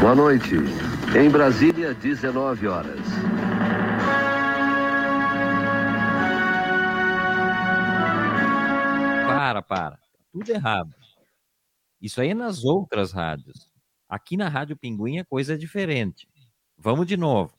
Boa 0.00 0.14
noite. 0.14 0.54
Em 1.18 1.30
Brasília, 1.30 1.94
19 1.94 2.68
horas. 2.68 3.00
Para, 9.26 9.62
para. 9.62 9.98
Tudo 10.32 10.50
errado. 10.50 10.94
Isso 12.00 12.20
aí 12.20 12.30
é 12.30 12.34
nas 12.34 12.62
outras 12.64 13.12
rádios. 13.12 13.72
Aqui 14.08 14.36
na 14.36 14.48
Rádio 14.48 14.76
Pinguim 14.76 15.18
a 15.18 15.24
coisa 15.24 15.54
é 15.54 15.56
diferente. 15.56 16.28
Vamos 16.76 17.06
de 17.06 17.16
novo. 17.16 17.56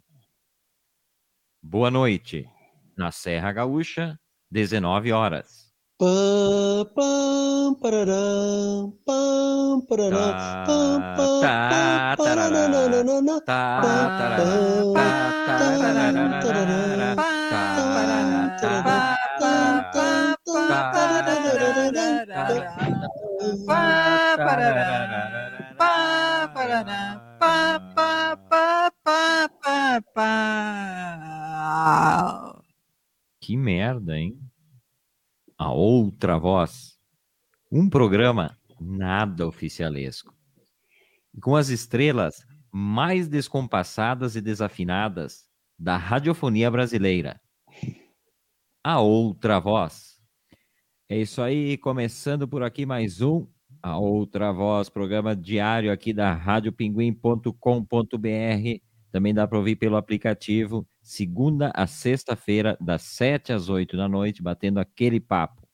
Boa 1.62 1.90
noite. 1.90 2.48
Na 2.96 3.12
Serra 3.12 3.52
Gaúcha, 3.52 4.18
19 4.50 5.12
horas. 5.12 5.67
Tá, 6.00 6.06
Que 33.40 33.58
merda, 33.58 34.16
hein? 34.16 34.47
A 35.60 35.72
Outra 35.72 36.38
Voz, 36.38 37.00
um 37.72 37.90
programa 37.90 38.56
nada 38.80 39.48
oficialesco, 39.48 40.32
com 41.42 41.56
as 41.56 41.70
estrelas 41.70 42.46
mais 42.72 43.28
descompassadas 43.28 44.36
e 44.36 44.42
desafinadas 44.42 45.48
da 45.76 45.98
radiofonia 45.98 46.70
brasileira. 46.70 47.42
A 48.84 49.00
Outra 49.00 49.60
Voz. 49.60 50.22
É 51.10 51.18
isso 51.18 51.42
aí, 51.42 51.76
começando 51.76 52.48
por 52.48 52.62
aqui 52.62 52.86
mais 52.86 53.24
um 53.24 53.48
A 53.82 53.98
Outra 53.98 54.54
Voz, 54.54 54.90
programa 54.90 55.36
diário 55.36 55.92
aqui 55.92 56.14
da 56.14 56.36
radiopinguim.com.br. 56.36 58.87
Também 59.12 59.34
dá 59.34 59.48
para 59.48 59.58
ouvir 59.58 59.76
pelo 59.76 59.96
aplicativo 59.96 60.88
segunda 61.02 61.72
a 61.74 61.88
sexta-feira, 61.88 62.78
das 62.82 63.04
sete 63.04 63.54
às 63.54 63.70
oito 63.70 63.96
da 63.96 64.08
noite, 64.08 64.42
batendo 64.42 64.80
aquele 64.80 65.20
papo. 65.20 65.68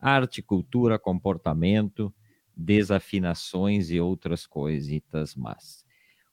Arte, 0.00 0.42
cultura, 0.42 0.98
comportamento, 0.98 2.12
desafinações 2.56 3.90
e 3.90 4.00
outras 4.00 4.46
coisitas 4.46 5.34
más. 5.34 5.84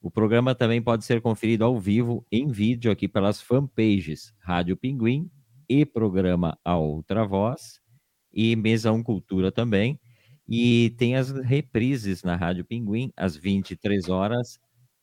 O 0.02 0.09
programa 0.09 0.56
também 0.56 0.81
pode 0.81 1.03
ser 1.03 1.22
conferido 1.22 1.66
ao 1.66 1.80
vivo 1.80 2.25
em 2.31 2.47
vídeo 2.47 2.89
aqui 2.91 3.08
pelas 3.08 3.41
fanpages 3.41 4.34
Rádio 4.39 4.78
Pinguim 4.78 5.30
e 5.67 5.86
programa 5.86 6.58
A 6.63 6.78
Outra 6.78 7.25
Voz 7.25 7.80
e 8.34 8.56
Mesão 8.56 9.03
Cultura 9.03 9.52
também. 9.52 10.00
E 10.47 10.95
tem 10.97 11.16
as 11.16 11.30
reprises 11.31 12.23
na 12.23 12.36
Rádio 12.36 12.66
Pinguim 12.66 13.11
às 13.16 13.36
23 13.36 14.09
horas, 14.09 14.59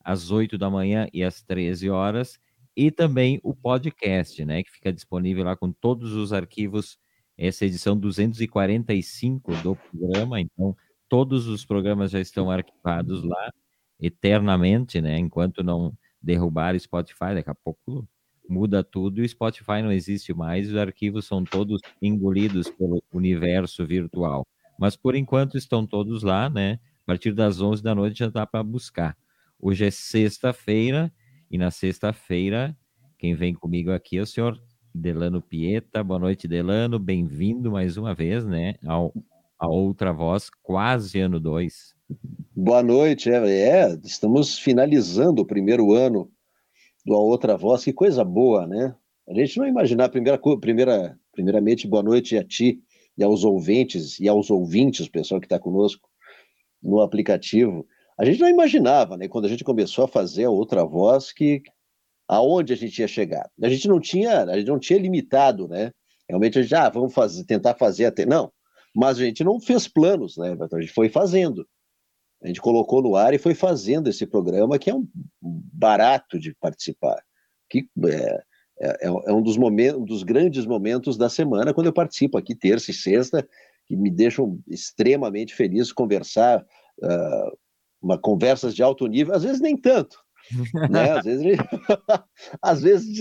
às 0.06 0.30
8 0.30 0.56
da 0.56 0.70
manhã 0.70 1.08
e 1.12 1.24
às 1.24 1.42
13 1.42 1.90
horas 1.90 2.38
e 2.76 2.92
também 2.92 3.40
o 3.42 3.52
podcast, 3.52 4.44
né, 4.44 4.62
que 4.62 4.70
fica 4.70 4.92
disponível 4.92 5.44
lá 5.44 5.56
com 5.56 5.72
todos 5.72 6.12
os 6.12 6.32
arquivos, 6.32 6.96
essa 7.36 7.64
edição 7.66 7.96
245 7.98 9.52
do 9.56 9.74
programa, 9.74 10.40
então 10.40 10.76
todos 11.08 11.48
os 11.48 11.64
programas 11.64 12.12
já 12.12 12.20
estão 12.20 12.50
arquivados 12.50 13.24
lá 13.24 13.50
eternamente, 14.00 15.00
né, 15.00 15.18
enquanto 15.18 15.64
não 15.64 15.92
derrubar 16.22 16.78
Spotify, 16.78 17.34
daqui 17.34 17.50
a 17.50 17.54
pouco 17.54 18.06
muda 18.48 18.84
tudo 18.84 19.20
e 19.20 19.24
o 19.24 19.28
Spotify 19.28 19.82
não 19.82 19.90
existe 19.90 20.32
mais, 20.32 20.68
os 20.68 20.76
arquivos 20.76 21.26
são 21.26 21.42
todos 21.42 21.80
engolidos 22.00 22.70
pelo 22.70 23.02
universo 23.12 23.84
virtual. 23.84 24.46
Mas 24.78 24.94
por 24.96 25.16
enquanto 25.16 25.56
estão 25.56 25.84
todos 25.86 26.22
lá, 26.22 26.48
né? 26.48 26.78
A 27.02 27.06
partir 27.06 27.32
das 27.32 27.60
11 27.60 27.82
da 27.82 27.94
noite 27.94 28.18
já 28.18 28.28
dá 28.28 28.46
para 28.46 28.62
buscar. 28.62 29.16
Hoje 29.58 29.86
é 29.86 29.90
sexta-feira, 29.90 31.10
e 31.50 31.56
na 31.56 31.70
sexta-feira, 31.70 32.76
quem 33.18 33.34
vem 33.34 33.54
comigo 33.54 33.90
aqui 33.90 34.18
é 34.18 34.20
o 34.20 34.26
senhor 34.26 34.60
Delano 34.94 35.40
Pieta. 35.40 36.04
Boa 36.04 36.20
noite, 36.20 36.46
Delano. 36.46 36.98
Bem-vindo 36.98 37.72
mais 37.72 37.96
uma 37.96 38.14
vez, 38.14 38.44
né? 38.44 38.74
Ao, 38.86 39.14
a 39.58 39.66
outra 39.66 40.12
voz, 40.12 40.50
quase 40.62 41.20
ano 41.20 41.40
2. 41.40 41.94
Boa 42.54 42.82
noite, 42.82 43.30
é, 43.30 43.36
é, 43.36 43.98
estamos 44.04 44.58
finalizando 44.58 45.40
o 45.40 45.46
primeiro 45.46 45.92
ano 45.92 46.30
do 47.04 47.14
A 47.14 47.18
Outra 47.18 47.56
Voz, 47.56 47.82
que 47.82 47.94
coisa 47.94 48.22
boa, 48.22 48.66
né? 48.66 48.94
A 49.26 49.34
gente 49.34 49.58
não 49.58 49.66
imaginar, 49.66 50.10
primeira, 50.10 50.38
primeira, 50.60 51.18
primeiramente, 51.32 51.88
boa 51.88 52.02
noite 52.02 52.36
a 52.36 52.44
ti 52.44 52.80
e 53.16 53.24
aos 53.24 53.42
ouvintes 53.42 54.20
e 54.20 54.28
aos 54.28 54.50
ouvintes, 54.50 55.06
o 55.06 55.10
pessoal 55.10 55.40
que 55.40 55.46
está 55.46 55.58
conosco 55.58 56.08
no 56.82 57.00
aplicativo 57.00 57.86
a 58.18 58.24
gente 58.24 58.40
não 58.40 58.48
imaginava, 58.48 59.16
né, 59.16 59.28
quando 59.28 59.44
a 59.44 59.48
gente 59.48 59.64
começou 59.64 60.04
a 60.04 60.08
fazer 60.08 60.44
a 60.44 60.50
outra 60.50 60.84
voz, 60.84 61.32
que 61.32 61.62
aonde 62.28 62.72
a 62.72 62.76
gente 62.76 62.98
ia 62.98 63.08
chegar. 63.08 63.48
A 63.62 63.68
gente 63.68 63.86
não 63.86 64.00
tinha, 64.00 64.44
a 64.44 64.58
gente 64.58 64.68
não 64.68 64.78
tinha 64.78 64.98
limitado, 64.98 65.68
né? 65.68 65.92
Realmente 66.28 66.58
a 66.58 66.62
gente, 66.62 66.74
ah, 66.74 66.88
vamos 66.88 67.14
fazer, 67.14 67.44
tentar 67.44 67.74
fazer 67.74 68.06
até. 68.06 68.26
Não, 68.26 68.52
mas 68.94 69.18
a 69.18 69.24
gente 69.24 69.44
não 69.44 69.60
fez 69.60 69.86
planos, 69.86 70.36
né? 70.36 70.56
A 70.72 70.80
gente 70.80 70.92
foi 70.92 71.08
fazendo. 71.08 71.66
A 72.42 72.48
gente 72.48 72.60
colocou 72.60 73.02
no 73.02 73.16
ar 73.16 73.32
e 73.32 73.38
foi 73.38 73.54
fazendo 73.54 74.08
esse 74.08 74.26
programa 74.26 74.78
que 74.78 74.90
é 74.90 74.94
um 74.94 75.06
barato 75.40 76.38
de 76.38 76.54
participar. 76.54 77.22
Que 77.70 77.88
é, 78.06 78.42
é, 78.80 79.06
é 79.06 79.32
um 79.32 79.42
dos 79.42 79.56
momentos, 79.56 80.00
um 80.00 80.04
dos 80.04 80.22
grandes 80.22 80.66
momentos 80.66 81.16
da 81.16 81.28
semana 81.28 81.72
quando 81.72 81.86
eu 81.86 81.92
participo 81.92 82.36
aqui 82.36 82.54
terça 82.54 82.90
e 82.90 82.94
sexta, 82.94 83.46
que 83.86 83.96
me 83.96 84.10
deixam 84.10 84.58
extremamente 84.68 85.54
feliz 85.54 85.92
conversar 85.92 86.64
uh, 87.02 87.58
uma 88.06 88.16
conversas 88.16 88.74
de 88.74 88.82
alto 88.82 89.06
nível, 89.06 89.34
às 89.34 89.42
vezes 89.42 89.60
nem 89.60 89.76
tanto, 89.76 90.16
né? 90.88 91.10
Às 91.18 91.24
vezes, 91.24 91.58
às 92.62 92.82
vezes, 92.82 93.20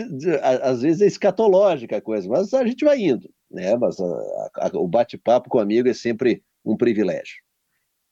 às 0.61 0.81
vezes 0.81 1.01
é 1.01 1.07
escatológica 1.07 1.97
a 1.97 2.01
coisa, 2.01 2.29
mas 2.29 2.53
a 2.53 2.65
gente 2.65 2.85
vai 2.85 2.99
indo, 2.99 3.27
né? 3.49 3.75
Mas 3.75 3.99
a, 3.99 4.05
a, 4.57 4.71
o 4.75 4.87
bate-papo 4.87 5.49
com 5.49 5.59
amigo 5.59 5.89
é 5.89 5.93
sempre 5.93 6.43
um 6.63 6.77
privilégio. 6.77 7.37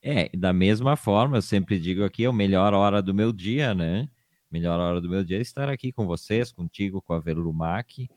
É, 0.01 0.29
da 0.35 0.51
mesma 0.51 0.97
forma, 0.97 1.37
eu 1.37 1.41
sempre 1.41 1.79
digo 1.79 2.03
aqui, 2.03 2.25
é 2.25 2.27
a 2.27 2.33
melhor 2.33 2.73
hora 2.73 3.01
do 3.01 3.13
meu 3.13 3.31
dia, 3.31 3.73
né? 3.73 4.09
Melhor 4.51 4.79
hora 4.79 4.99
do 4.99 5.09
meu 5.09 5.23
dia 5.23 5.37
é 5.37 5.41
estar 5.41 5.69
aqui 5.69 5.91
com 5.91 6.05
vocês, 6.05 6.51
contigo, 6.51 7.01
com 7.01 7.13
a 7.13 7.19
Velumac. 7.19 8.09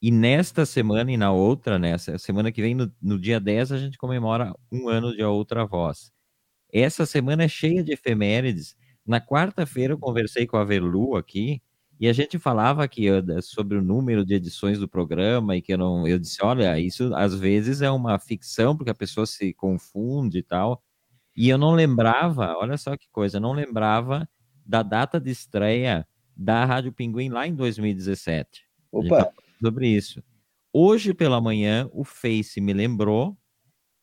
E 0.00 0.10
nesta 0.10 0.64
semana 0.64 1.10
e 1.10 1.16
na 1.16 1.32
outra, 1.32 1.78
nessa 1.78 2.12
né? 2.12 2.18
semana 2.18 2.52
que 2.52 2.62
vem, 2.62 2.74
no, 2.74 2.92
no 3.00 3.18
dia 3.18 3.40
10, 3.40 3.72
a 3.72 3.78
gente 3.78 3.98
comemora 3.98 4.54
um 4.70 4.88
ano 4.88 5.14
de 5.14 5.22
A 5.22 5.30
Outra 5.30 5.66
Voz. 5.66 6.13
Essa 6.74 7.06
semana 7.06 7.44
é 7.44 7.48
cheia 7.48 7.84
de 7.84 7.92
efemérides. 7.92 8.76
Na 9.06 9.20
quarta-feira 9.20 9.92
eu 9.92 9.98
conversei 9.98 10.44
com 10.44 10.56
a 10.56 10.64
Verlu 10.64 11.16
aqui 11.16 11.62
e 12.00 12.08
a 12.08 12.12
gente 12.12 12.36
falava 12.36 12.88
que 12.88 13.06
sobre 13.42 13.78
o 13.78 13.82
número 13.82 14.26
de 14.26 14.34
edições 14.34 14.80
do 14.80 14.88
programa 14.88 15.56
e 15.56 15.62
que 15.62 15.72
eu 15.72 15.78
não, 15.78 16.08
eu 16.08 16.18
disse, 16.18 16.44
olha, 16.44 16.76
isso 16.80 17.14
às 17.14 17.32
vezes 17.32 17.80
é 17.80 17.88
uma 17.88 18.18
ficção 18.18 18.76
porque 18.76 18.90
a 18.90 18.94
pessoa 18.94 19.24
se 19.24 19.54
confunde 19.54 20.38
e 20.38 20.42
tal. 20.42 20.82
E 21.36 21.48
eu 21.48 21.56
não 21.56 21.72
lembrava, 21.72 22.56
olha 22.56 22.76
só 22.76 22.96
que 22.96 23.08
coisa, 23.12 23.38
não 23.38 23.52
lembrava 23.52 24.28
da 24.66 24.82
data 24.82 25.20
de 25.20 25.30
estreia 25.30 26.04
da 26.36 26.64
Rádio 26.64 26.92
Pinguim 26.92 27.28
lá 27.28 27.46
em 27.46 27.54
2017. 27.54 28.64
Opa! 28.90 29.30
Sobre 29.62 29.86
isso. 29.86 30.20
Hoje 30.72 31.14
pela 31.14 31.40
manhã, 31.40 31.88
o 31.92 32.02
Face 32.02 32.60
me 32.60 32.72
lembrou 32.72 33.38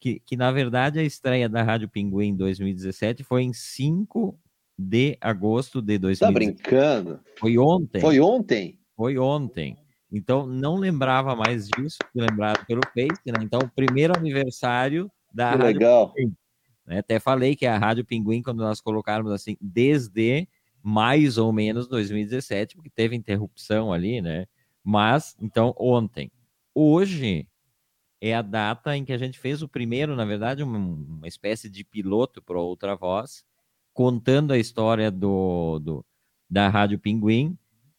que, 0.01 0.19
que 0.19 0.35
na 0.35 0.51
verdade 0.51 0.99
a 0.99 1.03
estreia 1.03 1.47
da 1.47 1.61
Rádio 1.61 1.87
Pinguim 1.87 2.29
em 2.29 2.35
2017 2.35 3.23
foi 3.23 3.43
em 3.43 3.53
5 3.53 4.35
de 4.77 5.15
agosto 5.21 5.79
de 5.79 5.99
2017. 5.99 6.19
Tá 6.19 6.33
brincando? 6.33 7.19
Foi 7.37 7.55
ontem. 7.59 8.01
Foi 8.01 8.19
ontem? 8.19 8.79
Foi 8.97 9.17
ontem. 9.19 9.77
Então, 10.11 10.45
não 10.45 10.75
lembrava 10.75 11.35
mais 11.35 11.69
disso, 11.69 11.99
lembrado 12.13 12.65
pelo 12.65 12.81
Face, 12.87 13.21
né? 13.27 13.39
Então, 13.41 13.61
primeiro 13.75 14.17
aniversário 14.17 15.09
da 15.31 15.51
que 15.51 15.57
Rádio 15.57 15.79
legal. 15.79 16.13
Pinguim. 16.13 16.35
Né? 16.85 16.97
Até 16.97 17.19
falei 17.19 17.55
que 17.55 17.67
a 17.67 17.77
Rádio 17.77 18.03
Pinguim, 18.03 18.41
quando 18.41 18.59
nós 18.59 18.81
colocarmos 18.81 19.31
assim, 19.31 19.55
desde 19.61 20.47
mais 20.83 21.37
ou 21.37 21.53
menos 21.53 21.87
2017, 21.87 22.75
porque 22.75 22.89
teve 22.89 23.15
interrupção 23.15 23.93
ali, 23.93 24.19
né? 24.19 24.47
Mas, 24.83 25.37
então, 25.39 25.75
ontem. 25.77 26.31
Hoje, 26.73 27.47
é 28.21 28.35
a 28.35 28.43
data 28.43 28.95
em 28.95 29.03
que 29.03 29.11
a 29.11 29.17
gente 29.17 29.39
fez 29.39 29.63
o 29.63 29.67
primeiro, 29.67 30.15
na 30.15 30.23
verdade, 30.23 30.61
uma, 30.61 30.77
uma 30.77 31.27
espécie 31.27 31.67
de 31.67 31.83
piloto 31.83 32.39
para 32.41 32.59
outra 32.59 32.95
voz, 32.95 33.43
contando 33.93 34.53
a 34.53 34.59
história 34.59 35.09
do, 35.09 35.79
do, 35.79 36.05
da 36.47 36.69
Rádio 36.69 36.99
Pinguim, 36.99 37.57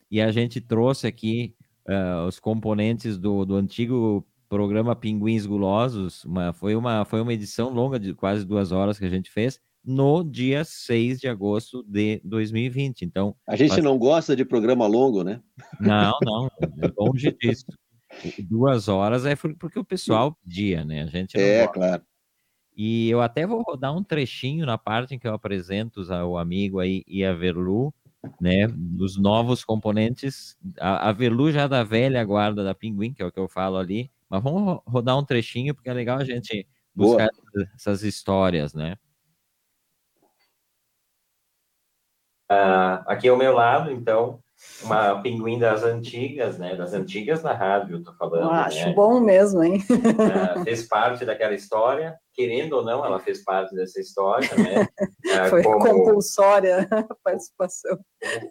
e 0.09 0.21
a 0.21 0.31
gente 0.31 0.61
trouxe 0.61 1.09
aqui 1.09 1.57
uh, 1.89 2.27
os 2.27 2.39
componentes 2.39 3.19
do, 3.19 3.45
do 3.45 3.57
antigo 3.57 4.25
programa 4.49 4.95
Pinguins 4.95 5.45
Gulosos. 5.45 6.25
Uma, 6.25 6.53
foi, 6.53 6.77
uma, 6.77 7.05
foi 7.05 7.21
uma 7.21 7.33
edição 7.33 7.71
longa 7.71 7.99
de 7.99 8.15
quase 8.15 8.45
duas 8.45 8.71
horas 8.71 8.99
que 8.99 9.05
a 9.05 9.11
gente 9.11 9.31
fez, 9.31 9.59
no 9.85 10.23
dia 10.23 10.65
6 10.65 11.19
de 11.19 11.27
agosto 11.27 11.83
de 11.83 12.21
2020. 12.25 13.03
Então, 13.03 13.35
a 13.49 13.57
gente 13.57 13.71
faz... 13.71 13.83
não 13.83 13.99
gosta 13.99 14.37
de 14.37 14.45
programa 14.45 14.87
longo, 14.87 15.25
né? 15.25 15.41
Não, 15.81 16.13
não, 16.23 16.47
é 16.47 16.93
longe 16.97 17.33
disso. 17.41 17.67
Duas 18.49 18.89
horas 18.89 19.27
é 19.27 19.35
porque 19.35 19.79
o 19.79 19.85
pessoal 19.85 20.37
pedia, 20.43 20.85
né? 20.85 21.03
A 21.03 21.07
gente 21.07 21.39
é, 21.39 21.65
gosta. 21.65 21.73
claro. 21.73 22.03
E 22.75 23.11
eu 23.11 23.21
até 23.21 23.47
vou 23.47 23.63
rodar 23.63 23.95
um 23.95 24.03
trechinho 24.03 24.65
na 24.65 24.79
parte 24.79 25.15
em 25.15 25.19
que 25.19 25.27
eu 25.27 25.35
apresento 25.35 26.01
ao 26.13 26.39
amigo 26.39 26.81
aí 26.81 27.05
e 27.07 27.25
a 27.25 27.33
Verlu, 27.33 27.93
né? 28.41 28.67
Dos 28.69 29.19
novos 29.19 29.65
componentes. 29.65 30.57
A, 30.81 31.11
a 31.11 31.13
Verlu 31.13 31.53
já 31.53 31.67
da 31.67 31.83
velha 31.83 32.25
guarda 32.25 32.65
da 32.65 32.75
Pinguim, 32.75 33.13
que 33.13 33.23
é 33.23 33.27
o 33.27 33.33
que 33.33 33.41
eu 33.41 33.49
falo 33.49 33.77
ali. 33.77 34.11
Mas 34.29 34.43
vamos 34.43 34.81
rodar 34.87 35.19
um 35.19 35.25
trechinho, 35.25 35.75
porque 35.75 35.91
é 35.91 35.93
legal 35.93 36.19
a 36.19 36.25
gente 36.25 36.67
buscar 36.95 37.29
Boa. 37.55 37.69
essas 37.75 38.03
histórias, 38.03 38.73
né? 38.73 38.97
Uh, 42.51 43.01
aqui 43.07 43.29
ao 43.29 43.37
meu 43.37 43.55
lado, 43.55 43.91
então, 43.91 44.43
uma 44.83 45.21
pinguim 45.23 45.59
das 45.59 45.83
antigas, 45.83 46.59
né? 46.59 46.75
Das 46.75 46.93
antigas 46.93 47.43
da 47.43 47.53
rádio, 47.53 47.97
eu 47.97 48.03
tô 48.03 48.13
falando. 48.15 48.45
Eu 48.45 48.51
acho 48.51 48.87
né? 48.87 48.93
bom 48.93 49.21
mesmo, 49.21 49.63
hein? 49.63 49.83
Uh, 49.91 50.65
fez 50.65 50.87
parte 50.89 51.25
daquela 51.25 51.55
história, 51.55 52.17
querendo 52.35 52.75
ou 52.75 52.85
não, 52.85 53.05
ela 53.05 53.19
fez 53.19 53.43
parte 53.45 53.75
dessa 53.75 54.01
história, 54.01 54.49
né? 54.57 54.89
Uh, 55.25 55.49
Foi 55.51 55.63
como, 55.63 55.79
compulsória 55.79 56.89
a 56.91 57.15
participação. 57.23 57.99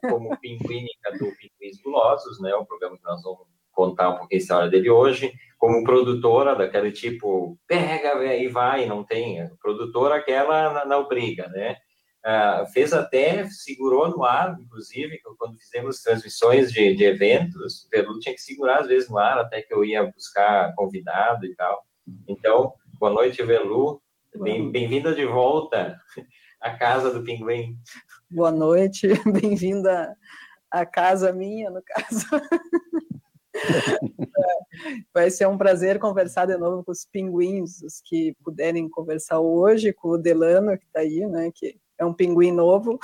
Como, 0.02 0.30
como 0.30 0.40
pinguínica 0.40 1.12
do 1.14 1.32
Pinguins 1.36 1.82
Gulosos, 1.84 2.40
né? 2.42 2.54
O 2.56 2.66
programa 2.66 2.98
que 2.98 3.04
nós 3.04 3.22
vamos 3.22 3.48
contar 3.72 4.10
um 4.10 4.18
pouquinho 4.18 4.40
a 4.40 4.44
história 4.44 4.70
dele 4.70 4.90
hoje. 4.90 5.34
Como 5.58 5.84
produtora 5.84 6.56
daquele 6.56 6.92
tipo, 6.92 7.58
pega 7.68 8.36
e 8.36 8.48
vai, 8.48 8.86
não 8.86 9.04
tem. 9.04 9.48
Produtora 9.62 10.16
aquela 10.16 10.74
na, 10.74 10.86
na 10.86 10.98
obriga, 10.98 11.48
né? 11.50 11.78
Uh, 12.24 12.68
fez 12.72 12.94
até, 12.94 13.50
segurou 13.50 14.08
no 14.10 14.24
ar, 14.24 14.56
inclusive, 14.62 15.20
quando 15.40 15.58
fizemos 15.58 16.04
transmissões 16.04 16.72
de, 16.72 16.94
de 16.94 17.04
eventos, 17.04 17.84
o 17.84 17.90
Perlu 17.90 18.20
tinha 18.20 18.36
que 18.36 18.42
segurar 18.42 18.82
às 18.82 18.88
vezes 18.88 19.10
no 19.10 19.18
ar, 19.18 19.40
até 19.40 19.64
que 19.64 19.74
eu 19.74 19.84
ia 19.84 20.06
buscar 20.06 20.72
convidado 20.76 21.46
e 21.48 21.56
tal. 21.56 21.84
Então, 22.28 22.74
boa 23.00 23.12
noite, 23.12 23.42
Velu. 23.44 24.00
Bem-vinda 24.36 25.10
bem 25.10 25.16
de 25.16 25.26
volta 25.26 26.00
à 26.62 26.78
casa 26.78 27.12
do 27.12 27.24
Pinguim. 27.24 27.76
Boa 28.30 28.52
noite, 28.52 29.08
bem-vinda 29.26 30.16
à 30.70 30.86
casa 30.86 31.34
minha, 31.34 31.72
no 31.72 31.82
caso. 31.84 32.28
Vai 35.14 35.30
ser 35.30 35.48
um 35.48 35.58
prazer 35.58 36.00
conversar 36.00 36.46
de 36.46 36.56
novo 36.56 36.84
com 36.84 36.92
os 36.92 37.06
pinguins, 37.06 37.82
os 37.82 38.02
que 38.06 38.34
puderem 38.44 38.88
conversar 38.90 39.40
hoje, 39.40 39.92
com 39.92 40.10
o 40.10 40.18
Delano, 40.18 40.78
que 40.78 40.86
está 40.86 41.02
aí, 41.02 41.26
né, 41.28 41.52
que 41.54 41.78
é 42.02 42.06
um 42.06 42.14
pinguim 42.14 42.52
novo. 42.52 43.00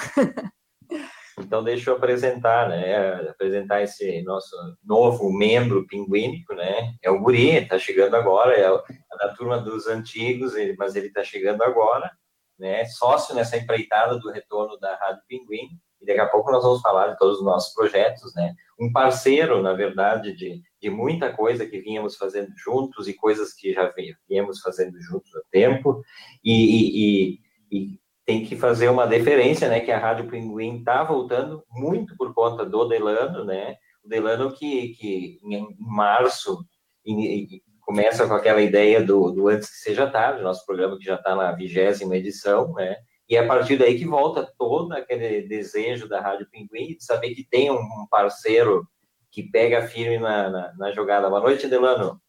Então, 1.40 1.64
deixa 1.64 1.92
eu 1.92 1.96
apresentar, 1.96 2.68
né? 2.68 3.30
Apresentar 3.30 3.84
esse 3.84 4.24
nosso 4.24 4.56
novo 4.84 5.32
membro 5.32 5.86
pinguínico, 5.86 6.56
né? 6.56 6.96
É 7.00 7.12
o 7.12 7.20
Guri, 7.20 7.52
está 7.52 7.78
chegando 7.78 8.16
agora, 8.16 8.56
é, 8.56 8.64
é 8.64 9.18
da 9.20 9.36
turma 9.36 9.60
dos 9.60 9.86
antigos, 9.86 10.54
mas 10.80 10.96
ele 10.96 11.08
está 11.08 11.24
chegando 11.24 11.62
agora, 11.62 12.12
né? 12.58 12.86
Sócio 12.86 13.36
nessa 13.36 13.56
empreitada 13.56 14.18
do 14.18 14.32
retorno 14.32 14.80
da 14.80 14.96
Rádio 14.96 15.22
Pinguim. 15.28 15.70
E 16.02 16.08
daqui 16.08 16.20
a 16.20 16.28
pouco 16.28 16.52
nós 16.52 16.64
vamos 16.64 16.82
falar 16.82 17.10
de 17.10 17.18
todos 17.20 17.38
os 17.38 17.46
nossos 17.46 17.72
projetos, 17.76 18.34
né? 18.34 18.56
Um 18.80 18.92
parceiro, 18.92 19.62
na 19.62 19.74
verdade, 19.74 20.36
de, 20.36 20.60
de 20.82 20.90
muita 20.90 21.32
coisa 21.32 21.68
que 21.68 21.80
vínhamos 21.80 22.16
fazendo 22.16 22.52
juntos 22.58 23.08
e 23.08 23.14
coisas 23.14 23.54
que 23.54 23.74
já 23.74 23.94
viemos 24.28 24.60
fazendo 24.60 25.00
juntos 25.00 25.36
há 25.36 25.42
tempo. 25.52 26.02
e, 26.44 27.36
e, 27.36 27.40
e 27.72 28.00
tem 28.28 28.44
que 28.44 28.58
fazer 28.58 28.90
uma 28.90 29.08
deferência, 29.08 29.70
né, 29.70 29.80
que 29.80 29.90
a 29.90 29.98
Rádio 29.98 30.28
Pinguim 30.28 30.80
está 30.80 31.02
voltando 31.02 31.64
muito 31.72 32.14
por 32.18 32.34
conta 32.34 32.66
do 32.66 32.84
Delano, 32.86 33.46
né, 33.46 33.78
o 34.04 34.10
Delano 34.10 34.52
que, 34.52 34.90
que 34.90 35.40
em 35.42 35.66
março 35.80 36.60
em, 37.06 37.62
começa 37.80 38.28
com 38.28 38.34
aquela 38.34 38.62
ideia 38.62 39.02
do, 39.02 39.32
do 39.32 39.48
Antes 39.48 39.70
que 39.70 39.78
Seja 39.78 40.12
Tarde, 40.12 40.44
nosso 40.44 40.66
programa 40.66 40.98
que 40.98 41.06
já 41.06 41.16
está 41.16 41.38
na 41.38 41.54
vigésima 41.54 42.18
edição, 42.18 42.74
né, 42.74 42.98
e 43.30 43.38
é 43.38 43.40
a 43.40 43.48
partir 43.48 43.78
daí 43.78 43.98
que 43.98 44.06
volta 44.06 44.46
todo 44.58 44.92
aquele 44.92 45.48
desejo 45.48 46.10
da 46.10 46.20
Rádio 46.20 46.50
Pinguim 46.52 46.98
de 46.98 47.04
saber 47.06 47.34
que 47.34 47.48
tem 47.50 47.72
um 47.72 48.08
parceiro 48.12 48.86
que 49.32 49.44
pega 49.44 49.88
firme 49.88 50.18
na, 50.18 50.50
na, 50.50 50.74
na 50.78 50.92
jogada. 50.92 51.30
Boa 51.30 51.42
noite, 51.42 51.68
Delano. 51.68 52.22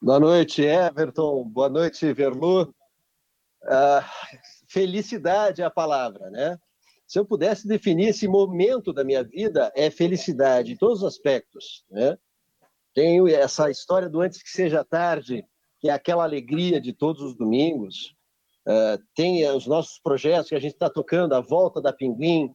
Boa 0.00 0.20
noite, 0.20 0.62
Everton. 0.62 1.44
Boa 1.44 1.68
noite, 1.68 2.12
Verlu. 2.12 2.62
Uh, 3.62 4.02
felicidade 4.68 5.62
é 5.62 5.64
a 5.64 5.70
palavra, 5.70 6.30
né? 6.30 6.58
Se 7.06 7.18
eu 7.18 7.24
pudesse 7.24 7.66
definir 7.66 8.08
esse 8.08 8.28
momento 8.28 8.92
da 8.92 9.02
minha 9.02 9.24
vida, 9.24 9.72
é 9.74 9.90
felicidade 9.90 10.72
em 10.72 10.76
todos 10.76 10.98
os 10.98 11.08
aspectos, 11.08 11.84
né? 11.90 12.18
Tenho 12.94 13.26
essa 13.28 13.70
história 13.70 14.08
do 14.08 14.20
antes 14.20 14.42
que 14.42 14.50
seja 14.50 14.84
tarde, 14.84 15.44
que 15.80 15.88
é 15.88 15.92
aquela 15.92 16.24
alegria 16.24 16.80
de 16.80 16.92
todos 16.92 17.22
os 17.22 17.34
domingos. 17.34 18.14
Uh, 18.66 19.02
tem 19.14 19.48
os 19.50 19.66
nossos 19.66 19.98
projetos 19.98 20.48
que 20.48 20.54
a 20.54 20.60
gente 20.60 20.74
está 20.74 20.90
tocando, 20.90 21.34
a 21.34 21.40
volta 21.40 21.80
da 21.80 21.92
Pinguim, 21.92 22.54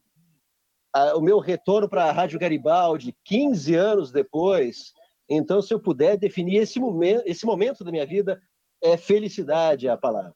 uh, 0.96 1.18
o 1.18 1.20
meu 1.20 1.38
retorno 1.38 1.88
para 1.88 2.04
a 2.04 2.12
Rádio 2.12 2.38
Garibaldi, 2.38 3.16
15 3.24 3.74
anos 3.74 4.12
depois. 4.12 4.92
Então, 5.28 5.60
se 5.60 5.74
eu 5.74 5.80
puder 5.80 6.16
definir 6.16 6.58
esse 6.58 6.78
momento, 6.78 7.22
esse 7.26 7.44
momento 7.44 7.82
da 7.82 7.90
minha 7.90 8.06
vida, 8.06 8.40
é 8.82 8.96
felicidade 8.96 9.88
é 9.88 9.90
a 9.90 9.96
palavra. 9.96 10.34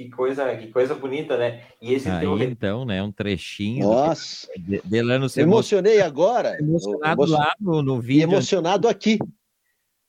Que 0.00 0.08
coisa, 0.08 0.56
que 0.56 0.68
coisa 0.68 0.94
bonita, 0.94 1.36
né? 1.36 1.60
E 1.78 1.92
esse 1.92 2.08
Aí, 2.08 2.20
teu... 2.20 2.42
então, 2.42 2.86
né? 2.86 3.02
Um 3.02 3.12
trechinho. 3.12 3.86
Nossa! 3.86 4.48
De, 4.56 4.80
Delano 4.82 5.28
se 5.28 5.42
emocionei 5.42 6.00
agora. 6.00 6.56
Emocionado 6.58 7.26
lá 7.26 7.52
no, 7.60 7.82
no 7.82 8.00
vídeo. 8.00 8.20
E 8.20 8.22
emocionado 8.22 8.88
aqui. 8.88 9.18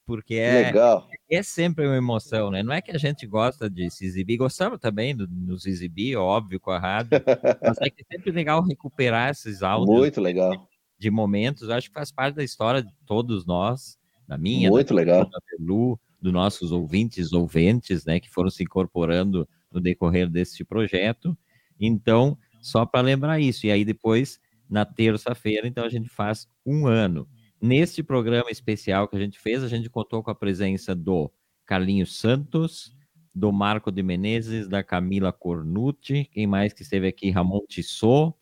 Porque 0.06 0.36
é, 0.36 0.62
Legal. 0.62 1.06
é 1.30 1.42
sempre 1.42 1.86
uma 1.86 1.98
emoção, 1.98 2.50
né? 2.50 2.62
Não 2.62 2.72
é 2.72 2.80
que 2.80 2.90
a 2.90 2.96
gente 2.96 3.26
gosta 3.26 3.68
de 3.68 3.90
se 3.90 4.06
exibir, 4.06 4.38
gostamos 4.38 4.78
também 4.78 5.14
de 5.14 5.26
nos 5.26 5.66
exibir, 5.66 6.16
óbvio, 6.16 6.58
com 6.58 6.70
a 6.70 6.78
rádio, 6.78 7.10
mas 7.62 7.76
é 7.82 7.90
que 7.90 8.00
é 8.00 8.16
sempre 8.16 8.30
legal 8.30 8.64
recuperar 8.64 9.28
esses 9.28 9.62
áudios. 9.62 9.94
Muito 9.94 10.22
legal. 10.22 10.66
De, 10.98 11.10
momentos, 11.10 11.68
acho 11.68 11.88
que 11.88 11.94
faz 11.94 12.10
parte 12.10 12.36
da 12.36 12.42
história 12.42 12.82
de 12.82 12.92
todos 13.04 13.44
nós, 13.44 13.98
da 14.26 14.38
minha, 14.38 14.70
Muito 14.70 14.88
da 14.88 14.94
legal. 14.94 15.28
da 15.28 15.38
Pelu, 15.50 16.00
dos 16.18 16.32
nossos 16.32 16.72
ouvintes, 16.72 17.34
ouventes, 17.34 18.06
né, 18.06 18.18
que 18.18 18.30
foram 18.30 18.48
se 18.48 18.62
incorporando 18.62 19.46
no 19.72 19.80
decorrer 19.80 20.28
deste 20.28 20.64
projeto. 20.64 21.36
Então, 21.78 22.36
só 22.60 22.86
para 22.86 23.00
lembrar 23.00 23.40
isso. 23.40 23.66
E 23.66 23.70
aí 23.70 23.84
depois, 23.84 24.40
na 24.68 24.84
terça-feira, 24.84 25.66
então 25.66 25.84
a 25.84 25.88
gente 25.88 26.08
faz 26.08 26.48
um 26.64 26.86
ano. 26.86 27.28
Neste 27.60 28.02
programa 28.02 28.50
especial 28.50 29.06
que 29.08 29.16
a 29.16 29.20
gente 29.20 29.38
fez, 29.38 29.62
a 29.62 29.68
gente 29.68 29.88
contou 29.88 30.22
com 30.22 30.30
a 30.30 30.34
presença 30.34 30.94
do 30.94 31.30
Carlinhos 31.64 32.18
Santos, 32.18 32.96
do 33.34 33.52
Marco 33.52 33.90
de 33.90 34.02
Menezes, 34.02 34.68
da 34.68 34.82
Camila 34.82 35.32
Cornucci, 35.32 36.28
quem 36.30 36.46
mais 36.46 36.72
que 36.72 36.82
esteve 36.82 37.06
aqui? 37.06 37.30
Ramon 37.30 37.64
Tissot, 37.68 38.34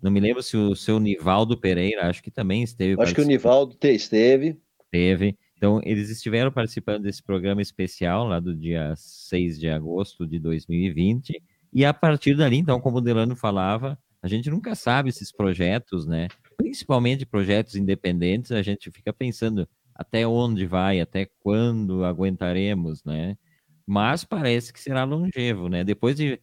não 0.00 0.10
me 0.10 0.20
lembro 0.20 0.42
se 0.42 0.56
o 0.56 0.76
seu 0.76 1.00
Nivaldo 1.00 1.58
Pereira, 1.58 2.08
acho 2.08 2.22
que 2.22 2.30
também 2.30 2.62
esteve. 2.62 3.00
Acho 3.02 3.14
que 3.14 3.20
o 3.20 3.26
Nivaldo 3.26 3.76
esteve. 3.82 4.56
Teve. 4.90 5.36
Então, 5.58 5.80
eles 5.82 6.08
estiveram 6.08 6.52
participando 6.52 7.02
desse 7.02 7.20
programa 7.20 7.60
especial 7.60 8.24
lá 8.24 8.38
do 8.38 8.54
dia 8.54 8.94
6 8.96 9.58
de 9.58 9.68
agosto 9.68 10.24
de 10.24 10.38
2020. 10.38 11.42
E 11.72 11.84
a 11.84 11.92
partir 11.92 12.36
dali, 12.36 12.58
então, 12.58 12.80
como 12.80 12.98
o 12.98 13.00
Delano 13.00 13.34
falava, 13.34 13.98
a 14.22 14.28
gente 14.28 14.48
nunca 14.48 14.76
sabe 14.76 15.08
esses 15.08 15.32
projetos, 15.32 16.06
né? 16.06 16.28
Principalmente 16.56 17.26
projetos 17.26 17.74
independentes, 17.74 18.52
a 18.52 18.62
gente 18.62 18.88
fica 18.92 19.12
pensando 19.12 19.68
até 19.92 20.24
onde 20.24 20.64
vai, 20.64 21.00
até 21.00 21.28
quando 21.40 22.04
aguentaremos, 22.04 23.02
né? 23.02 23.36
Mas 23.84 24.22
parece 24.22 24.72
que 24.72 24.78
será 24.78 25.02
longevo, 25.02 25.68
né? 25.68 25.82
Depois 25.82 26.14
de 26.14 26.40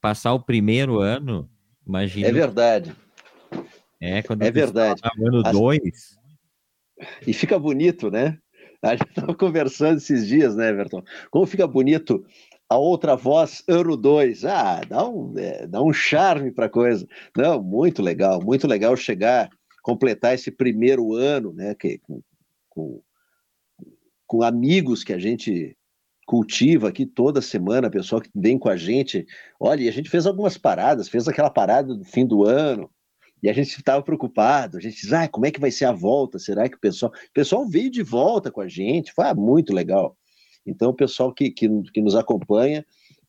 passar 0.00 0.32
o 0.32 0.40
primeiro 0.40 0.98
ano, 0.98 1.48
imagina. 1.86 2.26
É 2.26 2.32
verdade. 2.32 2.92
É, 4.00 4.22
quando 4.22 4.42
é 4.42 4.50
verdade. 4.50 5.00
O 5.18 5.28
ano 5.28 5.42
2. 5.44 5.82
As... 5.84 6.18
E 7.28 7.32
fica 7.32 7.56
bonito, 7.58 8.10
né? 8.10 8.38
A 8.82 8.90
gente 8.90 9.08
estava 9.08 9.34
conversando 9.34 9.98
esses 9.98 10.26
dias, 10.26 10.54
né, 10.54 10.70
Everton? 10.70 11.02
Como 11.30 11.46
fica 11.46 11.66
bonito 11.66 12.24
a 12.68 12.76
outra 12.76 13.14
voz, 13.14 13.62
ano 13.68 13.96
2. 13.96 14.44
Ah, 14.44 14.80
dá 14.88 15.08
um, 15.08 15.34
é, 15.38 15.66
dá 15.66 15.82
um 15.82 15.92
charme 15.92 16.50
para 16.50 16.66
a 16.66 16.70
coisa. 16.70 17.06
Não, 17.36 17.62
muito 17.62 18.02
legal, 18.02 18.42
muito 18.42 18.66
legal 18.66 18.96
chegar, 18.96 19.48
completar 19.82 20.34
esse 20.34 20.50
primeiro 20.50 21.14
ano, 21.14 21.52
né, 21.52 21.74
que, 21.74 21.98
com, 21.98 22.20
com, 22.68 23.02
com 24.26 24.42
amigos 24.42 25.04
que 25.04 25.12
a 25.12 25.18
gente 25.18 25.76
cultiva 26.26 26.88
aqui 26.88 27.06
toda 27.06 27.40
semana, 27.40 27.88
pessoal 27.88 28.20
que 28.20 28.30
vem 28.34 28.58
com 28.58 28.68
a 28.68 28.76
gente. 28.76 29.24
Olha, 29.60 29.88
a 29.88 29.92
gente 29.92 30.10
fez 30.10 30.26
algumas 30.26 30.58
paradas, 30.58 31.08
fez 31.08 31.28
aquela 31.28 31.50
parada 31.50 31.94
do 31.94 32.04
fim 32.04 32.26
do 32.26 32.44
ano, 32.44 32.90
e 33.42 33.48
a 33.48 33.52
gente 33.52 33.76
estava 33.76 34.02
preocupado, 34.02 34.78
a 34.78 34.80
gente 34.80 35.00
diz, 35.00 35.12
ah, 35.12 35.28
como 35.28 35.46
é 35.46 35.50
que 35.50 35.60
vai 35.60 35.70
ser 35.70 35.84
a 35.84 35.92
volta? 35.92 36.38
Será 36.38 36.68
que 36.68 36.76
o 36.76 36.80
pessoal. 36.80 37.12
O 37.12 37.32
pessoal 37.32 37.68
veio 37.68 37.90
de 37.90 38.02
volta 38.02 38.50
com 38.50 38.60
a 38.60 38.68
gente, 38.68 39.12
foi 39.12 39.26
ah, 39.26 39.34
muito 39.34 39.72
legal. 39.72 40.16
Então, 40.66 40.90
o 40.90 40.94
pessoal 40.94 41.32
que, 41.32 41.50
que, 41.50 41.68
que 41.92 42.00
nos 42.00 42.16
acompanha, 42.16 42.84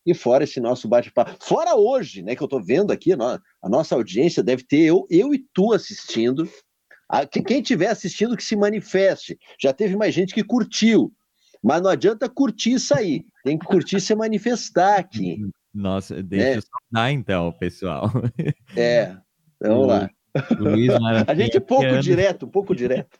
e 0.07 0.13
fora 0.13 0.45
esse 0.45 0.61
nosso 0.61 0.87
bate-papo. 0.87 1.35
Fora 1.43 1.75
hoje, 1.75 2.21
né, 2.21 2.33
que 2.33 2.41
eu 2.41 2.45
estou 2.45 2.63
vendo 2.63 2.91
aqui, 2.91 3.11
a 3.11 3.69
nossa 3.69 3.93
audiência 3.93 4.41
deve 4.41 4.63
ter 4.63 4.85
eu, 4.85 5.05
eu 5.09 5.33
e 5.33 5.45
tu 5.53 5.73
assistindo. 5.73 6.49
Quem 7.45 7.59
estiver 7.59 7.89
assistindo 7.89 8.37
que 8.37 8.43
se 8.43 8.55
manifeste. 8.55 9.37
Já 9.61 9.73
teve 9.73 9.97
mais 9.97 10.13
gente 10.13 10.33
que 10.33 10.45
curtiu, 10.45 11.11
mas 11.61 11.81
não 11.81 11.89
adianta 11.89 12.29
curtir 12.29 12.73
isso 12.73 12.95
aí. 12.95 13.25
Tem 13.43 13.59
que 13.59 13.65
curtir 13.65 13.97
e 13.97 14.01
se 14.01 14.15
manifestar 14.15 14.97
aqui. 14.97 15.41
Nossa, 15.73 16.23
deixa 16.23 16.45
é. 16.45 16.57
eu 16.57 16.61
dar 16.89 17.11
então, 17.11 17.51
pessoal. 17.51 18.09
É, 18.77 19.13
vamos 19.61 19.87
lá. 19.87 20.09
Luiz 20.59 20.89
a 21.27 21.33
gente 21.33 21.57
é 21.57 21.59
pouco 21.59 21.99
direto, 21.99 22.47
pouco 22.47 22.75
direto. 22.75 23.17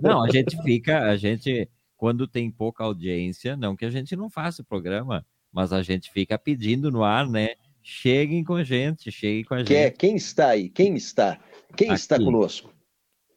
Não, 0.00 0.22
a 0.22 0.30
gente 0.30 0.60
fica, 0.62 1.10
a 1.10 1.16
gente, 1.16 1.68
quando 1.96 2.26
tem 2.26 2.50
pouca 2.50 2.84
audiência, 2.84 3.56
não 3.56 3.76
que 3.76 3.84
a 3.84 3.90
gente 3.90 4.14
não 4.14 4.28
faça 4.28 4.62
o 4.62 4.64
programa, 4.64 5.24
mas 5.52 5.72
a 5.72 5.82
gente 5.82 6.10
fica 6.10 6.38
pedindo 6.38 6.90
no 6.90 7.02
ar, 7.02 7.28
né? 7.28 7.50
Cheguem 7.82 8.44
com 8.44 8.54
a 8.54 8.64
gente, 8.64 9.10
cheguem 9.10 9.44
com 9.44 9.54
a 9.54 9.64
gente. 9.64 9.96
Quem 9.96 10.16
está 10.16 10.48
aí? 10.48 10.68
Quem 10.68 10.94
está? 10.94 11.38
Quem 11.76 11.88
Aqui. 11.88 12.00
está 12.00 12.16
conosco? 12.16 12.72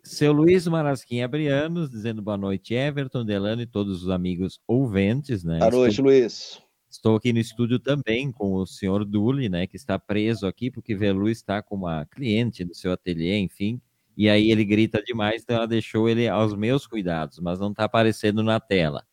Seu 0.04 0.32
Luiz 0.32 0.68
Marasquim 0.68 1.22
Abrianos, 1.22 1.90
dizendo 1.90 2.22
boa 2.22 2.38
noite, 2.38 2.76
Everton, 2.76 3.26
Delano 3.26 3.64
e 3.64 3.66
todos 3.66 4.04
os 4.04 4.10
amigos 4.10 4.60
ouventes, 4.68 5.44
né? 5.44 5.58
Boa 5.58 5.72
noite, 5.72 5.94
Estou... 5.94 6.06
Luiz. 6.06 6.62
Estou 6.96 7.18
aqui 7.18 7.34
no 7.34 7.40
estúdio 7.40 7.78
também 7.78 8.32
com 8.32 8.54
o 8.54 8.66
senhor 8.66 9.04
Duli, 9.04 9.50
né, 9.50 9.68
que 9.68 9.76
está 9.76 10.00
preso 10.00 10.48
aqui 10.48 10.72
porque 10.72 10.96
Velu 10.96 11.30
está 11.30 11.62
com 11.62 11.76
uma 11.76 12.06
cliente 12.06 12.64
do 12.64 12.74
seu 12.74 12.94
ateliê, 12.94 13.38
enfim, 13.38 13.82
e 14.18 14.30
aí 14.30 14.50
ele 14.50 14.64
grita 14.64 15.04
demais, 15.04 15.44
então 15.44 15.58
ela 15.58 15.68
deixou 15.68 16.08
ele 16.08 16.28
aos 16.28 16.56
meus 16.56 16.88
cuidados, 16.88 17.40
mas 17.40 17.60
não 17.60 17.72
está 17.72 17.84
aparecendo 17.84 18.42
na 18.42 18.62
tela. 18.62 19.06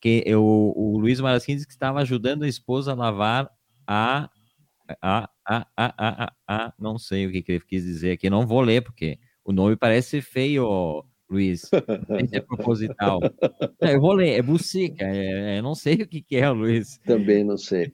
Que 0.00 0.22
eu, 0.24 0.44
o 0.44 0.96
Luiz 0.98 1.20
Marasquim 1.20 1.54
disse 1.54 1.66
que 1.66 1.72
estava 1.72 2.00
ajudando 2.00 2.44
a 2.44 2.48
esposa 2.48 2.92
a 2.92 2.94
lavar 2.94 3.50
a 3.86 4.30
a, 5.00 5.30
a, 5.46 5.66
a, 5.76 5.94
a, 6.26 6.32
a, 6.46 6.74
não 6.78 6.98
sei 6.98 7.26
o 7.26 7.32
que, 7.32 7.42
que 7.42 7.52
ele 7.52 7.64
quis 7.66 7.82
dizer 7.82 8.12
aqui, 8.12 8.28
não 8.28 8.46
vou 8.46 8.60
ler, 8.60 8.82
porque 8.82 9.18
o 9.42 9.50
nome 9.50 9.76
parece 9.76 10.20
feio, 10.20 11.02
Luiz. 11.28 11.70
é 12.32 12.40
proposital. 12.40 13.20
eu 13.80 14.00
vou 14.00 14.12
ler, 14.12 14.38
é 14.38 14.42
bucica, 14.42 15.04
é, 15.04 15.56
é, 15.56 15.62
não 15.62 15.74
sei 15.74 15.94
o 15.94 16.08
que, 16.08 16.22
que 16.22 16.36
é, 16.36 16.48
Luiz. 16.50 16.98
Também 16.98 17.44
não 17.44 17.56
sei. 17.56 17.92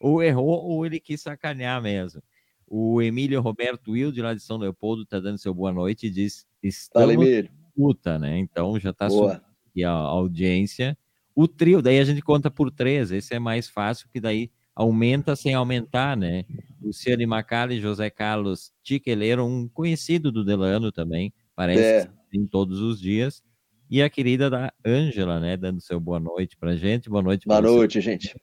Ou 0.00 0.22
errou 0.22 0.64
ou 0.64 0.86
ele 0.86 1.00
quis 1.00 1.20
sacanear 1.20 1.82
mesmo. 1.82 2.22
O 2.66 3.00
Emílio 3.00 3.40
Roberto 3.40 3.92
Wilde, 3.92 4.22
lá 4.22 4.34
de 4.34 4.40
São 4.40 4.58
Leopoldo, 4.58 5.02
está 5.02 5.18
dando 5.18 5.38
seu 5.38 5.54
boa 5.54 5.72
noite 5.72 6.06
e 6.06 6.10
diz: 6.10 6.46
estamos 6.62 7.14
Fala, 7.14 7.48
puta, 7.74 8.18
né? 8.18 8.38
Então 8.38 8.78
já 8.78 8.90
está 8.90 9.06
aqui 9.06 9.82
a 9.82 9.90
audiência. 9.90 10.96
O 11.34 11.48
trio, 11.48 11.80
daí 11.80 11.98
a 11.98 12.04
gente 12.04 12.20
conta 12.20 12.50
por 12.50 12.70
três, 12.70 13.10
esse 13.10 13.34
é 13.34 13.38
mais 13.38 13.68
fácil, 13.68 14.08
que 14.12 14.20
daí 14.20 14.50
aumenta 14.74 15.34
sem 15.34 15.54
aumentar, 15.54 16.16
né? 16.16 16.44
Luciane 16.80 17.26
Macali, 17.26 17.80
José 17.80 18.10
Carlos 18.10 18.72
Tiqueleiro, 18.82 19.44
um 19.44 19.68
conhecido 19.68 20.30
do 20.30 20.44
Delano 20.44 20.92
também, 20.92 21.32
parece 21.54 21.82
é 21.82 22.17
em 22.32 22.46
todos 22.46 22.80
os 22.80 23.00
dias. 23.00 23.42
E 23.90 24.02
a 24.02 24.10
querida 24.10 24.50
da 24.50 24.72
Ângela, 24.84 25.40
né, 25.40 25.56
dando 25.56 25.80
seu 25.80 25.98
boa 25.98 26.20
noite 26.20 26.56
para 26.56 26.76
gente. 26.76 27.08
Boa 27.08 27.22
noite. 27.22 27.46
Boa 27.46 27.60
noite, 27.60 27.94
você. 27.94 28.00
gente. 28.02 28.40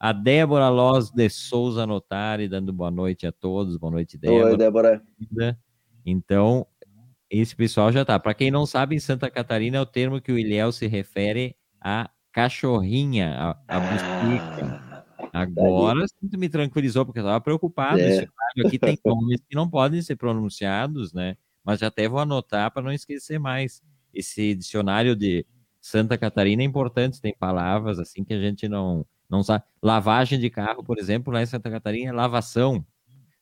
A 0.00 0.12
Débora 0.12 0.68
Loz 0.68 1.10
de 1.10 1.28
Souza 1.28 1.86
Notari, 1.86 2.48
dando 2.48 2.72
boa 2.72 2.90
noite 2.90 3.26
a 3.26 3.32
todos. 3.32 3.76
Boa 3.76 3.92
noite, 3.92 4.18
Débora. 4.18 4.50
Oi, 4.50 4.56
Débora. 4.56 5.02
Então, 6.04 6.66
esse 7.30 7.54
pessoal 7.54 7.92
já 7.92 8.04
tá. 8.04 8.18
Para 8.18 8.34
quem 8.34 8.50
não 8.50 8.66
sabe, 8.66 8.96
em 8.96 8.98
Santa 8.98 9.30
Catarina 9.30 9.76
é 9.76 9.80
o 9.80 9.86
termo 9.86 10.20
que 10.20 10.32
o 10.32 10.38
Ilhéu 10.38 10.72
se 10.72 10.86
refere 10.86 11.54
a 11.80 12.10
cachorrinha, 12.32 13.34
a, 13.36 13.50
a 13.68 13.78
ah, 13.78 15.02
Agora 15.32 16.00
você 16.00 16.36
me 16.36 16.48
tranquilizou, 16.48 17.06
porque 17.06 17.20
eu 17.20 17.24
estava 17.24 17.40
preocupado. 17.40 18.00
É. 18.00 18.26
aqui 18.66 18.78
tem 18.78 18.98
nomes 19.04 19.40
que 19.48 19.54
não 19.54 19.68
podem 19.68 20.02
ser 20.02 20.16
pronunciados, 20.16 21.12
né? 21.12 21.36
Mas 21.64 21.80
já 21.80 21.88
até 21.88 22.08
vou 22.08 22.18
anotar 22.18 22.70
para 22.72 22.82
não 22.82 22.92
esquecer 22.92 23.38
mais. 23.38 23.82
Esse 24.12 24.54
dicionário 24.54 25.16
de 25.16 25.46
Santa 25.80 26.16
Catarina 26.16 26.62
é 26.62 26.64
importante, 26.64 27.20
tem 27.20 27.34
palavras 27.34 27.98
assim 27.98 28.22
que 28.24 28.34
a 28.34 28.40
gente 28.40 28.68
não, 28.68 29.06
não 29.28 29.42
sabe. 29.42 29.64
Lavagem 29.82 30.38
de 30.38 30.50
carro, 30.50 30.84
por 30.84 30.98
exemplo, 30.98 31.32
lá 31.32 31.42
em 31.42 31.46
Santa 31.46 31.70
Catarina 31.70 32.10
é 32.10 32.12
lavação. 32.12 32.84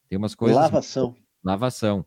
Tem 0.08 0.16
umas 0.16 0.34
coisas. 0.34 0.56
Lavação. 0.56 1.14
Lavação. 1.44 2.06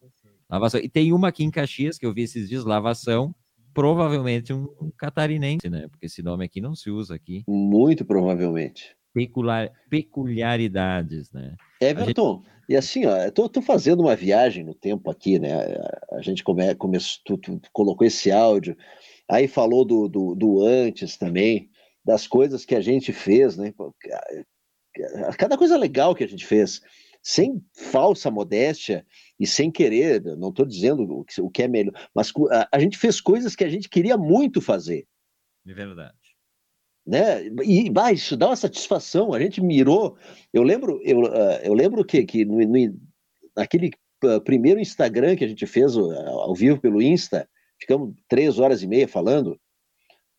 Lavação. 0.49 0.79
E 0.81 0.89
tem 0.89 1.13
uma 1.13 1.29
aqui 1.29 1.43
em 1.43 1.51
Caxias 1.51 1.97
que 1.97 2.05
eu 2.05 2.13
vi 2.13 2.23
esses 2.23 2.49
dias, 2.49 2.63
lavação, 2.63 3.33
provavelmente 3.73 4.53
um, 4.53 4.67
um 4.79 4.91
catarinense, 4.91 5.69
né? 5.69 5.87
Porque 5.87 6.05
esse 6.05 6.21
nome 6.21 6.45
aqui 6.45 6.61
não 6.61 6.75
se 6.75 6.89
usa 6.89 7.15
aqui. 7.15 7.43
Muito 7.47 8.05
provavelmente. 8.05 8.95
Peculiar, 9.13 9.71
peculiaridades, 9.89 11.31
né? 11.31 11.55
Everton, 11.79 12.43
gente... 12.43 12.52
e 12.67 12.75
assim, 12.75 13.05
ó, 13.05 13.29
tô, 13.31 13.49
tô, 13.49 13.61
fazendo 13.61 14.01
uma 14.01 14.15
viagem 14.15 14.63
no 14.63 14.73
tempo 14.73 15.09
aqui, 15.09 15.37
né? 15.39 15.51
A 16.11 16.21
gente 16.21 16.43
come, 16.43 16.73
começou, 16.75 17.21
tu, 17.25 17.37
tu, 17.37 17.61
colocou 17.71 18.05
esse 18.07 18.31
áudio, 18.31 18.77
aí 19.29 19.47
falou 19.47 19.83
do, 19.83 20.07
do, 20.07 20.35
do, 20.35 20.65
antes 20.65 21.17
também, 21.17 21.69
das 22.03 22.25
coisas 22.27 22.65
que 22.65 22.75
a 22.75 22.81
gente 22.81 23.11
fez, 23.11 23.57
né? 23.57 23.73
Cada 25.37 25.57
coisa 25.57 25.77
legal 25.77 26.15
que 26.15 26.23
a 26.23 26.27
gente 26.27 26.45
fez, 26.45 26.81
sem 27.21 27.63
falsa 27.73 28.31
modéstia 28.31 29.05
e 29.39 29.45
sem 29.45 29.71
querer, 29.71 30.21
não 30.37 30.49
estou 30.49 30.65
dizendo 30.65 31.03
o 31.03 31.23
que, 31.23 31.41
o 31.41 31.49
que 31.49 31.63
é 31.63 31.67
melhor, 31.67 31.93
mas 32.13 32.31
a, 32.51 32.69
a 32.71 32.79
gente 32.79 32.97
fez 32.97 33.19
coisas 33.19 33.55
que 33.55 33.63
a 33.63 33.69
gente 33.69 33.89
queria 33.89 34.17
muito 34.17 34.61
fazer. 34.61 35.05
É 35.65 35.73
verdade 35.73 36.22
né? 37.05 37.45
E 37.63 37.89
bah, 37.89 38.11
isso 38.11 38.37
dá 38.37 38.47
uma 38.47 38.55
satisfação. 38.55 39.33
A 39.33 39.39
gente 39.39 39.61
mirou. 39.61 40.17
Eu 40.53 40.63
lembro, 40.63 41.01
eu, 41.03 41.21
uh, 41.21 41.59
eu 41.63 41.73
lembro 41.73 42.03
que, 42.05 42.23
que 42.25 42.45
no, 42.45 42.59
no, 42.59 42.95
naquele 43.55 43.91
uh, 44.23 44.41
primeiro 44.41 44.79
Instagram 44.79 45.35
que 45.35 45.43
a 45.43 45.47
gente 45.47 45.65
fez 45.65 45.95
uh, 45.95 46.11
ao 46.11 46.55
vivo 46.55 46.79
pelo 46.79 47.01
Insta, 47.01 47.47
ficamos 47.79 48.15
três 48.27 48.59
horas 48.59 48.81
e 48.81 48.87
meia 48.87 49.07
falando, 49.07 49.59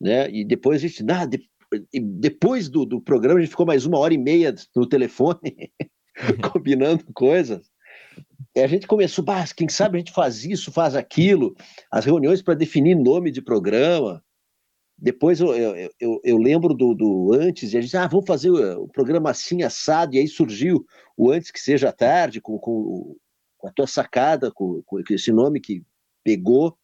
né? 0.01 0.29
E 0.29 0.43
depois 0.43 0.83
a 0.83 0.87
gente, 0.87 1.03
nah, 1.03 1.25
de, 1.25 1.47
depois 1.93 2.67
do, 2.69 2.85
do 2.85 3.01
programa 3.01 3.39
a 3.39 3.41
gente 3.41 3.51
ficou 3.51 3.65
mais 3.65 3.85
uma 3.85 3.99
hora 3.99 4.13
e 4.13 4.17
meia 4.17 4.53
no 4.75 4.87
telefone 4.87 5.71
combinando 6.51 7.05
coisas. 7.13 7.69
E 8.55 8.61
a 8.61 8.67
gente 8.67 8.87
começou, 8.87 9.25
quem 9.55 9.67
sabe 9.67 9.97
a 9.97 9.99
gente 9.99 10.13
faz 10.13 10.45
isso, 10.45 10.71
faz 10.71 10.95
aquilo, 10.95 11.55
as 11.91 12.05
reuniões 12.05 12.41
para 12.41 12.53
definir 12.53 12.95
nome 12.95 13.29
de 13.29 13.41
programa. 13.41 14.23
Depois 15.05 15.39
eu, 15.39 15.55
eu, 15.55 15.91
eu, 15.99 16.21
eu 16.23 16.37
lembro 16.39 16.73
do, 16.73 16.95
do, 16.95 17.31
antes, 17.31 17.73
e 17.73 17.77
a 17.77 17.81
gente, 17.81 17.95
ah, 17.95 18.07
vamos 18.07 18.25
fazer 18.25 18.49
o, 18.49 18.87
programa 18.87 19.29
assim, 19.29 19.61
assado, 19.61 20.15
e 20.15 20.17
aí 20.17 20.27
surgiu 20.27 20.83
o 21.15 21.29
Antes 21.29 21.51
Que 21.51 21.59
Seja 21.59 21.91
Tarde, 21.91 22.41
com, 22.41 22.57
com, 22.57 23.15
com 23.55 23.67
a 23.67 23.71
tua 23.71 23.85
sacada, 23.85 24.51
com, 24.51 24.81
com, 24.83 24.99
esse 25.11 25.31
nome 25.31 25.61
que 25.61 25.83
pegou, 26.23 26.75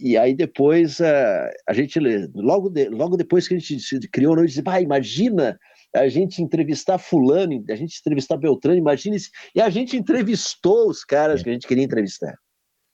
e 0.00 0.16
aí 0.16 0.34
depois 0.34 1.00
a, 1.00 1.48
a 1.68 1.72
gente, 1.72 2.00
logo, 2.34 2.70
de, 2.70 2.88
logo 2.88 3.16
depois 3.16 3.46
que 3.46 3.54
a 3.54 3.58
gente 3.60 4.08
criou, 4.08 4.34
a 4.34 4.40
gente 4.40 4.56
disse, 4.56 4.62
ah, 4.66 4.80
imagina 4.80 5.56
a 5.94 6.08
gente 6.08 6.42
entrevistar 6.42 6.98
fulano, 6.98 7.64
a 7.70 7.76
gente 7.76 8.00
entrevistar 8.00 8.36
Beltrano, 8.36 8.76
imagina 8.76 9.14
isso, 9.14 9.30
e 9.54 9.60
a 9.60 9.70
gente 9.70 9.96
entrevistou 9.96 10.88
os 10.88 11.04
caras 11.04 11.40
é. 11.40 11.44
que 11.44 11.50
a 11.50 11.52
gente 11.52 11.68
queria 11.68 11.84
entrevistar. 11.84 12.36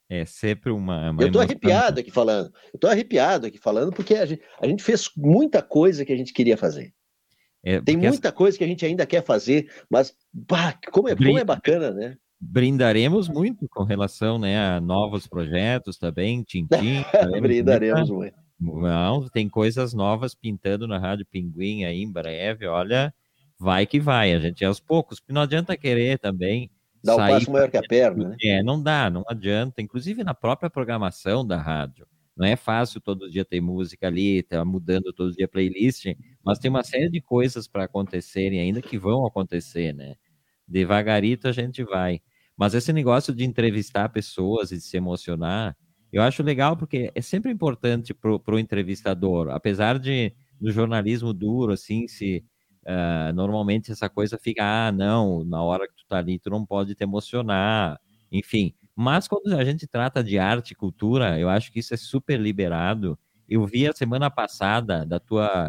É 0.09 0.25
sempre 0.25 0.71
uma. 0.71 1.11
uma 1.11 1.23
eu 1.23 1.33
tô 1.33 1.41
arrepiado 1.41 2.01
aqui 2.01 2.11
falando. 2.11 2.53
Eu 2.73 2.79
tô 2.79 2.87
arrepiado 2.87 3.47
aqui 3.47 3.59
falando 3.59 3.93
porque 3.93 4.15
a 4.15 4.27
gente, 4.27 4.43
a 4.61 4.67
gente 4.67 4.83
fez 4.83 5.11
muita 5.17 5.63
coisa 5.63 6.05
que 6.05 6.13
a 6.13 6.17
gente 6.17 6.33
queria 6.33 6.57
fazer. 6.57 6.93
É, 7.65 7.81
Tem 7.81 7.97
muita 7.97 8.31
coisa 8.31 8.59
que 8.59 8.65
a 8.65 8.67
gente 8.67 8.85
ainda 8.85 9.07
quer 9.07 9.25
fazer, 9.25 9.73
mas 9.89 10.15
bah, 10.31 10.79
como, 10.93 11.09
é, 11.09 11.17
como 11.17 11.39
é 11.39 11.45
bacana, 11.45 11.91
né? 11.93 12.17
Brindaremos 12.39 13.27
muito 13.27 13.67
com 13.71 13.85
relação 13.85 14.39
né, 14.39 14.59
a 14.59 14.81
novos 14.83 15.27
projetos 15.27 15.97
também, 15.97 16.43
Tintim. 16.43 16.69
Brindaremos 17.41 18.11
muito. 18.11 18.37
Não, 18.61 19.27
tem 19.31 19.49
coisas 19.49 19.95
novas 19.95 20.35
pintando 20.35 20.87
na 20.87 20.99
Rádio 20.99 21.27
Pinguim 21.27 21.85
aí 21.85 22.03
em 22.03 22.13
breve, 22.13 22.67
olha, 22.67 23.13
vai 23.59 23.87
que 23.87 23.99
vai, 23.99 24.35
a 24.35 24.39
gente 24.39 24.63
aos 24.63 24.79
poucos, 24.79 25.23
não 25.29 25.41
adianta 25.43 25.77
querer 25.77 26.19
também 26.19 26.71
Dá 27.05 27.15
um 27.15 27.19
passo 27.19 27.51
maior 27.51 27.71
que 27.71 27.77
a 27.77 27.83
perna, 27.83 28.31
né? 28.31 28.37
É, 28.43 28.63
não 28.63 28.83
dá, 28.83 29.11
não 29.11 29.25
adianta. 29.29 29.83
Inclusive 29.83 30.25
na 30.25 30.35
própria 30.35 30.71
programação 30.71 31.47
da 31.47 31.61
rádio. 31.61 32.07
Não 32.37 32.47
é 32.47 32.57
fácil 32.57 33.01
todo 33.01 33.31
dia 33.31 33.45
ter 33.45 33.61
música 33.61 34.09
ali, 34.09 34.43
tá 34.43 34.65
mudando 34.65 35.13
todo 35.13 35.33
dia 35.33 35.45
a 35.45 35.49
playlist, 35.49 36.07
mas 36.45 36.59
tem 36.59 36.69
uma 36.69 36.83
série 36.83 37.09
de 37.09 37.21
coisas 37.21 37.69
para 37.69 37.85
acontecerem 37.85 38.59
ainda 38.59 38.83
que 38.83 38.99
vão 38.99 39.25
acontecer, 39.25 39.95
né? 39.95 40.17
Devagarito 40.67 41.47
a 41.47 41.53
gente 41.53 41.85
vai. 41.85 42.21
Mas 42.57 42.75
esse 42.75 42.93
negócio 42.93 43.33
de 43.33 43.45
entrevistar 43.45 44.09
pessoas 44.09 44.73
e 44.73 44.77
de 44.77 44.83
se 44.83 44.97
emocionar, 44.97 45.77
eu 46.13 46.23
acho 46.23 46.43
legal 46.43 46.77
porque 46.77 47.11
é 47.15 47.21
sempre 47.21 47.53
importante 47.53 48.13
para 48.13 48.55
o 48.55 48.59
entrevistador, 48.59 49.51
apesar 49.51 49.99
de 49.99 50.33
no 50.61 50.73
jornalismo 50.73 51.33
duro, 51.33 51.73
assim, 51.73 52.09
se 52.09 52.45
Uh, 52.87 53.33
normalmente 53.33 53.91
essa 53.91 54.09
coisa 54.09 54.39
fica, 54.39 54.63
ah, 54.63 54.93
não, 54.93 55.43
na 55.45 55.63
hora 55.63 55.89
que 55.89 55.95
tu 55.95 56.05
tá 56.07 56.19
ali, 56.19 56.39
tu 56.39 56.51
não 56.51 56.67
pode 56.67 56.95
te 56.95 57.03
emocionar, 57.03 57.99
enfim. 58.31 58.75
Mas 58.95 59.27
quando 59.27 59.55
a 59.55 59.65
gente 59.65 59.87
trata 59.87 60.23
de 60.23 60.39
arte 60.39 60.73
e 60.73 60.77
cultura, 60.77 61.39
eu 61.39 61.49
acho 61.49 61.73
que 61.73 61.81
isso 61.81 61.95
é 61.95 61.97
super 61.97 62.39
liberado. 62.39 63.19
Eu 63.49 63.67
vi 63.67 63.87
a 63.89 63.93
semana 63.93 64.31
passada 64.31 65.05
da 65.05 65.19
tua 65.19 65.69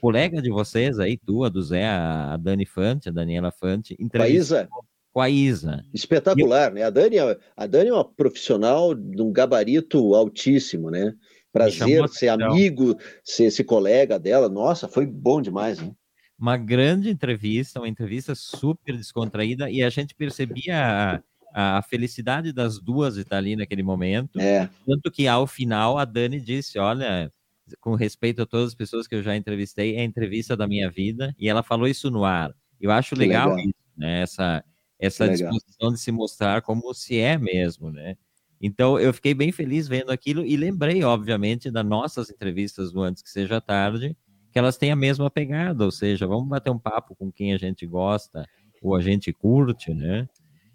colega 0.00 0.42
de 0.42 0.50
vocês 0.50 0.98
aí, 0.98 1.16
tu, 1.16 1.44
a 1.44 1.48
do 1.48 1.62
Zé, 1.62 1.86
a 1.86 2.36
Dani 2.36 2.66
Fante, 2.66 3.08
a 3.08 3.12
Daniela 3.12 3.50
Fante, 3.50 3.96
Com 3.96 4.22
a 4.22 4.28
Isa, 4.28 4.68
com 5.12 5.20
a 5.20 5.30
Isa. 5.30 5.84
espetacular, 5.94 6.72
né? 6.72 6.82
A 6.82 6.90
Dani, 6.90 7.16
é- 7.16 7.38
a 7.56 7.66
Dani 7.66 7.88
é 7.88 7.92
uma 7.92 8.04
profissional 8.04 8.94
de 8.94 9.22
um 9.22 9.32
gabarito 9.32 10.14
altíssimo, 10.14 10.90
né? 10.90 11.14
Prazer 11.52 12.06
ser 12.10 12.28
atenção. 12.28 12.52
amigo, 12.52 12.98
ser 13.24 13.44
esse 13.44 13.64
colega 13.64 14.18
dela. 14.18 14.48
Nossa, 14.48 14.86
foi 14.86 15.06
bom 15.06 15.40
demais, 15.40 15.80
né? 15.80 15.90
Uma 16.38 16.56
grande 16.56 17.08
entrevista, 17.08 17.80
uma 17.80 17.88
entrevista 17.88 18.34
super 18.34 18.96
descontraída, 18.96 19.70
e 19.70 19.82
a 19.82 19.88
gente 19.88 20.14
percebia 20.14 21.22
a, 21.52 21.78
a 21.78 21.82
felicidade 21.82 22.52
das 22.52 22.78
duas 22.78 23.14
de 23.14 23.22
estar 23.22 23.38
ali 23.38 23.56
naquele 23.56 23.82
momento. 23.82 24.38
É, 24.38 24.68
Tanto 24.84 25.10
que 25.10 25.26
ao 25.26 25.46
final 25.46 25.96
a 25.96 26.04
Dani 26.04 26.38
disse: 26.40 26.78
Olha, 26.78 27.32
com 27.80 27.94
respeito 27.94 28.42
a 28.42 28.46
todas 28.46 28.68
as 28.68 28.74
pessoas 28.74 29.06
que 29.06 29.14
eu 29.14 29.22
já 29.22 29.34
entrevistei, 29.34 29.96
é 29.96 30.00
a 30.00 30.04
entrevista 30.04 30.56
da 30.56 30.66
minha 30.66 30.90
vida, 30.90 31.34
e 31.38 31.48
ela 31.48 31.62
falou 31.62 31.88
isso 31.88 32.10
no 32.10 32.24
ar. 32.24 32.54
Eu 32.80 32.90
acho 32.90 33.14
legal, 33.14 33.48
legal. 33.54 33.60
isso, 33.60 33.74
né? 33.96 34.20
Essa, 34.20 34.64
essa 34.98 35.28
disposição 35.28 35.92
de 35.92 35.98
se 35.98 36.12
mostrar 36.12 36.62
como 36.62 36.92
se 36.92 37.18
é 37.18 37.38
mesmo, 37.38 37.90
né? 37.90 38.16
Então 38.60 38.98
eu 38.98 39.12
fiquei 39.12 39.34
bem 39.34 39.52
feliz 39.52 39.86
vendo 39.86 40.10
aquilo 40.10 40.44
e 40.44 40.56
lembrei, 40.56 41.02
obviamente, 41.04 41.70
das 41.70 41.84
nossas 41.84 42.30
entrevistas 42.30 42.92
do 42.92 43.02
Antes 43.02 43.22
que 43.22 43.30
Seja 43.30 43.60
Tarde, 43.60 44.16
que 44.56 44.58
elas 44.58 44.78
têm 44.78 44.90
a 44.90 44.96
mesma 44.96 45.30
pegada, 45.30 45.84
ou 45.84 45.90
seja, 45.90 46.26
vamos 46.26 46.48
bater 46.48 46.70
um 46.70 46.78
papo 46.78 47.14
com 47.14 47.30
quem 47.30 47.52
a 47.52 47.58
gente 47.58 47.86
gosta 47.86 48.48
ou 48.80 48.94
a 48.96 49.02
gente 49.02 49.30
curte, 49.30 49.92
né? 49.92 50.26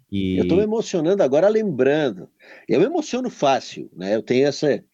E 0.08 0.36
eu 0.38 0.46
me 0.54 0.62
emocionando 0.62 1.20
agora 1.20 1.48
lembrando. 1.48 2.28
Eu 2.68 2.78
me 2.78 2.86
emociono 2.86 3.28
fácil, 3.28 3.90
né? 3.92 4.14
Eu 4.14 4.22
tenho 4.22 4.46
essa, 4.46 4.84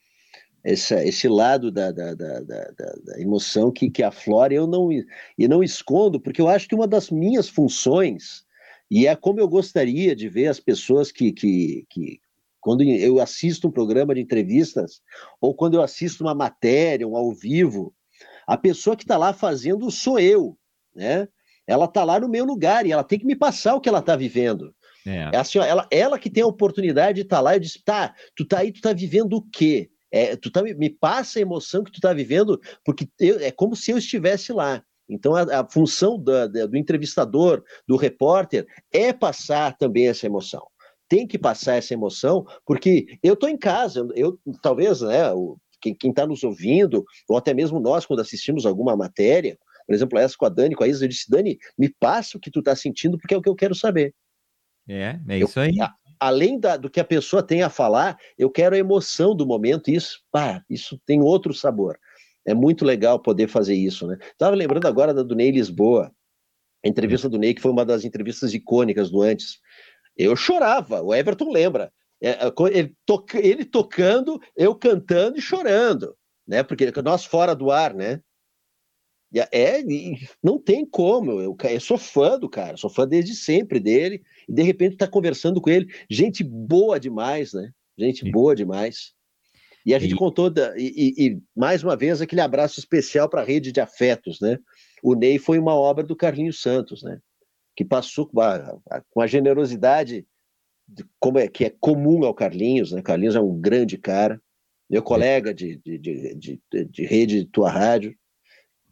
essa 0.64 1.04
esse 1.04 1.28
lado 1.28 1.70
da, 1.70 1.92
da, 1.92 2.14
da- 2.14 2.40
da 2.40 3.20
emoção 3.20 3.70
que, 3.70 3.90
que 3.90 4.02
aflora 4.02 4.54
e 4.54 4.56
eu 4.56 4.66
não, 4.66 4.88
e 4.90 5.46
não 5.46 5.62
escondo, 5.62 6.18
porque 6.18 6.40
eu 6.40 6.48
acho 6.48 6.66
que 6.66 6.74
uma 6.74 6.88
das 6.88 7.10
minhas 7.10 7.46
funções, 7.46 8.46
e 8.90 9.06
é 9.06 9.14
como 9.14 9.38
eu 9.38 9.48
gostaria 9.48 10.16
de 10.16 10.30
ver 10.30 10.46
as 10.46 10.60
pessoas 10.60 11.12
que, 11.12 11.30
que, 11.30 11.84
que 11.90 12.20
quando 12.58 12.82
eu 12.82 13.20
assisto 13.20 13.68
um 13.68 13.70
programa 13.70 14.14
de 14.14 14.22
entrevistas, 14.22 15.02
ou 15.42 15.54
quando 15.54 15.74
eu 15.74 15.82
assisto 15.82 16.24
uma 16.24 16.34
matéria, 16.34 17.06
um 17.06 17.18
ao 17.18 17.30
vivo, 17.34 17.94
a 18.48 18.56
pessoa 18.56 18.96
que 18.96 19.04
está 19.04 19.16
lá 19.16 19.32
fazendo 19.32 19.90
sou 19.90 20.18
eu, 20.18 20.56
né? 20.94 21.28
Ela 21.66 21.84
está 21.84 22.02
lá 22.02 22.18
no 22.18 22.28
meu 22.28 22.44
lugar 22.46 22.86
e 22.86 22.92
ela 22.92 23.04
tem 23.04 23.18
que 23.18 23.26
me 23.26 23.36
passar 23.36 23.74
o 23.74 23.80
que 23.80 23.88
ela 23.90 23.98
está 23.98 24.16
vivendo. 24.16 24.74
é, 25.06 25.28
É 25.32 25.36
assim, 25.36 25.58
ó, 25.58 25.64
ela, 25.64 25.86
ela 25.90 26.18
que 26.18 26.30
tem 26.30 26.42
a 26.42 26.46
oportunidade 26.46 27.16
de 27.16 27.22
estar 27.22 27.40
lá, 27.40 27.54
eu 27.54 27.60
disse, 27.60 27.82
tá, 27.84 28.14
tu 28.34 28.46
tá 28.46 28.60
aí, 28.60 28.72
tu 28.72 28.80
tá 28.80 28.92
vivendo 28.94 29.34
o 29.34 29.42
quê? 29.52 29.90
É, 30.10 30.34
tu 30.34 30.50
tá, 30.50 30.62
me- 30.62 30.88
passa 30.88 31.38
a 31.38 31.42
emoção 31.42 31.84
que 31.84 31.92
tu 31.92 32.00
tá 32.00 32.14
vivendo, 32.14 32.58
porque 32.82 33.06
eu- 33.20 33.38
é 33.40 33.50
como 33.50 33.76
se 33.76 33.90
eu 33.90 33.98
estivesse 33.98 34.50
lá. 34.52 34.82
Então, 35.06 35.34
a, 35.36 35.60
a 35.60 35.70
função 35.70 36.18
da- 36.18 36.46
da- 36.46 36.64
do 36.66 36.76
entrevistador, 36.76 37.62
do 37.86 37.96
repórter, 37.96 38.66
é 38.90 39.12
passar 39.12 39.76
também 39.76 40.08
essa 40.08 40.24
emoção. 40.24 40.66
Tem 41.06 41.26
que 41.26 41.38
passar 41.38 41.74
essa 41.76 41.92
emoção, 41.92 42.46
porque 42.66 43.18
eu 43.22 43.36
tô 43.36 43.46
em 43.46 43.56
casa, 43.58 44.00
eu, 44.00 44.10
eu- 44.14 44.38
talvez, 44.62 45.02
né, 45.02 45.30
o- 45.32 45.58
quem, 45.80 45.94
quem 45.94 46.12
tá 46.12 46.26
nos 46.26 46.42
ouvindo, 46.44 47.04
ou 47.28 47.36
até 47.36 47.54
mesmo 47.54 47.80
nós, 47.80 48.06
quando 48.06 48.20
assistimos 48.20 48.66
alguma 48.66 48.96
matéria, 48.96 49.58
por 49.86 49.94
exemplo, 49.94 50.18
essa 50.18 50.34
com 50.36 50.44
a 50.44 50.50
Dani, 50.50 50.74
com 50.74 50.84
a 50.84 50.88
Isa, 50.88 51.04
eu 51.04 51.08
disse, 51.08 51.30
Dani, 51.30 51.58
me 51.78 51.88
passa 51.88 52.36
o 52.36 52.40
que 52.40 52.50
tu 52.50 52.62
tá 52.62 52.76
sentindo, 52.76 53.18
porque 53.18 53.34
é 53.34 53.36
o 53.38 53.42
que 53.42 53.48
eu 53.48 53.54
quero 53.56 53.74
saber 53.74 54.14
é, 54.88 55.20
é 55.28 55.42
Eu- 55.42 55.46
isso 55.46 55.60
aí. 55.60 55.78
a- 55.80 55.94
além 56.18 56.58
da- 56.58 56.76
do 56.76 56.90
que 56.90 56.98
a 57.00 57.04
pessoa 57.04 57.42
tem 57.42 57.62
a 57.62 57.68
falar, 57.70 58.18
eu 58.38 58.50
quero 58.50 58.74
a 58.74 58.78
emoção 58.78 59.34
do 59.34 59.46
momento, 59.46 59.90
e 59.90 59.94
isso, 59.94 60.20
pá, 60.30 60.62
isso 60.68 60.98
tem 61.06 61.20
outro 61.22 61.52
sabor. 61.54 61.98
É 62.46 62.54
muito 62.54 62.84
legal 62.84 63.20
poder 63.20 63.48
fazer 63.48 63.74
isso, 63.74 64.06
né? 64.06 64.16
Estava 64.20 64.56
lembrando 64.56 64.86
agora 64.86 65.12
da 65.12 65.22
do 65.22 65.34
Ney 65.34 65.50
Lisboa, 65.50 66.10
a 66.84 66.88
entrevista 66.88 67.28
do 67.28 67.38
Ney, 67.38 67.52
que 67.52 67.60
foi 67.60 67.70
uma 67.70 67.84
das 67.84 68.04
entrevistas 68.04 68.54
icônicas 68.54 69.10
do 69.10 69.20
antes. 69.20 69.58
Eu 70.16 70.34
chorava, 70.34 71.02
o 71.02 71.14
Everton 71.14 71.50
lembra. 71.50 71.92
É, 72.20 72.30
é, 72.30 72.52
ele, 72.72 72.94
toca- 73.06 73.38
ele 73.38 73.64
tocando, 73.64 74.40
eu 74.56 74.74
cantando 74.74 75.38
e 75.38 75.42
chorando, 75.42 76.16
né? 76.46 76.62
Porque 76.62 76.90
nós 77.02 77.24
fora 77.24 77.54
do 77.54 77.70
ar, 77.70 77.94
né? 77.94 78.20
É, 79.52 79.82
não 80.42 80.58
tem 80.58 80.86
como. 80.86 81.40
Eu, 81.40 81.56
eu 81.70 81.80
sou 81.80 81.98
fã 81.98 82.38
do 82.38 82.48
cara, 82.48 82.76
sou 82.76 82.88
fã 82.88 83.06
desde 83.06 83.34
sempre 83.34 83.78
dele, 83.78 84.22
e 84.48 84.52
de 84.52 84.62
repente 84.62 84.96
tá 84.96 85.06
conversando 85.06 85.60
com 85.60 85.68
ele. 85.68 85.86
Gente 86.08 86.42
boa 86.42 86.98
demais, 86.98 87.52
né? 87.52 87.70
Gente 87.96 88.20
Sim. 88.24 88.30
boa 88.30 88.56
demais. 88.56 89.12
E 89.84 89.94
a 89.94 89.98
gente 89.98 90.14
E- 90.14 90.16
contou, 90.16 90.48
da- 90.50 90.74
e, 90.78 90.86
e- 90.96 91.26
e, 91.26 91.42
mais 91.54 91.84
uma 91.84 91.96
vez, 91.96 92.20
aquele 92.20 92.40
abraço 92.40 92.80
especial 92.80 93.28
para 93.28 93.42
a 93.42 93.44
rede 93.44 93.70
de 93.70 93.80
afetos, 93.80 94.40
né? 94.40 94.58
O 95.02 95.14
Ney 95.14 95.38
foi 95.38 95.58
uma 95.58 95.74
obra 95.74 96.02
do 96.02 96.16
Carlinhos 96.16 96.60
Santos, 96.60 97.02
né? 97.02 97.20
Que 97.76 97.84
passou 97.84 98.26
com 98.26 98.40
a, 98.40 98.80
com 99.10 99.20
a 99.20 99.26
generosidade 99.26 100.22
de- 100.22 100.26
como 101.20 101.38
é, 101.38 101.48
que 101.48 101.64
é 101.64 101.70
comum 101.80 102.24
ao 102.24 102.34
Carlinhos, 102.34 102.92
né? 102.92 103.02
Carlinhos 103.02 103.36
é 103.36 103.40
um 103.40 103.58
grande 103.60 103.98
cara, 103.98 104.40
meu 104.88 105.02
colega 105.02 105.52
de, 105.52 105.76
de, 105.76 105.98
de, 105.98 106.34
de, 106.34 106.60
de- 106.72 106.84
de 106.86 107.04
rede 107.04 107.44
Tua 107.44 107.70
Rádio, 107.70 108.14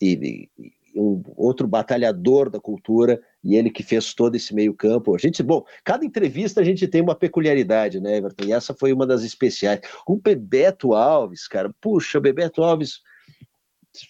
e, 0.00 0.48
e- 0.59 0.72
um 0.98 1.22
outro 1.37 1.66
batalhador 1.66 2.48
da 2.48 2.59
cultura, 2.59 3.20
e 3.44 3.54
ele 3.54 3.70
que 3.70 3.82
fez 3.82 4.14
todo 4.14 4.35
esse 4.35 4.54
meio 4.54 4.72
campo. 4.72 5.14
A 5.14 5.18
gente, 5.18 5.42
bom, 5.42 5.62
cada 5.85 6.04
entrevista 6.06 6.62
a 6.62 6.64
gente 6.64 6.88
tem 6.88 7.02
uma 7.02 7.14
peculiaridade, 7.14 8.00
né, 8.00 8.16
Everton? 8.16 8.44
E 8.46 8.52
essa 8.52 8.72
foi 8.74 8.94
uma 8.94 9.06
das 9.06 9.22
especiais. 9.22 9.80
O 10.06 10.16
Bebeto 10.16 10.94
Alves, 10.94 11.46
cara, 11.46 11.70
puxa, 11.82 12.16
o 12.16 12.20
Bebeto 12.20 12.62
Alves, 12.62 13.00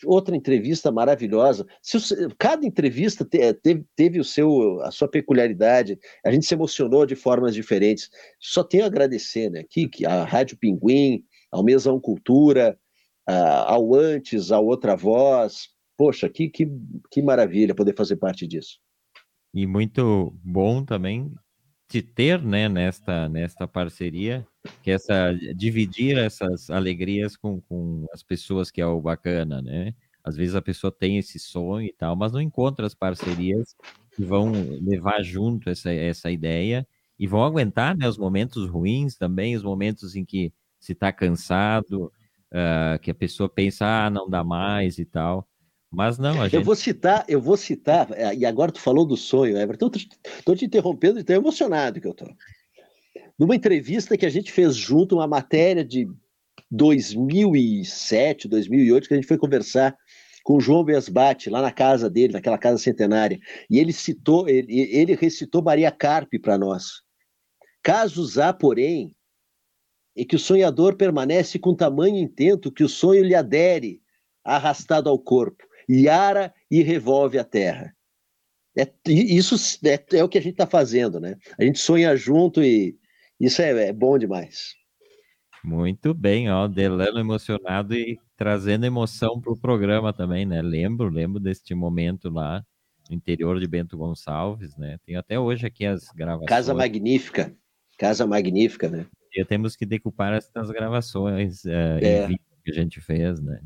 outra 0.05 0.37
entrevista 0.37 0.91
maravilhosa. 0.93 1.67
O- 1.95 2.35
cada 2.39 2.67
entrevista 2.67 3.25
te- 3.25 3.53
teve, 3.55 3.85
teve 3.95 4.21
o 4.21 4.25
seu, 4.25 4.81
a 4.83 4.91
sua 4.91 5.09
peculiaridade, 5.09 5.99
a 6.25 6.31
gente 6.31 6.47
se 6.47 6.55
emocionou 6.55 7.05
de 7.07 7.15
formas 7.15 7.55
diferentes. 7.55 8.11
Só 8.41 8.63
tenho 8.65 8.85
a 8.85 8.87
agradecer, 8.87 9.51
né? 9.51 9.65
Que, 9.69 9.89
que 9.89 10.07
a 10.07 10.25
Rádio 10.25 10.57
Pinguim, 10.59 11.25
ao 11.51 11.63
Mesão 11.65 12.01
Cultura, 12.01 12.79
a- 13.27 13.73
ao 13.73 13.95
Antes, 13.95 14.51
ao 14.51 14.65
Outra 14.67 14.97
Voz. 14.97 15.69
Poxa, 15.97 16.29
que, 16.29 16.49
que, 16.49 16.69
que 17.11 17.23
maravilha 17.23 17.75
poder 17.75 17.95
fazer 17.97 18.17
parte 18.17 18.47
disso. 18.47 18.79
E 19.55 19.67
muito 19.67 20.37
bom 20.45 20.85
também 20.85 21.33
te 21.89 22.03
ter, 22.03 22.43
né, 22.43 22.69
nesta, 22.69 23.29
nesta 23.29 23.67
parceria, 23.69 24.47
que 24.83 24.91
essa 24.91 25.33
dividir 25.55 26.19
essas 26.19 26.69
alegrias 26.71 27.37
com, 27.37 27.61
com 27.63 28.05
as 28.13 28.23
pessoas 28.23 28.71
que 28.71 28.81
é 28.81 28.87
o 28.87 29.01
bacana, 29.01 29.63
né? 29.63 29.95
Às 30.25 30.37
vezes 30.37 30.57
a 30.57 30.63
pessoa 30.63 30.91
tem 30.91 31.19
esse 31.19 31.39
sonho 31.39 31.87
e 31.87 31.93
tal, 31.93 32.17
mas 32.17 32.33
não 32.33 32.41
encontra 32.41 32.85
as 32.85 32.95
parcerias 32.95 33.77
que 34.13 34.25
vão 34.25 34.53
levar 34.83 35.23
junto 35.23 35.71
essa, 35.71 35.93
essa 35.93 36.31
ideia 36.31 36.87
e 37.19 37.27
vão 37.27 37.45
aguentar, 37.45 37.97
né, 37.97 38.09
os 38.09 38.19
momentos 38.19 38.69
ruins 38.69 39.17
também, 39.17 39.57
os 39.57 39.63
momentos 39.63 40.17
em 40.17 40.25
que 40.25 40.53
se 40.81 40.93
está 40.93 41.13
cansado, 41.13 42.13
ah, 42.53 42.99
que 43.01 43.11
a 43.11 43.15
pessoa 43.15 43.49
pensa, 43.49 43.87
ah, 43.87 44.11
não 44.11 44.29
dá 44.29 44.43
mais 44.43 44.99
e 44.99 45.05
tal. 45.05 45.49
Mas 45.97 46.19
não, 46.19 46.43
a 46.43 46.45
Eu 46.45 46.51
gente 46.51 46.65
vou 46.65 46.75
citar, 46.75 47.25
eu 47.27 47.41
vou 47.41 47.57
citar, 47.57 48.13
é, 48.13 48.35
e 48.35 48.45
agora 48.45 48.71
tu 48.71 48.79
falou 48.79 49.07
do 49.07 49.17
sonho, 49.17 49.57
Everton, 49.57 49.91
estou 49.95 50.55
te 50.55 50.67
interrompendo, 50.67 51.21
estou 51.21 51.35
emocionado 51.35 51.99
que 52.03 52.07
eu 52.07 52.11
estou. 52.11 52.29
Numa 53.39 53.57
entrevista 53.57 54.15
que 54.15 54.27
a 54.27 54.29
gente 54.29 54.53
fez 54.53 54.77
junto, 54.77 55.15
uma 55.15 55.27
matéria 55.27 55.83
de 55.83 56.07
2007, 56.71 58.47
2008, 58.47 59.09
que 59.09 59.15
a 59.15 59.17
gente 59.17 59.27
foi 59.27 59.39
conversar 59.39 59.97
com 60.45 60.57
o 60.57 60.61
João 60.61 60.85
Besbate, 60.85 61.49
lá 61.49 61.63
na 61.63 61.73
casa 61.73 62.11
dele, 62.11 62.35
naquela 62.35 62.59
casa 62.59 62.77
centenária, 62.77 63.41
e 63.71 63.79
ele 63.79 63.95
citou, 63.95 64.47
ele, 64.47 64.67
ele 64.71 65.15
recitou 65.15 65.63
Maria 65.63 65.91
Carpe 65.91 66.39
para 66.39 66.59
nós. 66.59 67.01
Casos 67.83 68.37
há, 68.37 68.53
porém, 68.53 69.17
em 70.15 70.27
que 70.27 70.37
o 70.37 70.39
sonhador 70.39 70.95
permanece 70.95 71.59
com 71.59 71.75
tamanho 71.75 72.19
intento 72.19 72.71
que 72.71 72.85
o 72.85 72.89
sonho 72.89 73.25
lhe 73.25 73.35
adere, 73.35 74.03
arrastado 74.45 75.09
ao 75.09 75.19
corpo, 75.19 75.65
e 75.89 76.09
ara 76.09 76.53
e 76.71 76.83
revolve 76.83 77.39
a 77.39 77.45
terra. 77.45 77.95
É, 78.77 78.91
isso 79.07 79.57
é, 79.87 80.19
é 80.19 80.23
o 80.23 80.29
que 80.29 80.37
a 80.39 80.41
gente 80.41 80.53
está 80.53 80.67
fazendo, 80.67 81.19
né? 81.19 81.37
A 81.59 81.65
gente 81.65 81.79
sonha 81.79 82.15
junto 82.15 82.63
e 82.63 82.97
isso 83.41 83.63
é, 83.63 83.89
é 83.89 83.93
bom 83.93 84.19
demais. 84.19 84.75
Muito 85.65 86.13
bem, 86.15 86.51
ó, 86.51 86.69
Delano 86.69 87.19
emocionado 87.19 87.95
e 87.95 88.19
trazendo 88.37 88.85
emoção 88.85 89.41
para 89.41 89.53
o 89.53 89.59
programa 89.59 90.13
também, 90.13 90.45
né? 90.45 90.61
Lembro, 90.63 91.09
lembro 91.09 91.41
deste 91.41 91.75
momento 91.75 92.29
lá 92.29 92.65
no 93.09 93.17
interior 93.17 93.59
de 93.59 93.67
Bento 93.67 93.97
Gonçalves, 93.97 94.77
né? 94.77 94.99
Tenho 95.05 95.19
até 95.19 95.39
hoje 95.39 95.67
aqui 95.67 95.87
as 95.87 96.09
gravações. 96.15 96.49
Casa 96.49 96.75
magnífica, 96.75 97.57
casa 97.99 98.27
magnífica, 98.27 98.89
né? 98.89 99.07
E 99.35 99.45
temos 99.45 99.75
que 99.75 99.85
decupar 99.87 100.33
essas 100.35 100.71
gravações 100.71 101.65
eh, 101.65 101.99
É. 102.03 102.25
em 102.25 102.29
vídeo 102.29 102.41
que 102.65 102.71
a 102.71 102.75
gente 102.75 103.01
fez, 103.01 103.41
né? 103.41 103.61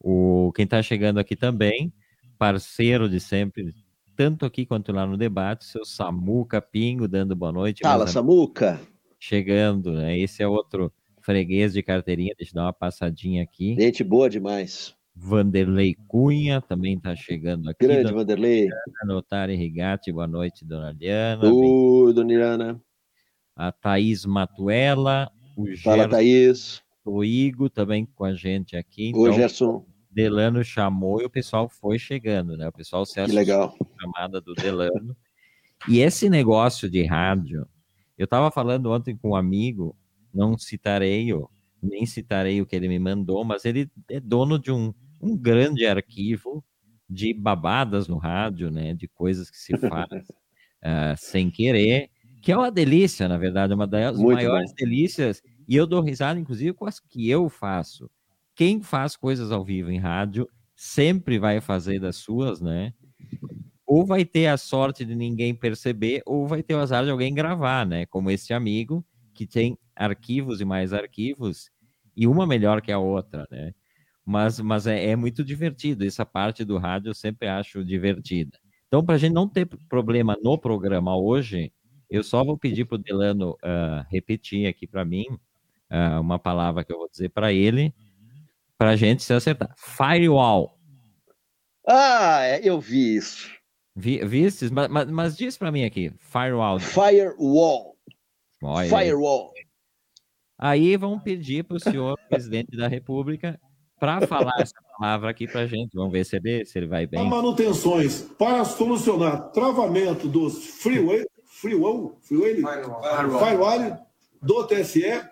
O, 0.00 0.52
quem 0.54 0.64
está 0.64 0.82
chegando 0.82 1.18
aqui 1.18 1.34
também, 1.34 1.92
parceiro 2.38 3.08
de 3.08 3.18
sempre, 3.20 3.74
tanto 4.16 4.44
aqui 4.44 4.64
quanto 4.66 4.92
lá 4.92 5.06
no 5.06 5.16
debate, 5.16 5.64
seu 5.64 5.84
Samuca 5.84 6.60
Pingo, 6.60 7.08
dando 7.08 7.34
boa 7.34 7.52
noite. 7.52 7.82
Fala, 7.82 8.06
Samuca. 8.06 8.80
chegando, 9.18 9.92
né? 9.92 10.18
Esse 10.18 10.42
é 10.42 10.48
outro 10.48 10.92
freguês 11.22 11.72
de 11.72 11.82
carteirinha, 11.82 12.34
deixa 12.38 12.52
eu 12.52 12.56
dar 12.56 12.64
uma 12.64 12.72
passadinha 12.72 13.42
aqui. 13.42 13.76
Gente 13.78 14.02
boa 14.02 14.30
demais. 14.30 14.96
Vanderlei 15.14 15.96
Cunha 16.06 16.60
também 16.60 16.96
está 16.96 17.14
chegando 17.16 17.68
aqui. 17.68 17.86
Grande 17.86 18.12
Vanderlei. 18.12 18.68
Notari 19.04 19.56
Rigatti, 19.56 20.12
boa 20.12 20.28
noite, 20.28 20.64
dona 20.64 20.92
Liana. 20.92 21.52
Oi, 21.52 22.14
dona 22.14 22.28
Liana. 22.28 22.80
A 23.54 23.72
Thaís 23.72 24.24
Matuela. 24.24 25.30
O 25.56 25.66
Fala, 25.78 26.04
Gerson, 26.04 26.10
Thaís. 26.10 26.82
O 27.08 27.24
Igor 27.24 27.70
também 27.70 28.06
com 28.06 28.24
a 28.24 28.34
gente 28.34 28.76
aqui. 28.76 29.12
Oi, 29.14 29.20
Então, 29.22 29.32
Gerson. 29.32 29.84
Delano 30.10 30.64
chamou 30.64 31.20
e 31.20 31.24
o 31.24 31.30
pessoal 31.30 31.68
foi 31.68 31.98
chegando, 31.98 32.56
né? 32.56 32.68
O 32.68 32.72
pessoal 32.72 33.04
se 33.06 33.22
Que 33.24 33.32
legal. 33.32 33.74
chamada 34.00 34.40
do 34.40 34.54
Delano. 34.54 35.16
E 35.88 36.00
esse 36.00 36.28
negócio 36.28 36.90
de 36.90 37.04
rádio, 37.04 37.66
eu 38.16 38.24
estava 38.24 38.50
falando 38.50 38.90
ontem 38.90 39.16
com 39.16 39.30
um 39.30 39.36
amigo, 39.36 39.94
não 40.34 40.58
citarei, 40.58 41.32
o- 41.32 41.48
nem 41.82 42.04
citarei 42.04 42.60
o 42.60 42.66
que 42.66 42.74
ele 42.74 42.88
me 42.88 42.98
mandou, 42.98 43.44
mas 43.44 43.64
ele 43.64 43.88
é 44.10 44.18
dono 44.18 44.58
de 44.58 44.72
um, 44.72 44.92
um 45.22 45.36
grande 45.36 45.86
arquivo 45.86 46.64
de 47.08 47.32
babadas 47.32 48.08
no 48.08 48.18
rádio, 48.18 48.70
né? 48.70 48.92
De 48.94 49.06
coisas 49.06 49.48
que 49.50 49.56
se 49.58 49.76
faz 49.78 50.08
ah, 50.82 51.14
sem 51.16 51.48
querer, 51.50 52.10
que 52.42 52.50
é 52.50 52.56
uma 52.56 52.70
delícia, 52.72 53.28
na 53.28 53.38
verdade, 53.38 53.72
uma 53.72 53.86
das 53.86 54.18
Muito 54.18 54.34
maiores 54.34 54.72
delícias. 54.74 55.40
E 55.68 55.76
eu 55.76 55.86
dou 55.86 56.00
risada, 56.00 56.40
inclusive, 56.40 56.72
com 56.72 56.86
as 56.86 56.98
que 56.98 57.28
eu 57.28 57.48
faço. 57.50 58.10
Quem 58.56 58.80
faz 58.82 59.14
coisas 59.14 59.52
ao 59.52 59.62
vivo 59.62 59.90
em 59.90 59.98
rádio 59.98 60.48
sempre 60.74 61.38
vai 61.38 61.60
fazer 61.60 62.00
das 62.00 62.16
suas, 62.16 62.60
né? 62.60 62.94
Ou 63.86 64.06
vai 64.06 64.24
ter 64.24 64.46
a 64.46 64.56
sorte 64.56 65.04
de 65.04 65.14
ninguém 65.14 65.54
perceber, 65.54 66.22
ou 66.24 66.46
vai 66.46 66.62
ter 66.62 66.74
o 66.74 66.78
azar 66.78 67.04
de 67.04 67.10
alguém 67.10 67.34
gravar, 67.34 67.86
né? 67.86 68.06
Como 68.06 68.30
esse 68.30 68.54
amigo 68.54 69.04
que 69.34 69.46
tem 69.46 69.78
arquivos 69.94 70.60
e 70.60 70.64
mais 70.64 70.92
arquivos, 70.92 71.70
e 72.16 72.26
uma 72.26 72.46
melhor 72.46 72.80
que 72.80 72.90
a 72.90 72.98
outra, 72.98 73.46
né? 73.50 73.72
Mas, 74.24 74.60
mas 74.60 74.86
é, 74.86 75.10
é 75.10 75.16
muito 75.16 75.44
divertido. 75.44 76.04
Essa 76.04 76.24
parte 76.24 76.64
do 76.64 76.78
rádio 76.78 77.10
eu 77.10 77.14
sempre 77.14 77.48
acho 77.48 77.84
divertida. 77.84 78.58
Então, 78.86 79.04
para 79.04 79.16
a 79.16 79.18
gente 79.18 79.34
não 79.34 79.48
ter 79.48 79.66
problema 79.88 80.36
no 80.42 80.58
programa 80.58 81.16
hoje, 81.16 81.72
eu 82.10 82.22
só 82.22 82.42
vou 82.42 82.58
pedir 82.58 82.86
para 82.86 82.96
o 82.96 82.98
Delano 82.98 83.56
ah, 83.62 84.06
repetir 84.10 84.66
aqui 84.66 84.86
para 84.86 85.04
mim 85.04 85.26
ah, 85.90 86.20
uma 86.20 86.38
palavra 86.38 86.84
que 86.84 86.92
eu 86.92 86.98
vou 86.98 87.08
dizer 87.08 87.30
para 87.30 87.52
ele, 87.52 87.94
para 88.76 88.90
a 88.90 88.96
gente 88.96 89.22
se 89.22 89.32
acertar. 89.32 89.74
Firewall. 89.76 90.78
Ah, 91.86 92.44
é, 92.44 92.60
eu 92.62 92.80
vi 92.80 93.16
isso. 93.16 93.50
Vi, 93.96 94.24
vistes? 94.24 94.70
Mas, 94.70 94.88
mas, 94.88 95.10
mas 95.10 95.36
diz 95.36 95.56
para 95.56 95.72
mim 95.72 95.84
aqui. 95.84 96.12
Firewall. 96.18 96.78
Firewall. 96.78 97.96
Olha 98.62 98.82
aí. 98.82 98.88
Firewall. 98.88 99.52
Aí 100.58 100.96
vamos 100.96 101.22
pedir 101.22 101.64
para 101.64 101.76
o 101.76 101.80
senhor 101.80 102.18
presidente 102.28 102.76
da 102.76 102.88
República 102.88 103.58
para 103.98 104.26
falar 104.26 104.54
essa 104.60 104.74
palavra 104.98 105.30
aqui 105.30 105.46
para 105.46 105.62
a 105.62 105.66
gente. 105.66 105.94
Vamos 105.94 106.12
ver 106.12 106.24
se 106.24 106.36
ele, 106.36 106.64
se 106.64 106.78
ele 106.78 106.86
vai 106.86 107.06
bem. 107.06 107.28
manutenções 107.28 108.22
para 108.22 108.64
solucionar 108.64 109.50
travamento 109.52 110.28
dos 110.28 110.64
freeway, 110.64 111.24
freeway, 111.44 112.10
freeway 112.22 112.56
firewall 113.38 114.06
do 114.42 114.66
TSE, 114.66 115.22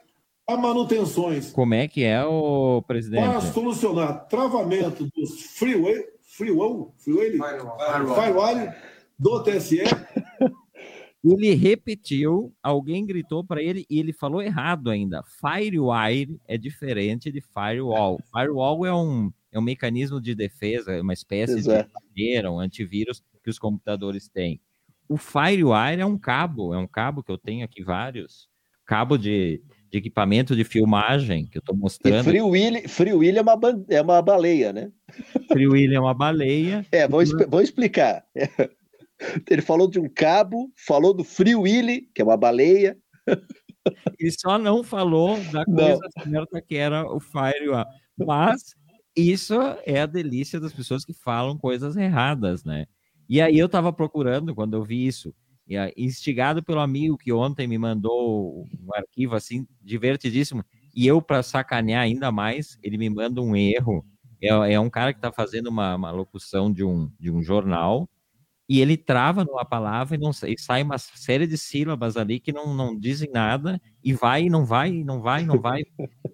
há 0.49 0.57
manutenções 0.57 1.51
Como 1.53 1.75
é 1.75 1.89
que 1.89 2.05
é 2.05 2.25
o 2.25 2.83
para 2.83 2.95
presidente? 2.95 3.47
solucionar 3.53 4.27
travamento 4.29 5.09
dos 5.15 5.41
freeway, 5.57 6.05
freeway, 6.23 6.87
freeway 6.99 7.33
firewall 8.15 8.73
do 9.19 9.43
TSE, 9.43 9.83
Ele 11.25 11.55
repetiu, 11.55 12.55
alguém 12.63 13.05
gritou 13.05 13.43
para 13.43 13.61
ele 13.61 13.85
e 13.91 13.99
ele 13.99 14.13
falou 14.13 14.41
errado 14.41 14.91
ainda. 14.91 15.25
Firewire 15.25 16.41
é 16.47 16.57
diferente 16.57 17.33
de 17.33 17.41
firewall. 17.41 18.21
Firewall 18.33 18.87
é 18.87 18.95
um, 18.95 19.33
é 19.51 19.59
um 19.59 19.63
mecanismo 19.63 20.21
de 20.21 20.37
defesa, 20.37 20.93
é 20.93 21.01
uma 21.01 21.13
espécie 21.13 21.55
Exato. 21.55 21.89
de 21.89 21.93
barreira, 21.93 22.53
um 22.53 22.61
antivírus 22.61 23.25
que 23.43 23.51
os 23.51 23.59
computadores 23.59 24.29
têm. 24.29 24.61
O 25.09 25.17
Firewire 25.17 26.01
é 26.01 26.07
um 26.07 26.17
cabo, 26.17 26.73
é 26.73 26.79
um 26.79 26.87
cabo 26.87 27.25
que 27.25 27.33
eu 27.33 27.39
tenho 27.39 27.65
aqui 27.65 27.83
vários, 27.83 28.49
cabo 28.85 29.17
de, 29.17 29.61
de 29.97 30.01
equipamento 30.01 30.55
de 30.55 30.63
filmagem 30.65 31.47
que 31.47 31.59
eu 31.59 31.61
estou 31.61 31.75
E 31.75 31.79
mostrando. 31.79 32.25
Free 32.25 32.43
Willy, 32.43 32.87
Free 32.89 33.13
Willy 33.13 33.39
é, 33.39 33.43
uma, 33.43 33.59
é 33.89 34.03
uma 34.03 34.23
baleia, 34.23 34.73
né? 34.73 34.91
Freewheel 35.49 35.93
é 35.95 36.01
uma 36.01 36.15
baleia. 36.15 36.87
É, 36.93 37.09
vou, 37.09 37.23
expl- 37.23 37.49
vou 37.49 37.61
explicar. 37.61 38.25
Ele 39.51 39.63
falou 39.63 39.89
de 39.89 39.99
um 39.99 40.09
cabo, 40.09 40.71
falou 40.77 41.15
do 41.15 41.25
Free 41.25 41.55
Willy, 41.55 42.03
que 42.15 42.21
é 42.21 42.25
uma 42.25 42.37
baleia. 42.37 42.97
Ele 44.19 44.33
só 44.33 44.59
não 44.59 44.83
falou 44.83 45.39
da 45.53 45.65
Não. 45.67 45.75
coisa 45.75 46.01
certa 46.23 46.61
que 46.61 46.77
era 46.77 47.07
o 47.07 47.19
Firewall. 47.21 47.87
Mas 48.19 48.75
isso 49.17 49.55
é 49.87 50.01
a 50.01 50.07
delícia 50.07 50.61
das 50.61 50.73
pessoas 50.73 51.05
que 51.05 51.15
falam 51.15 51.57
coisas 51.57 51.97
erradas, 51.97 52.65
né? 52.65 52.87
E 53.29 53.41
aí 53.41 53.59
eu 53.59 53.67
estava 53.67 53.93
procurando 53.93 54.55
quando 54.55 54.75
eu 54.75 54.83
vi 54.85 55.07
isso, 55.07 55.35
e 55.46 55.46
instigado 55.97 56.63
pelo 56.63 56.81
amigo 56.81 57.19
que 57.19 57.33
ontem 57.33 57.67
me 57.67 57.79
mandou 57.79 58.65
um 58.65 58.95
arquivo 58.95 59.35
assim 59.35 59.67
divertidíssimo, 59.83 60.65
e 60.95 61.07
eu 61.07 61.21
para 61.21 61.43
sacanear 61.43 62.03
ainda 62.03 62.31
mais, 62.33 62.79
ele 62.83 62.97
me 62.97 63.11
manda 63.11 63.41
um 63.43 63.55
erro. 63.55 64.05
É, 64.41 64.75
é 64.75 64.81
um 64.81 64.91
cara 64.91 65.13
que 65.13 65.19
está 65.19 65.33
fazendo 65.33 65.69
uma, 65.69 65.95
uma 65.95 66.11
locução 66.11 66.73
de 66.73 66.85
um, 66.85 67.11
de 67.19 67.31
um 67.31 67.43
jornal 67.43 68.09
e 68.69 68.81
ele 68.81 68.97
trava 68.97 69.45
numa 69.45 69.65
palavra 69.65 70.17
e, 70.17 70.19
não, 70.19 70.31
e 70.31 70.59
sai 70.59 70.83
uma 70.83 70.99
série 70.99 71.47
de 71.47 71.57
sílabas 71.57 72.17
ali 72.17 72.41
que 72.41 72.53
não, 72.53 72.75
não 72.75 72.99
dizem 72.99 73.31
nada, 73.31 73.81
e 74.03 74.13
vai, 74.13 74.45
e 74.45 74.51
não 74.51 74.65
vai, 74.65 74.91
e 74.91 75.05
não 75.05 75.21
vai, 75.21 75.43
e 75.43 75.47
não 75.47 75.61
vai. 75.61 75.83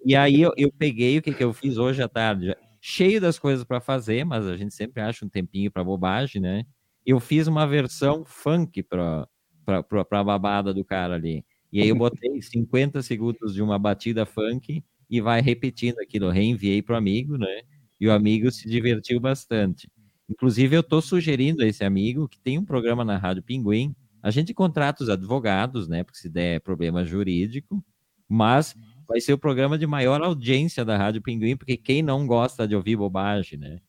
E 0.03 0.15
aí 0.15 0.41
eu, 0.41 0.51
eu 0.57 0.71
peguei 0.71 1.17
o 1.17 1.21
que, 1.21 1.33
que 1.33 1.43
eu 1.43 1.53
fiz 1.53 1.77
hoje 1.77 2.01
à 2.01 2.09
tarde, 2.09 2.55
cheio 2.81 3.21
das 3.21 3.37
coisas 3.37 3.63
para 3.63 3.79
fazer, 3.79 4.25
mas 4.25 4.47
a 4.47 4.57
gente 4.57 4.73
sempre 4.73 5.01
acha 5.01 5.23
um 5.23 5.29
tempinho 5.29 5.71
para 5.71 5.83
bobagem, 5.83 6.41
né? 6.41 6.65
Eu 7.05 7.19
fiz 7.19 7.47
uma 7.47 7.67
versão 7.67 8.23
funk 8.25 8.83
para 8.83 9.27
a 9.65 10.23
babada 10.23 10.73
do 10.73 10.85
cara 10.85 11.15
ali. 11.15 11.45
E 11.71 11.81
aí 11.81 11.89
eu 11.89 11.95
botei 11.97 12.41
50 12.41 13.01
segundos 13.01 13.53
de 13.53 13.61
uma 13.61 13.77
batida 13.77 14.25
funk 14.25 14.83
e 15.09 15.21
vai 15.21 15.41
repetindo 15.41 15.99
aquilo. 15.99 16.25
Eu 16.25 16.31
reenviei 16.31 16.81
para 16.81 16.95
o 16.95 16.97
amigo, 16.97 17.37
né? 17.37 17.61
E 17.99 18.07
o 18.07 18.11
amigo 18.11 18.51
se 18.51 18.69
divertiu 18.69 19.19
bastante. 19.19 19.89
Inclusive, 20.29 20.75
eu 20.75 20.81
estou 20.81 21.01
sugerindo 21.01 21.63
a 21.63 21.67
esse 21.67 21.83
amigo 21.83 22.27
que 22.27 22.39
tem 22.39 22.57
um 22.57 22.65
programa 22.65 23.03
na 23.03 23.17
Rádio 23.17 23.43
Pinguim. 23.43 23.95
A 24.21 24.31
gente 24.31 24.53
contrata 24.53 25.03
os 25.03 25.09
advogados, 25.09 25.87
né? 25.87 26.03
Porque 26.03 26.17
se 26.17 26.29
der 26.29 26.61
problema 26.61 27.05
jurídico, 27.05 27.83
mas 28.27 28.75
vai 29.07 29.19
ser 29.19 29.33
o 29.33 29.37
programa 29.37 29.77
de 29.77 29.85
maior 29.85 30.21
audiência 30.21 30.85
da 30.85 30.97
Rádio 30.97 31.21
Pinguim, 31.21 31.57
porque 31.57 31.77
quem 31.77 32.01
não 32.01 32.25
gosta 32.25 32.67
de 32.67 32.75
ouvir 32.75 32.95
bobagem, 32.95 33.59
né? 33.59 33.79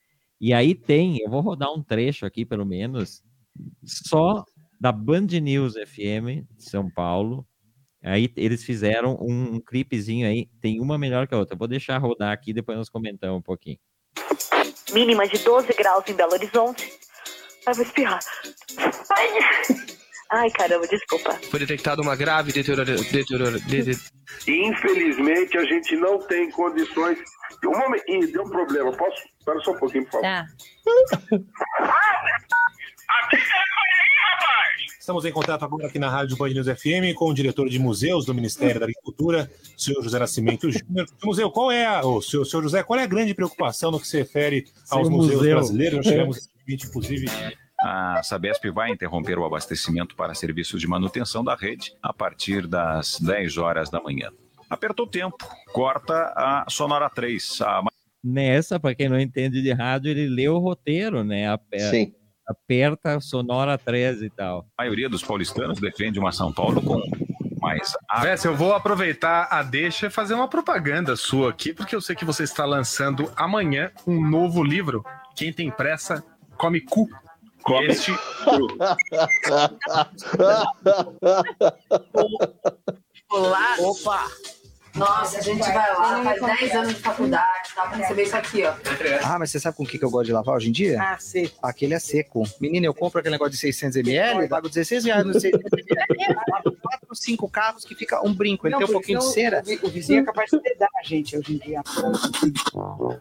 E 0.45 0.53
aí 0.53 0.75
tem, 0.75 1.23
eu 1.23 1.31
vou 1.31 1.41
rodar 1.41 1.73
um 1.73 1.83
trecho 1.83 2.27
aqui, 2.27 2.45
pelo 2.45 2.67
menos, 2.67 3.23
só 3.83 4.45
da 4.79 4.93
Band 4.93 5.29
News 5.41 5.73
FM 5.73 6.45
de 6.55 6.69
São 6.69 6.91
Paulo. 6.91 7.47
Aí 8.03 8.31
eles 8.37 8.63
fizeram 8.63 9.17
um, 9.23 9.55
um 9.55 9.59
clipezinho 9.59 10.27
aí, 10.29 10.47
tem 10.61 10.83
uma 10.83 10.99
melhor 10.99 11.27
que 11.27 11.35
a 11.35 11.39
outra. 11.39 11.55
Eu 11.55 11.59
vou 11.59 11.67
deixar 11.67 11.97
rodar 11.97 12.31
aqui, 12.31 12.53
depois 12.53 12.77
nós 12.77 12.91
comentamos 12.91 13.39
um 13.39 13.43
pouquinho. 13.43 13.79
Mínima 14.93 15.27
de 15.27 15.39
12 15.39 15.69
graus 15.79 16.05
em 16.09 16.13
Belo 16.13 16.35
Horizonte. 16.35 16.93
Ai, 17.67 17.73
vou 17.73 17.83
espirrar. 17.83 18.21
Ai, 19.17 19.29
Ai 20.31 20.51
caramba, 20.51 20.87
desculpa. 20.87 21.33
Foi 21.51 21.59
detectada 21.61 22.03
uma 22.03 22.17
grave 22.17 22.53
deteriora... 22.53 22.97
deteriora... 22.97 23.59
de- 23.61 23.83
de- 23.83 23.99
Infelizmente, 24.47 25.57
a 25.57 25.65
gente 25.65 25.97
não 25.97 26.19
tem 26.19 26.51
condições. 26.51 27.19
Um 27.65 27.79
momento. 27.79 28.05
Ih, 28.09 28.27
deu 28.27 28.43
um 28.43 28.51
problema. 28.51 28.93
Posso? 28.93 29.23
Espera 29.45 29.61
só 29.61 29.73
um 29.73 29.79
pouquinho, 29.79 30.05
por 30.05 30.13
favor. 30.13 30.23
Tá. 30.23 30.47
Estamos 34.99 35.27
em 35.27 35.33
contato 35.33 35.63
agora 35.63 35.87
aqui 35.87 35.99
na 35.99 36.09
Rádio 36.09 36.35
Band 36.35 36.49
News 36.49 36.67
FM 36.67 37.15
com 37.15 37.27
o 37.29 37.35
diretor 37.35 37.69
de 37.69 37.79
museus 37.79 38.25
do 38.25 38.33
Ministério 38.33 38.81
da 38.81 38.87
Agricultura, 38.87 39.51
o 39.77 39.79
senhor 39.79 40.03
José 40.03 40.19
Nascimento 40.19 40.71
Júnior. 40.71 41.07
Seu 41.07 41.27
Museu, 41.27 41.51
qual 41.51 41.71
é 41.71 41.85
a, 41.85 42.01
o 42.01 42.23
senhor, 42.23 42.47
senhor 42.47 42.63
José, 42.63 42.83
qual 42.83 42.99
é 42.99 43.03
a 43.03 43.07
grande 43.07 43.35
preocupação 43.35 43.91
no 43.91 44.01
que 44.01 44.09
se 44.09 44.17
refere 44.17 44.65
aos 44.91 45.07
Seu 45.07 45.15
museus 45.15 45.37
museu. 45.37 45.57
brasileiros? 45.57 45.97
Nós 45.97 46.07
tivemos 46.07 46.37
recentemente, 46.39 46.87
inclusive, 46.87 47.27
A 47.83 48.23
Sabesp 48.23 48.65
vai 48.71 48.93
interromper 48.93 49.39
o 49.39 49.45
abastecimento 49.45 50.17
para 50.17 50.35
serviços 50.35 50.81
de 50.81 50.87
manutenção 50.87 51.45
da 51.45 51.55
rede 51.55 51.95
a 52.03 52.15
partir 52.15 52.67
das 52.67 53.21
10 53.21 53.59
horas 53.59 53.91
da 53.91 54.01
manhã. 54.01 54.31
Apertou 54.71 55.05
o 55.05 55.11
tempo, 55.11 55.37
corta 55.75 56.33
a 56.35 56.65
Sonora 56.71 57.11
3. 57.11 57.61
A 57.61 57.83
Nessa, 58.25 58.81
para 58.81 58.95
quem 58.95 59.09
não 59.09 59.21
entende 59.21 59.61
de 59.61 59.73
rádio, 59.73 60.11
ele 60.11 60.27
lê 60.27 60.49
o 60.49 60.57
roteiro, 60.59 61.23
né? 61.23 61.47
Aperta, 61.51 61.91
Sim. 61.91 62.15
aperta 62.49 63.21
sonora 63.21 63.77
13 63.77 64.25
e 64.25 64.31
tal. 64.31 64.67
maioria 64.79 65.11
dos 65.11 65.23
paulistanos 65.23 65.79
defende 65.79 66.19
uma 66.19 66.33
São 66.33 66.51
Paulo 66.51 66.81
com 66.81 67.03
mais. 67.61 67.93
Vessa, 68.21 68.49
eu 68.49 68.55
vou 68.55 68.75
aproveitar 68.75 69.49
a 69.51 69.63
deixa 69.63 70.07
e 70.07 70.11
fazer 70.11 70.35
uma 70.35 70.49
propaganda 70.49 71.17
sua 71.17 71.51
aqui, 71.51 71.73
porque 71.73 71.97
eu 71.97 72.01
sei 72.01 72.15
que 72.15 72.25
você 72.25 72.45
está 72.45 72.65
lançando 72.65 73.31
amanhã 73.37 73.91
um 74.07 74.27
novo 74.27 74.63
livro. 74.63 75.05
Quem 75.35 75.53
tem 75.53 75.71
pressa, 75.71 76.25
come 76.57 76.81
cu. 76.81 77.09
Come. 77.63 77.87
Este 77.87 78.13
Olá. 83.31 83.77
Opa! 83.81 84.27
Nossa, 84.95 85.39
a 85.39 85.41
gente 85.41 85.59
vai 85.61 85.93
lá, 85.95 86.23
faz 86.23 86.41
10 86.61 86.75
anos 86.77 86.95
de 86.95 87.01
faculdade, 87.01 87.71
Dá 87.75 87.83
pra 87.87 87.97
receber 87.97 88.23
isso 88.23 88.37
aqui, 88.37 88.63
ó. 88.65 88.75
Ah, 89.25 89.39
mas 89.39 89.51
você 89.51 89.59
sabe 89.59 89.77
com 89.77 89.83
o 89.83 89.87
que, 89.87 89.99
que 89.99 90.05
eu 90.05 90.11
gosto 90.11 90.27
de 90.27 90.33
lavar 90.33 90.55
hoje 90.57 90.69
em 90.69 90.73
dia? 90.73 91.03
Ah, 91.03 91.17
sim. 91.19 91.51
Aquele 91.61 91.95
é 91.95 91.99
seco. 91.99 92.45
Menina, 92.61 92.87
eu 92.87 92.95
compro 92.95 93.19
aquele 93.19 93.33
negócio 93.33 93.53
de 93.53 93.59
600ml, 93.59 94.49
pago 94.49 94.69
16 94.69 95.05
reais 95.05 95.25
no 95.27 95.33
600ml, 95.33 96.37
lavo 96.49 96.77
4, 96.81 97.15
5 97.17 97.49
carros 97.49 97.85
que 97.85 97.95
fica 97.97 98.25
um 98.25 98.33
brinco. 98.33 98.67
Ele 98.69 98.73
Não, 98.73 98.79
tem 98.79 98.89
um 98.89 98.93
pouquinho 98.93 99.19
de 99.19 99.25
cera. 99.33 99.61
o 99.61 99.65
vi- 99.65 99.81
o 99.83 99.89
vizinho 99.89 100.21
é 100.21 100.25
capaz 100.25 100.49
de 100.51 100.61
dedar 100.61 100.89
a 100.97 101.03
gente 101.03 101.37
hoje 101.37 101.55
em 101.55 101.59
dia. 101.59 101.81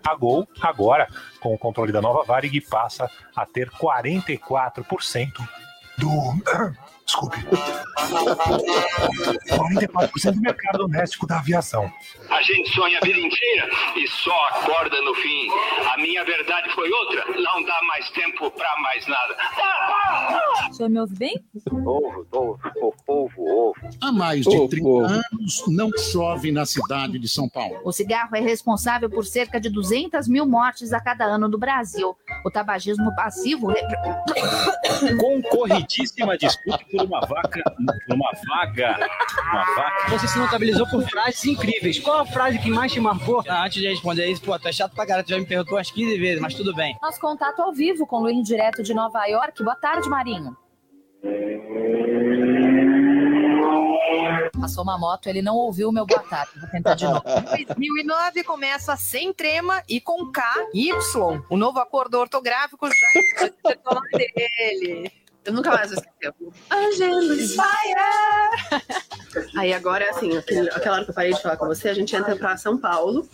A 0.06 0.16
Gol, 0.16 0.48
agora, 0.62 1.08
com 1.40 1.54
o 1.56 1.58
controle 1.58 1.92
da 1.92 2.02
nova 2.02 2.24
Varig, 2.24 2.62
passa 2.62 3.10
a 3.36 3.46
ter 3.48 3.70
44% 3.72 5.32
do. 5.98 6.10
Desculpe. 7.06 7.38
44% 9.50 10.32
do 10.34 10.42
mercado 10.42 10.78
doméstico 10.80 11.28
da 11.28 11.40
aviação. 11.40 11.92
A 12.30 12.42
gente 12.42 12.74
sonha 12.74 12.98
a 13.02 13.06
vida 13.06 13.20
inteira 13.20 13.70
e 13.96 14.08
só 14.08 14.48
acorda 14.50 15.02
no 15.02 15.14
fim. 15.16 15.48
A 15.94 15.98
minha 15.98 16.24
verdade 16.24 16.70
foi 16.74 16.90
outra. 16.90 17.26
Não 17.42 17.64
dá 17.64 17.80
mais 17.88 18.10
tempo 18.12 18.50
pra 18.52 18.76
mais 18.82 19.06
nada. 19.08 19.36
O 20.70 20.74
senhor 20.74 20.90
me 20.90 21.00
ouve 21.00 21.16
bem? 21.16 21.44
Ovo, 21.72 22.26
ovo, 22.32 22.60
ovo, 23.08 23.32
ovo. 23.38 23.76
Há 24.02 24.12
mais 24.12 24.46
de 24.46 24.68
30 24.68 24.88
anos 24.90 25.64
não 25.68 25.90
chove 25.98 26.52
na 26.52 26.66
cidade 26.66 27.20
de 27.20 27.28
São 27.28 27.50
Paulo. 27.50 27.80
O 27.84 27.92
cigarro 27.92 28.36
é 28.36 28.40
responsável 28.40 29.10
por 29.10 29.26
cerca 29.26 29.60
de 29.60 29.70
200 29.70 30.28
mil 30.28 30.46
mortes 30.46 30.94
a 30.94 31.02
cada 31.02 31.26
ano 31.26 31.48
no 31.48 31.58
Brasil. 31.58 32.16
O 32.46 32.52
tabagismo 32.52 33.14
passivo. 33.16 33.74
Concorridíssima 35.20 36.38
disputa 36.38 36.84
por 36.94 37.06
uma 37.06 37.20
vaca, 37.22 37.64
por 38.08 38.16
uma 38.16 38.30
vaga, 38.48 39.10
uma 39.52 39.76
vaca. 39.76 40.10
Você 40.12 40.28
se 40.28 40.38
notabilizou 40.38 40.88
por 40.88 41.02
frases 41.10 41.44
incríveis. 41.46 41.98
Qual 41.98 42.20
a 42.20 42.26
frase 42.26 42.60
que 42.60 42.70
mais 42.70 42.92
te 42.92 43.00
marcou? 43.00 43.44
Ah, 43.48 43.66
antes 43.66 43.82
de 43.82 43.88
responder 43.90 44.28
isso, 44.28 44.44
pô, 44.44 44.58
tu 44.60 44.68
é 44.68 44.72
chato 44.72 44.94
pra 44.94 45.06
caralho, 45.06 45.26
tu 45.26 45.32
já 45.32 45.40
me 45.40 45.46
perguntou 45.46 45.78
umas 45.78 45.90
15 45.90 46.18
vezes, 46.20 46.40
mas 46.40 46.54
tudo 46.54 46.74
bem. 46.76 46.96
Nosso 47.02 47.20
contato 47.20 47.62
ao 47.62 47.74
vivo 47.74 48.06
com 48.06 48.18
o 48.18 48.22
Luiz 48.22 48.48
direto 48.48 48.84
de 48.84 48.94
Nova 48.94 49.26
York. 49.26 49.64
Boa 49.64 49.76
tarde, 49.76 50.08
Marinho. 50.08 50.56
Passou 54.60 54.84
uma 54.84 54.98
moto, 54.98 55.28
ele 55.28 55.42
não 55.42 55.56
ouviu 55.56 55.90
o 55.90 55.92
meu 55.92 56.06
boa 56.06 56.22
tarde. 56.22 56.52
Vou 56.60 56.70
tentar 56.70 56.94
de 56.94 57.06
novo. 57.06 57.24
2009 57.68 58.44
começa 58.44 58.96
sem 58.96 59.34
trema 59.34 59.82
e 59.90 60.00
com 60.00 60.32
K 60.32 60.44
e 60.74 60.90
Y. 60.90 61.42
O 61.50 61.58
novo 61.58 61.80
acordo 61.80 62.20
ortográfico 62.20 62.88
já 62.88 63.42
é 63.42 63.80
o 63.90 63.94
nome 63.94 64.10
dele. 64.12 65.23
Eu 65.46 65.54
nunca 65.54 65.72
mais 65.72 65.92
vou 65.92 66.00
esquecer. 66.00 66.34
Angelus 66.72 67.52
Fire! 67.56 68.94
Aí 69.58 69.74
agora 69.74 70.06
é 70.06 70.10
assim, 70.12 70.38
aquele- 70.38 70.70
aquela 70.70 70.96
hora 70.98 71.06
que 71.06 71.12
eu 71.12 71.16
parei 71.16 71.34
de 71.34 71.42
falar 71.42 71.58
com 71.58 71.66
você, 71.66 71.90
a 71.90 71.94
gente 71.94 72.16
entra 72.16 72.36
pra 72.36 72.56
São 72.56 72.78
Paulo, 72.78 73.28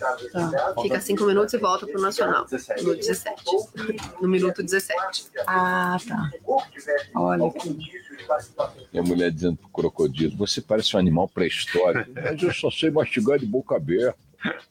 fica 0.81 0.99
cinco 1.01 1.25
minutos 1.25 1.53
e 1.53 1.57
volta 1.57 1.85
pro 1.85 2.01
Nacional. 2.01 2.45
No 2.81 2.95
17. 2.95 3.43
No 4.21 4.27
minuto 4.29 4.63
17. 4.63 5.25
Ah, 5.45 5.97
tá. 6.07 6.31
Olha 7.15 7.51
E 8.93 8.99
a 8.99 9.03
mulher 9.03 9.31
dizendo 9.31 9.57
pro 9.57 9.69
crocodilo: 9.69 10.35
Você 10.37 10.61
parece 10.61 10.95
um 10.95 10.99
animal 10.99 11.27
pré-histórico. 11.27 12.09
Mas 12.13 12.41
eu 12.41 12.53
só 12.53 12.71
sei 12.71 12.89
mastigar 12.89 13.37
de 13.37 13.45
boca 13.45 13.75
aberta. 13.75 14.15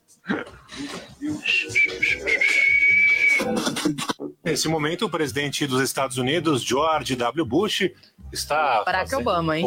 Nesse 4.48 4.66
momento, 4.66 5.04
o 5.04 5.10
presidente 5.10 5.66
dos 5.66 5.82
Estados 5.82 6.16
Unidos, 6.16 6.62
George 6.62 7.14
W. 7.14 7.44
Bush, 7.44 7.90
está. 8.32 8.82
Barack 8.82 9.10
fazendo- 9.10 9.20
Obama, 9.28 9.58
hein? 9.58 9.64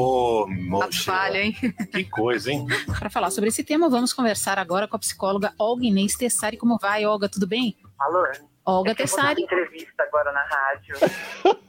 Moxa, 0.68 1.12
falha, 1.12 1.38
hein? 1.44 1.54
que 1.94 2.04
coisa, 2.06 2.52
hein? 2.52 2.66
Para 2.98 3.10
falar 3.12 3.30
sobre 3.30 3.50
esse 3.50 3.64
tema, 3.64 3.88
vamos 3.90 4.12
conversar 4.12 4.58
agora 4.58 4.88
com 4.88 4.96
a 4.96 5.00
psicóloga 5.00 5.54
Olga 5.60 5.86
Inês 5.86 6.16
Tessari. 6.16 6.58
Como 6.58 6.80
vai, 6.80 7.06
Olga? 7.06 7.30
Tudo 7.30 7.46
bem? 7.46 7.78
Alô? 8.00 8.24
Olga 8.66 8.92
É 8.92 8.96
Tessari. 8.96 9.44
entrevista 9.44 10.02
agora 10.04 10.32
na 10.32 10.44
rádio. 10.46 10.96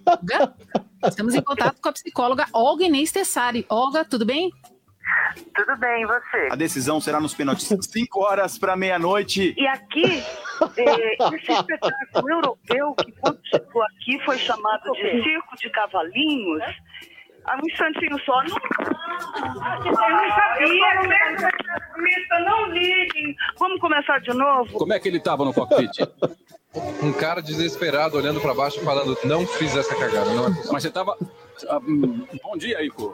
Olga? 0.06 0.54
Estamos 1.06 1.34
em 1.34 1.42
contato 1.42 1.80
com 1.82 1.88
a 1.90 1.92
psicóloga 1.92 2.46
Olga 2.52 2.84
Inês 2.84 3.12
Tessari. 3.12 3.66
Olga, 3.68 4.04
tudo 4.06 4.24
bem? 4.24 4.50
Tudo 5.54 5.76
bem, 5.78 6.02
e 6.02 6.06
você? 6.06 6.48
A 6.50 6.56
decisão 6.56 7.00
será 7.00 7.20
nos 7.20 7.34
pênaltis. 7.34 7.68
5 7.90 8.20
horas 8.20 8.58
para 8.58 8.76
meia-noite. 8.76 9.54
E 9.56 9.66
aqui, 9.66 10.22
eh, 10.76 11.16
esse 11.36 11.52
espetáculo 11.52 12.30
europeu 12.30 12.94
que 12.96 13.12
quando 13.12 13.40
chegou 13.46 13.82
aqui 13.82 14.18
foi 14.24 14.38
chamado 14.38 14.92
de 14.92 15.22
Circo 15.22 15.56
de 15.56 15.70
Cavalinhos. 15.70 16.62
Há 17.44 17.56
um 17.56 17.66
instantinho 17.68 18.16
só. 18.24 18.40
Não, 18.44 19.84
eu 19.84 19.92
não 19.92 20.30
sabia. 20.30 21.48
Mista, 21.96 22.38
não 22.40 22.66
liguem. 22.66 23.34
Vamos 23.58 23.80
começar 23.80 24.20
de 24.20 24.32
novo? 24.32 24.72
Como 24.78 24.92
é 24.92 25.00
que 25.00 25.08
ele 25.08 25.18
tava 25.18 25.44
no 25.44 25.52
cockpit? 25.52 25.98
Um 27.02 27.12
cara 27.12 27.42
desesperado 27.42 28.16
olhando 28.16 28.40
pra 28.40 28.54
baixo 28.54 28.80
falando, 28.84 29.18
não 29.24 29.46
fiz 29.46 29.76
essa 29.76 29.94
cagada, 29.94 30.32
não 30.32 30.46
é. 30.46 30.50
Mas 30.72 30.82
você 30.84 30.90
tava. 30.90 31.16
ah, 31.68 31.78
hum, 31.78 32.24
Bom 32.42 32.56
dia 32.56 32.78
aí, 32.78 32.88
pô. 32.90 33.12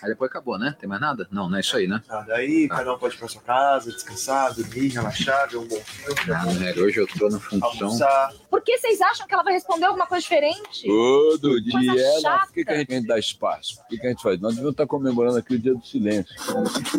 Aí 0.00 0.08
depois 0.10 0.30
acabou, 0.30 0.56
né? 0.58 0.76
Tem 0.78 0.88
mais 0.88 1.00
nada? 1.00 1.26
Não, 1.30 1.48
não 1.50 1.56
é 1.56 1.60
isso 1.60 1.76
aí, 1.76 1.88
né? 1.88 2.00
Ah, 2.08 2.24
daí 2.26 2.68
cada 2.68 2.94
um 2.94 2.98
pode 2.98 3.16
ir 3.16 3.18
pra 3.18 3.26
sua 3.26 3.42
casa, 3.42 3.90
descansar, 3.90 4.54
dormir, 4.54 4.88
relaxar, 4.90 5.48
ver 5.48 5.56
um 5.56 5.66
bom 5.66 5.80
filme, 5.84 6.20
Não, 6.26 6.54
Nery, 6.54 6.80
hoje 6.82 7.00
eu 7.00 7.06
tô 7.08 7.28
na 7.28 7.40
função. 7.40 7.68
almoçar. 7.88 8.32
Por 8.48 8.62
que 8.62 8.78
vocês 8.78 9.00
acham 9.00 9.26
que 9.26 9.34
ela 9.34 9.42
vai 9.42 9.54
responder 9.54 9.86
alguma 9.86 10.06
coisa 10.06 10.22
diferente? 10.22 10.86
Todo 10.86 11.48
Coisa 11.50 11.80
dia 11.80 12.02
ela. 12.02 12.20
chata. 12.20 12.46
Por 12.46 12.54
que, 12.54 12.64
que 12.64 12.70
a 12.72 12.76
gente 12.76 13.06
dá 13.08 13.18
espaço? 13.18 13.80
O 13.80 13.88
que, 13.88 13.98
que 13.98 14.06
a 14.06 14.10
gente 14.10 14.22
faz? 14.22 14.40
Nós 14.40 14.54
devemos 14.54 14.72
estar 14.72 14.86
comemorando 14.86 15.38
aqui 15.38 15.54
o 15.54 15.58
dia 15.58 15.74
do 15.74 15.84
silêncio. 15.84 16.32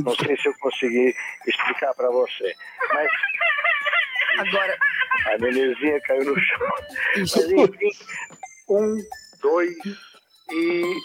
Não 0.03 0.15
sei 0.15 0.35
se 0.37 0.47
eu 0.49 0.53
consegui 0.59 1.15
explicar 1.47 1.93
para 1.93 2.09
você, 2.11 2.53
mas 2.93 3.09
Agora. 4.39 4.77
a 5.25 5.37
nenenzinha 5.37 5.99
caiu 6.01 6.25
no 6.25 6.39
chão. 6.39 6.67
Mas 7.17 7.35
enfim, 7.35 7.89
um, 8.69 8.97
dois 9.41 9.75
e. 10.51 10.95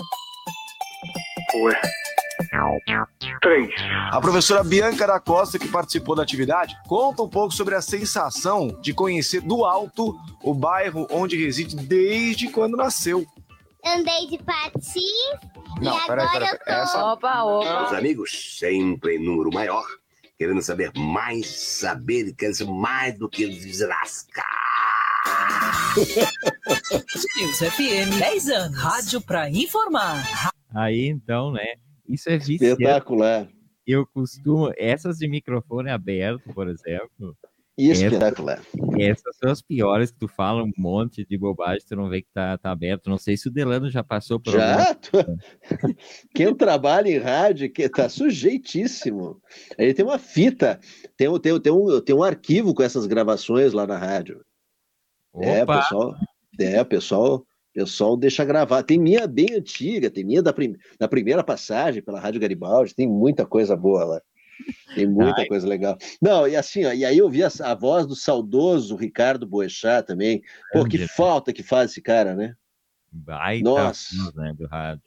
Três. 3.40 3.70
A 4.10 4.20
professora 4.20 4.64
Bianca 4.64 5.06
da 5.06 5.20
Costa, 5.20 5.58
que 5.58 5.68
participou 5.68 6.14
da 6.16 6.22
atividade, 6.22 6.76
conta 6.86 7.22
um 7.22 7.28
pouco 7.28 7.52
sobre 7.54 7.74
a 7.74 7.80
sensação 7.80 8.68
de 8.80 8.92
conhecer 8.92 9.40
do 9.40 9.64
alto 9.64 10.16
o 10.42 10.52
bairro 10.54 11.06
onde 11.10 11.36
reside 11.42 11.76
desde 11.76 12.48
quando 12.48 12.76
nasceu. 12.76 13.24
Andei 13.86 14.26
de 14.28 14.38
patins 14.38 14.94
Não, 15.80 15.96
e 15.96 16.06
peraí, 16.06 16.24
agora 16.26 16.30
peraí, 16.32 16.48
eu 16.50 16.58
tô... 16.58 16.70
essa- 16.72 17.04
Opa, 17.12 17.42
opa. 17.44 17.84
Os 17.86 17.92
amigos, 17.92 18.56
sempre 18.58 19.16
em 19.16 19.24
número 19.24 19.50
maior, 19.52 19.84
querendo 20.38 20.62
saber 20.62 20.90
mais, 20.96 21.46
saber 21.46 22.28
e 22.28 22.34
querendo 22.34 22.54
ser 22.56 22.66
mais 22.66 23.18
do 23.18 23.28
que 23.28 23.46
deslascar. 23.46 24.44
News 27.36 27.58
FM, 27.58 28.18
10 28.18 28.48
anos. 28.48 28.78
Rádio 28.78 29.20
pra 29.20 29.48
informar. 29.50 30.24
Aí 30.74 31.06
então, 31.06 31.52
né? 31.52 31.64
Isso 32.08 32.28
é 32.28 32.36
viciante. 32.36 32.64
Espetacular. 32.64 33.48
Eu 33.86 34.06
costumo. 34.06 34.72
Essas 34.76 35.18
de 35.18 35.28
microfone 35.28 35.90
aberto, 35.90 36.52
por 36.54 36.68
exemplo. 36.68 37.36
Espetacular. 37.76 38.58
Essas, 38.98 39.20
essas 39.26 39.36
são 39.36 39.50
as 39.50 39.60
piores 39.60 40.10
que 40.12 40.18
tu 40.18 40.28
fala 40.28 40.62
um 40.62 40.70
monte 40.78 41.26
de 41.26 41.36
bobagem, 41.36 41.82
tu 41.88 41.96
não 41.96 42.08
vê 42.08 42.22
que 42.22 42.28
tá, 42.32 42.56
tá 42.56 42.70
aberto. 42.70 43.10
Não 43.10 43.18
sei 43.18 43.36
se 43.36 43.48
o 43.48 43.52
Delano 43.52 43.90
já 43.90 44.02
passou 44.04 44.38
por 44.38 44.52
Já? 44.52 44.90
alguma- 44.90 45.38
Quem 46.34 46.54
trabalha 46.54 47.08
em 47.08 47.18
rádio 47.18 47.70
que 47.72 47.88
tá 47.88 48.08
sujeitíssimo. 48.08 49.40
Ele 49.76 49.92
tem 49.92 50.04
uma 50.04 50.18
fita, 50.18 50.78
tem, 51.16 51.28
um- 51.28 51.38
tem, 51.38 51.58
tem, 51.60 51.72
um, 51.72 52.00
tem 52.00 52.14
um 52.14 52.22
arquivo 52.22 52.72
com 52.74 52.82
essas 52.82 53.06
gravações 53.06 53.72
lá 53.72 53.86
na 53.86 53.98
rádio. 53.98 54.40
É, 55.42 55.62
Opa! 55.64 55.78
pessoal. 55.80 56.14
É, 56.60 56.84
pessoal. 56.84 57.44
Pessoal 57.74 58.16
deixa 58.16 58.44
gravar. 58.44 58.84
Tem 58.84 58.98
minha 58.98 59.26
bem 59.26 59.48
antiga, 59.52 60.08
tem 60.08 60.24
minha 60.24 60.40
da, 60.40 60.52
prim- 60.52 60.76
da 60.98 61.08
primeira 61.08 61.42
passagem 61.42 62.00
pela 62.00 62.20
Rádio 62.20 62.40
Garibaldi, 62.40 62.94
tem 62.94 63.08
muita 63.08 63.44
coisa 63.44 63.76
boa 63.76 64.04
lá. 64.04 64.22
Tem 64.94 65.04
muita 65.08 65.40
Ai. 65.40 65.46
coisa 65.48 65.66
legal. 65.66 65.98
Não, 66.22 66.46
e 66.46 66.54
assim, 66.54 66.84
ó, 66.84 66.92
e 66.92 67.04
aí 67.04 67.18
eu 67.18 67.28
vi 67.28 67.42
a, 67.42 67.48
a 67.64 67.74
voz 67.74 68.06
do 68.06 68.14
saudoso 68.14 68.94
Ricardo 68.94 69.44
Boechat 69.44 70.06
também. 70.06 70.40
Pô, 70.72 70.84
que 70.84 71.08
falta 71.08 71.52
que 71.52 71.64
faz 71.64 71.90
esse 71.90 72.00
cara, 72.00 72.36
né? 72.36 72.54
Baita 73.10 73.64
Nossa. 73.68 74.16
voz, 74.16 74.34
né, 74.34 74.54
do 74.56 74.66
rádio. 74.68 75.02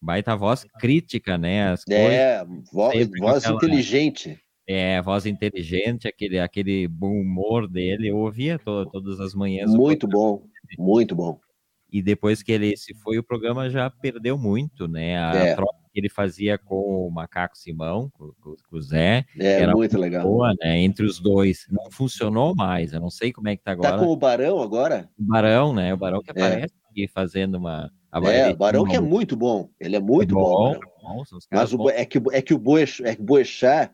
Baita 0.00 0.36
voz 0.36 0.64
crítica, 0.78 1.36
né? 1.36 1.70
As 1.72 1.82
É, 1.90 2.38
coisas, 2.44 2.64
vo- 2.72 2.92
sempre 2.92 3.20
com 3.20 3.26
voz 3.26 3.42
aquela- 3.44 3.56
inteligente. 3.56 4.40
É, 4.70 5.02
voz 5.02 5.26
inteligente, 5.26 6.06
aquele, 6.06 6.38
aquele 6.38 6.86
bom 6.86 7.20
humor 7.20 7.66
dele. 7.66 8.08
Eu 8.08 8.18
ouvia 8.18 8.58
to- 8.60 8.86
todas 8.86 9.18
as 9.18 9.34
manhãs. 9.34 9.68
Muito 9.74 10.06
bom, 10.06 10.44
muito 10.78 11.16
bom. 11.16 11.40
E 11.90 12.02
depois 12.02 12.42
que 12.42 12.52
ele 12.52 12.76
se 12.76 12.94
foi, 12.94 13.18
o 13.18 13.22
programa 13.22 13.70
já 13.70 13.88
perdeu 13.88 14.36
muito, 14.36 14.86
né? 14.86 15.18
A 15.18 15.34
É. 15.36 15.54
troca 15.54 15.78
que 15.92 15.98
ele 15.98 16.10
fazia 16.10 16.58
com 16.58 17.06
o 17.06 17.10
Macaco 17.10 17.56
Simão, 17.56 18.10
com, 18.10 18.30
com- 18.42 18.56
o 18.70 18.82
Zé, 18.82 19.24
É, 19.38 19.62
era 19.62 19.72
muito 19.72 19.98
legal. 19.98 20.22
boa, 20.22 20.54
né? 20.60 20.78
Entre 20.80 21.06
os 21.06 21.18
dois. 21.18 21.66
Não 21.70 21.90
funcionou 21.90 22.54
mais, 22.54 22.92
eu 22.92 23.00
não 23.00 23.08
sei 23.10 23.32
como 23.32 23.48
é 23.48 23.56
que 23.56 23.62
tá 23.62 23.72
agora. 23.72 23.92
Tá 23.92 23.98
com 23.98 24.06
o 24.12 24.16
Barão 24.16 24.60
agora? 24.60 25.08
O 25.18 25.24
Barão, 25.24 25.72
né? 25.72 25.94
O 25.94 25.96
Barão 25.96 26.22
que 26.22 26.30
aparece 26.30 26.74
aqui 26.90 27.08
fazendo 27.08 27.56
uma... 27.56 27.90
a 28.12 28.18
É, 28.30 28.50
o 28.50 28.56
Barão 28.56 28.84
que 28.84 28.96
é 28.96 29.00
muito 29.00 29.34
bom. 29.34 29.70
Ele 29.80 29.96
é 29.96 30.00
muito 30.00 30.34
bom. 30.34 30.74
bom, 31.02 31.22
caras 31.48 31.72
Mas 31.72 31.72
o, 31.72 31.88
é 31.88 32.04
que, 32.04 32.18
o- 32.18 32.32
é 32.32 32.42
que 32.42 32.52
o 32.52 32.58
Boechat, 32.58 33.08
é 33.08 33.14
que 33.14 33.22
o 33.22 33.24
Boechat, 33.24 33.90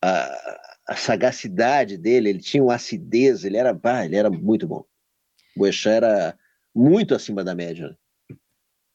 ah, 0.00 0.60
a 0.86 0.94
sagacidade 0.94 1.98
dele, 1.98 2.28
ele 2.28 2.38
tinha 2.38 2.62
uma 2.62 2.76
acidez, 2.76 3.44
ele 3.44 3.56
era, 3.56 3.74
bah, 3.74 4.04
ele 4.04 4.14
era 4.16 4.30
muito 4.30 4.68
bom. 4.68 4.84
O 5.56 5.60
Boechat 5.60 5.96
era 5.96 6.38
muito 6.74 7.14
acima 7.14 7.44
da 7.44 7.54
média. 7.54 7.96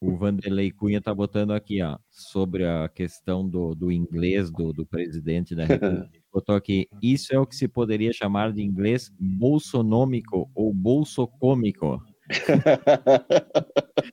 O 0.02 0.16
Vanderlei 0.16 0.72
Cunha 0.72 1.02
tá 1.02 1.14
botando 1.14 1.52
aqui, 1.52 1.82
ó, 1.82 1.98
sobre 2.10 2.66
a 2.66 2.88
questão 2.88 3.48
do, 3.48 3.76
do 3.76 3.92
inglês 3.92 4.50
do, 4.50 4.72
do 4.72 4.86
presidente 4.86 5.54
da 5.54 5.66
República. 5.66 6.10
Botou 6.32 6.56
aqui, 6.56 6.88
isso 7.02 7.36
é 7.36 7.40
o 7.40 7.46
que 7.46 7.56
se 7.56 7.68
poderia 7.68 8.14
chamar 8.14 8.54
de 8.54 8.62
inglês 8.62 9.12
bolsonômico 9.20 10.50
ou 10.56 10.74
bolsocômico. 10.74 12.02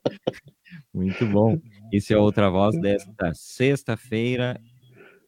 Muito 0.93 1.25
bom. 1.27 1.61
Esse 1.93 2.15
é 2.15 2.19
outra 2.19 2.51
voz 2.51 2.77
desta 2.81 3.33
sexta-feira. 3.35 4.61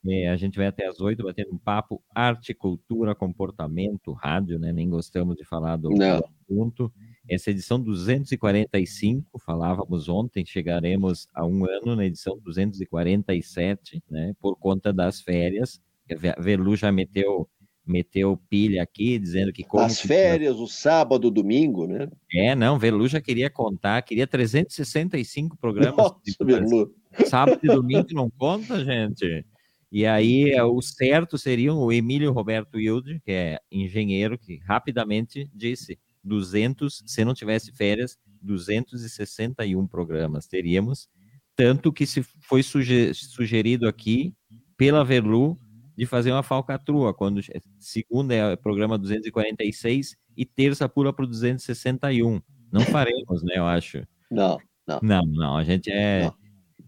É, 0.09 0.29
a 0.29 0.37
gente 0.37 0.57
vai 0.57 0.66
até 0.66 0.87
às 0.87 1.01
oito 1.01 1.22
batendo 1.22 1.53
um 1.53 1.59
papo, 1.59 2.03
arte, 2.14 2.55
cultura, 2.55 3.14
comportamento, 3.14 4.12
rádio, 4.12 4.59
né? 4.59 4.72
Nem 4.72 4.88
gostamos 4.88 5.37
de 5.37 5.44
falar 5.44 5.77
do, 5.77 5.90
do 5.90 5.96
Não. 5.96 6.22
assunto. 6.48 6.92
Essa 7.28 7.50
é 7.50 7.52
edição 7.52 7.78
245, 7.80 9.38
falávamos 9.38 10.08
ontem, 10.08 10.44
chegaremos 10.46 11.28
a 11.34 11.44
um 11.46 11.64
ano 11.66 11.94
na 11.96 12.06
edição 12.06 12.38
247, 12.42 14.02
né? 14.10 14.32
Por 14.40 14.56
conta 14.56 14.92
das 14.92 15.20
férias. 15.20 15.80
A 16.10 16.40
Velu 16.40 16.74
já 16.74 16.90
meteu, 16.90 17.46
meteu 17.86 18.38
pilha 18.48 18.82
aqui, 18.82 19.18
dizendo 19.18 19.52
que 19.52 19.62
como 19.62 19.84
As 19.84 20.00
que- 20.00 20.08
férias, 20.08 20.56
o 20.56 20.66
sábado, 20.66 21.30
domingo, 21.30 21.86
né? 21.86 22.08
é, 22.32 22.54
não, 22.54 22.78
Velu 22.78 23.06
já 23.08 23.20
queria 23.20 23.50
contar, 23.50 24.00
queria 24.02 24.26
365 24.26 25.56
programas. 25.58 25.96
Nossa, 25.96 26.16
de- 26.24 26.36
Velu. 26.44 26.94
Sábado 27.26 27.60
e 27.62 27.66
domingo 27.66 28.06
não 28.12 28.30
conta, 28.30 28.82
gente. 28.84 29.44
E 29.90 30.04
aí, 30.06 30.50
é, 30.50 30.62
o 30.62 30.80
certo 30.82 31.36
seria 31.38 31.72
o 31.74 31.90
Emílio 31.90 32.30
Roberto 32.32 32.74
Wilde, 32.76 33.20
que 33.24 33.32
é 33.32 33.58
engenheiro, 33.72 34.38
que 34.38 34.58
rapidamente 34.58 35.50
disse 35.54 35.98
200, 36.24 37.02
se 37.07 37.24
não 37.24 37.35
tivesse 37.35 37.72
férias, 37.72 38.18
261 38.42 39.87
programas 39.87 40.46
teríamos. 40.46 41.09
Tanto 41.57 41.92
que 41.92 42.07
se 42.07 42.22
foi 42.22 42.62
suge- 42.62 43.12
sugerido 43.14 43.88
aqui 43.88 44.33
pela 44.76 45.04
Verlu 45.04 45.59
de 45.96 46.07
fazer 46.07 46.31
uma 46.31 46.42
falcatrua, 46.44 47.12
quando 47.12 47.40
segunda 47.78 48.35
é 48.35 48.52
o 48.54 48.57
programa 48.57 48.96
246 48.96 50.16
e 50.37 50.44
terça 50.44 50.88
pula 50.88 51.12
para 51.12 51.24
o 51.24 51.28
261. 51.28 52.40
Não 52.70 52.81
faremos, 53.04 53.42
né, 53.42 53.54
eu 53.57 53.66
acho. 53.66 54.07
Não, 54.31 54.59
não. 54.87 55.00
Não, 55.02 55.22
não, 55.26 55.57
a 55.57 55.64
gente 55.64 55.90
é 55.90 56.31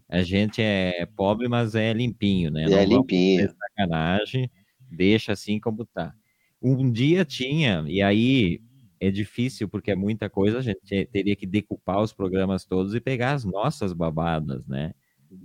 a 0.07 0.23
gente 0.23 0.61
é 0.61 1.05
pobre, 1.05 1.47
mas 1.47 1.73
é 1.73 1.93
limpinho, 1.93 2.51
né? 2.51 2.63
É 2.63 2.69
Não 2.69 2.83
limpinho. 2.99 3.49
sacanagem, 3.49 4.49
deixa 4.89 5.31
assim 5.33 5.57
como 5.59 5.85
tá. 5.85 6.13
Um 6.61 6.91
dia 6.91 7.23
tinha, 7.25 7.83
e 7.87 8.01
aí 8.01 8.61
é 9.01 9.09
difícil 9.09 9.67
porque 9.67 9.89
é 9.91 9.95
muita 9.95 10.29
coisa, 10.29 10.59
a 10.59 10.61
gente 10.61 10.79
te- 10.85 11.05
teria 11.11 11.35
que 11.35 11.47
decupar 11.47 11.99
os 11.99 12.13
programas 12.13 12.63
todos 12.63 12.93
e 12.93 13.01
pegar 13.01 13.31
as 13.33 13.43
nossas 13.43 13.93
babadas, 13.93 14.65
né? 14.67 14.93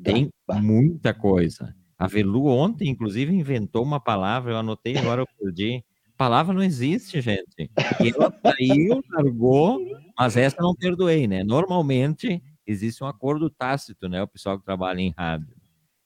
Tem 0.04 0.30
muita 0.60 1.14
coisa. 1.14 1.74
A 1.98 2.06
Velu 2.06 2.44
ontem, 2.46 2.90
inclusive, 2.90 3.34
inventou 3.34 3.82
uma 3.82 3.98
palavra, 3.98 4.52
eu 4.52 4.58
anotei, 4.58 4.98
agora 4.98 5.22
eu 5.22 5.26
perdi. 5.40 5.82
Palavra 6.18 6.54
não 6.54 6.62
existe, 6.62 7.20
gente. 7.22 7.70
E 8.00 8.08
ela 8.14 8.30
saiu, 8.44 9.02
largou, 9.10 9.80
mas 10.18 10.36
essa 10.36 10.56
não 10.60 10.74
perdoei, 10.74 11.26
né? 11.26 11.42
Normalmente 11.42 12.42
existe 12.66 13.02
um 13.02 13.06
acordo 13.06 13.48
tácito, 13.48 14.06
né? 14.08 14.22
O 14.22 14.28
pessoal 14.28 14.58
que 14.58 14.64
trabalha 14.66 15.00
em 15.00 15.14
rádio. 15.16 15.54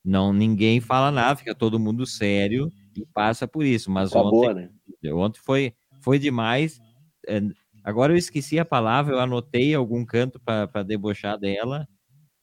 Não, 0.04 0.32
ninguém 0.32 0.80
fala 0.80 1.10
nada, 1.10 1.36
fica 1.36 1.54
todo 1.54 1.80
mundo 1.80 2.06
sério 2.06 2.70
e 2.96 3.04
passa 3.06 3.46
por 3.48 3.64
isso. 3.64 3.90
Mas 3.90 4.10
Acabou, 4.10 4.48
ontem, 4.48 4.68
né? 5.02 5.12
ontem 5.12 5.40
foi, 5.42 5.74
foi 6.00 6.18
demais. 6.18 6.80
É, 7.26 7.40
Agora 7.82 8.12
eu 8.12 8.16
esqueci 8.16 8.58
a 8.58 8.64
palavra, 8.64 9.14
eu 9.14 9.20
anotei 9.20 9.74
algum 9.74 10.04
canto 10.04 10.38
para 10.40 10.82
debochar 10.82 11.38
dela. 11.38 11.88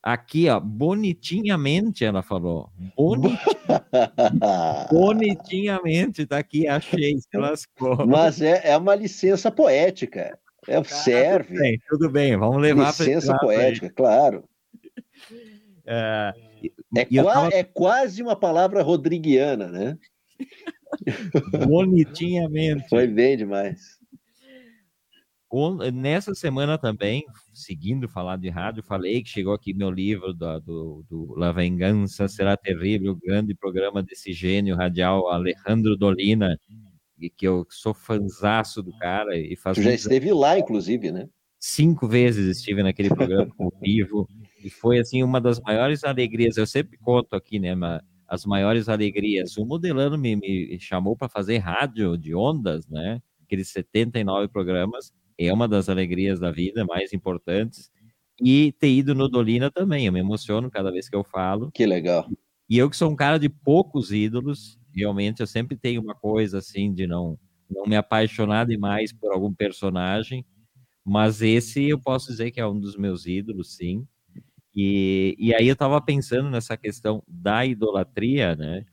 Aqui, 0.02 0.50
ó, 0.50 0.60
bonitinhamente 0.60 2.04
ela 2.04 2.24
falou. 2.24 2.72
Boni- 2.96 3.38
bonitinhamente, 4.90 6.26
tá 6.26 6.38
aqui, 6.40 6.68
achei, 6.68 7.18
se 7.20 7.38
lascou. 7.38 8.06
Mas 8.08 8.42
é, 8.42 8.70
é 8.72 8.78
uma 8.78 8.96
licença 8.96 9.52
poética. 9.52 10.40
É, 10.68 10.84
serve. 10.84 11.50
Tudo 11.50 11.60
bem, 11.62 11.80
tudo 11.90 12.10
bem, 12.10 12.36
vamos 12.38 12.62
levar 12.62 12.90
esse 12.90 13.04
Licença 13.06 13.34
aí. 13.34 13.40
poética, 13.40 13.90
claro. 13.90 14.44
É, 15.90 16.34
É, 16.98 17.06
qua- 17.06 17.34
tava- 17.34 17.50
é 17.54 17.64
quase 17.64 18.22
uma 18.22 18.36
palavra 18.36 18.84
rodriguiana, 18.84 19.68
né? 19.70 19.98
bonitinhamente. 21.66 22.90
Foi 22.90 23.08
bem 23.08 23.38
demais. 23.38 23.97
Nessa 25.94 26.36
semana 26.36 26.78
também, 26.78 27.24
seguindo 27.54 28.10
falar 28.10 28.38
de 28.38 28.50
rádio, 28.50 28.84
falei 28.84 29.24
que 29.24 29.30
chegou 29.30 29.54
aqui 29.54 29.74
meu 29.74 29.90
livro 29.90 30.34
da- 30.34 30.60
do, 30.60 31.06
do 31.10 31.34
La 31.38 31.52
Vingança 31.54 32.28
Será 32.28 32.58
Terrível, 32.58 33.14
o 33.14 33.16
grande 33.16 33.56
programa 33.56 34.04
desse 34.04 34.34
gênio 34.34 34.76
radial 34.76 35.30
Alejandro 35.30 35.96
Dolina, 35.96 36.60
e 37.20 37.30
que 37.30 37.48
eu 37.48 37.66
sou 37.70 37.94
fanzaço 37.94 38.84
do 38.84 38.96
cara 38.98 39.38
e 39.38 39.56
faz 39.56 39.78
Tu 39.78 39.84
já 39.84 39.94
esteve 39.94 40.32
lá, 40.34 40.60
inclusive, 40.60 41.12
né? 41.12 41.30
cinco 41.60 42.08
vezes 42.08 42.58
estive 42.58 42.84
naquele 42.84 43.10
programa 43.10 43.52
ao 43.60 43.74
vivo 43.82 44.30
e 44.64 44.70
foi 44.70 45.00
assim 45.00 45.24
uma 45.24 45.42
das 45.42 45.60
maiores 45.60 46.04
alegrias. 46.04 46.56
Eu 46.58 46.68
sempre 46.68 46.98
conto 47.00 47.36
aqui, 47.36 47.58
né, 47.58 47.74
as 48.28 48.46
maiores 48.46 48.88
alegrias. 48.88 49.58
O 49.58 49.66
Modelano 49.66 50.18
me, 50.18 50.36
me 50.36 50.78
chamou 50.80 51.16
para 51.16 51.28
fazer 51.28 51.58
rádio 51.58 52.16
de 52.18 52.36
ondas, 52.36 52.88
né? 52.88 53.22
Aqueles 53.44 53.70
79 53.70 54.48
programas 54.50 55.12
é 55.38 55.54
uma 55.54 55.68
das 55.68 55.90
alegrias 55.90 56.40
da 56.40 56.52
vida 56.52 56.86
mais 56.86 57.14
importantes. 57.14 57.92
E 58.40 58.72
ter 58.74 58.90
ido 58.90 59.16
no 59.16 59.28
Dolina 59.28 59.72
também, 59.72 60.06
eu 60.06 60.14
me 60.14 60.20
emociono 60.20 60.70
cada 60.70 60.92
vez 60.92 61.10
que 61.10 61.16
eu 61.16 61.24
falo. 61.24 61.72
Que 61.72 61.86
legal. 61.86 62.30
E 62.70 62.78
eu 62.78 62.90
que 62.90 62.98
sou 62.98 63.10
um 63.10 63.16
cara 63.16 63.40
de 63.40 63.50
poucos 63.50 64.12
ídolos, 64.12 64.78
realmente 64.94 65.40
eu 65.42 65.48
sempre 65.48 65.76
tenho 65.76 66.02
uma 66.02 66.14
coisa 66.14 66.60
assim 66.60 66.94
de 66.94 67.08
não 67.08 67.40
não 67.70 67.84
me 67.86 67.98
apaixonar 67.98 68.66
demais 68.66 69.12
por 69.12 69.32
algum 69.34 69.54
personagem, 69.54 70.46
mas 71.04 71.42
esse 71.42 71.84
eu 71.90 72.00
posso 72.00 72.28
dizer 72.28 72.52
que 72.52 72.62
é 72.62 72.68
um 72.68 72.80
dos 72.80 72.96
meus 72.96 73.26
ídolos, 73.26 73.76
sim. 73.76 74.08
E, 74.74 75.36
e 75.38 75.54
aí 75.54 75.68
eu 75.68 75.74
estava 75.74 76.00
pensando 76.00 76.50
nessa 76.50 76.78
questão 76.78 77.24
da 77.28 77.66
idolatria, 77.66 78.56
né? 78.56 78.86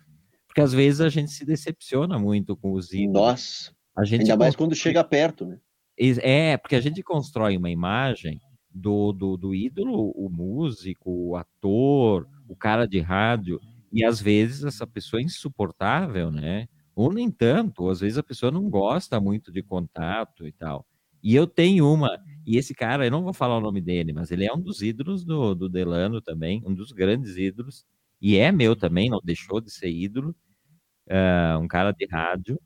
Porque 0.47 0.61
às 0.61 0.73
vezes 0.73 1.01
a 1.01 1.09
gente 1.09 1.31
se 1.31 1.45
decepciona 1.45 2.19
muito 2.19 2.57
com 2.57 2.73
os 2.73 2.93
ídolos. 2.93 3.13
Nossa, 3.13 3.73
a 3.97 4.05
gente 4.05 4.23
ainda 4.23 4.37
mais 4.37 4.57
quando 4.57 4.75
chega 4.75 5.05
perto, 5.05 5.45
né? 5.45 5.59
É, 5.99 6.57
porque 6.57 6.75
a 6.77 6.81
gente 6.81 7.03
constrói 7.03 7.57
uma 7.57 7.71
imagem 7.71 8.41
do, 8.71 9.13
do, 9.13 9.37
do 9.37 9.55
ídolo, 9.55 10.11
o 10.17 10.29
músico, 10.29 11.11
o 11.31 11.37
ator, 11.37 12.27
o 12.49 12.57
cara 12.57 12.87
de 12.87 12.99
rádio, 13.01 13.61
e 13.93 14.05
às 14.05 14.21
vezes 14.21 14.65
essa 14.65 14.87
pessoa 14.87 15.21
é 15.21 15.25
insuportável, 15.25 16.31
né? 16.31 16.67
Ou 16.97 17.13
nem 17.13 17.31
tanto, 17.31 17.85
ou 17.85 17.91
às 17.91 18.01
vezes 18.01 18.19
a 18.19 18.23
pessoa 18.23 18.51
não 18.51 18.69
gosta 18.69 19.21
muito 19.21 19.53
de 19.53 19.63
contato 19.63 20.47
e 20.47 20.53
tal. 20.53 20.85
E 21.23 21.35
eu 21.35 21.47
tenho 21.47 21.91
uma, 21.93 22.11
e 22.47 22.57
esse 22.57 22.75
cara, 22.75 23.07
eu 23.07 23.11
não 23.11 23.23
vou 23.23 23.33
falar 23.33 23.57
o 23.59 23.61
nome 23.61 23.81
dele, 23.81 24.13
mas 24.13 24.31
ele 24.31 24.45
é 24.45 24.53
um 24.53 24.61
dos 24.61 24.83
ídolos 24.83 25.25
do, 25.25 25.55
do 25.55 25.69
Delano 25.69 26.21
também, 26.21 26.61
um 26.67 26.75
dos 26.75 26.93
grandes 26.93 27.37
ídolos, 27.37 27.85
e 28.21 28.37
é 28.37 28.51
meu 28.53 28.75
também, 28.77 29.09
não 29.09 29.21
deixou 29.25 29.61
de 29.61 29.71
ser 29.73 29.91
ídolo, 29.91 30.35
ah, 31.11 31.59
um 31.61 31.69
cara 31.69 31.93
de 31.93 32.07
rádio. 32.07 32.59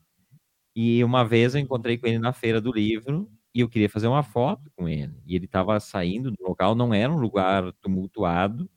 E 0.75 1.03
uma 1.03 1.23
vez 1.25 1.55
eu 1.55 1.61
encontrei 1.61 1.97
com 1.97 2.07
ele 2.07 2.19
na 2.19 2.33
feira 2.33 2.61
do 2.61 2.71
livro 2.71 3.29
e 3.53 3.61
eu 3.61 3.69
queria 3.69 3.89
fazer 3.89 4.07
uma 4.07 4.23
foto 4.23 4.69
com 4.75 4.87
ele. 4.87 5.13
E 5.25 5.35
ele 5.35 5.45
estava 5.45 5.79
saindo 5.79 6.31
do 6.31 6.37
local, 6.43 6.75
não 6.75 6.93
era 6.93 7.11
um 7.11 7.17
lugar 7.19 7.71
tumultuado. 7.81 8.69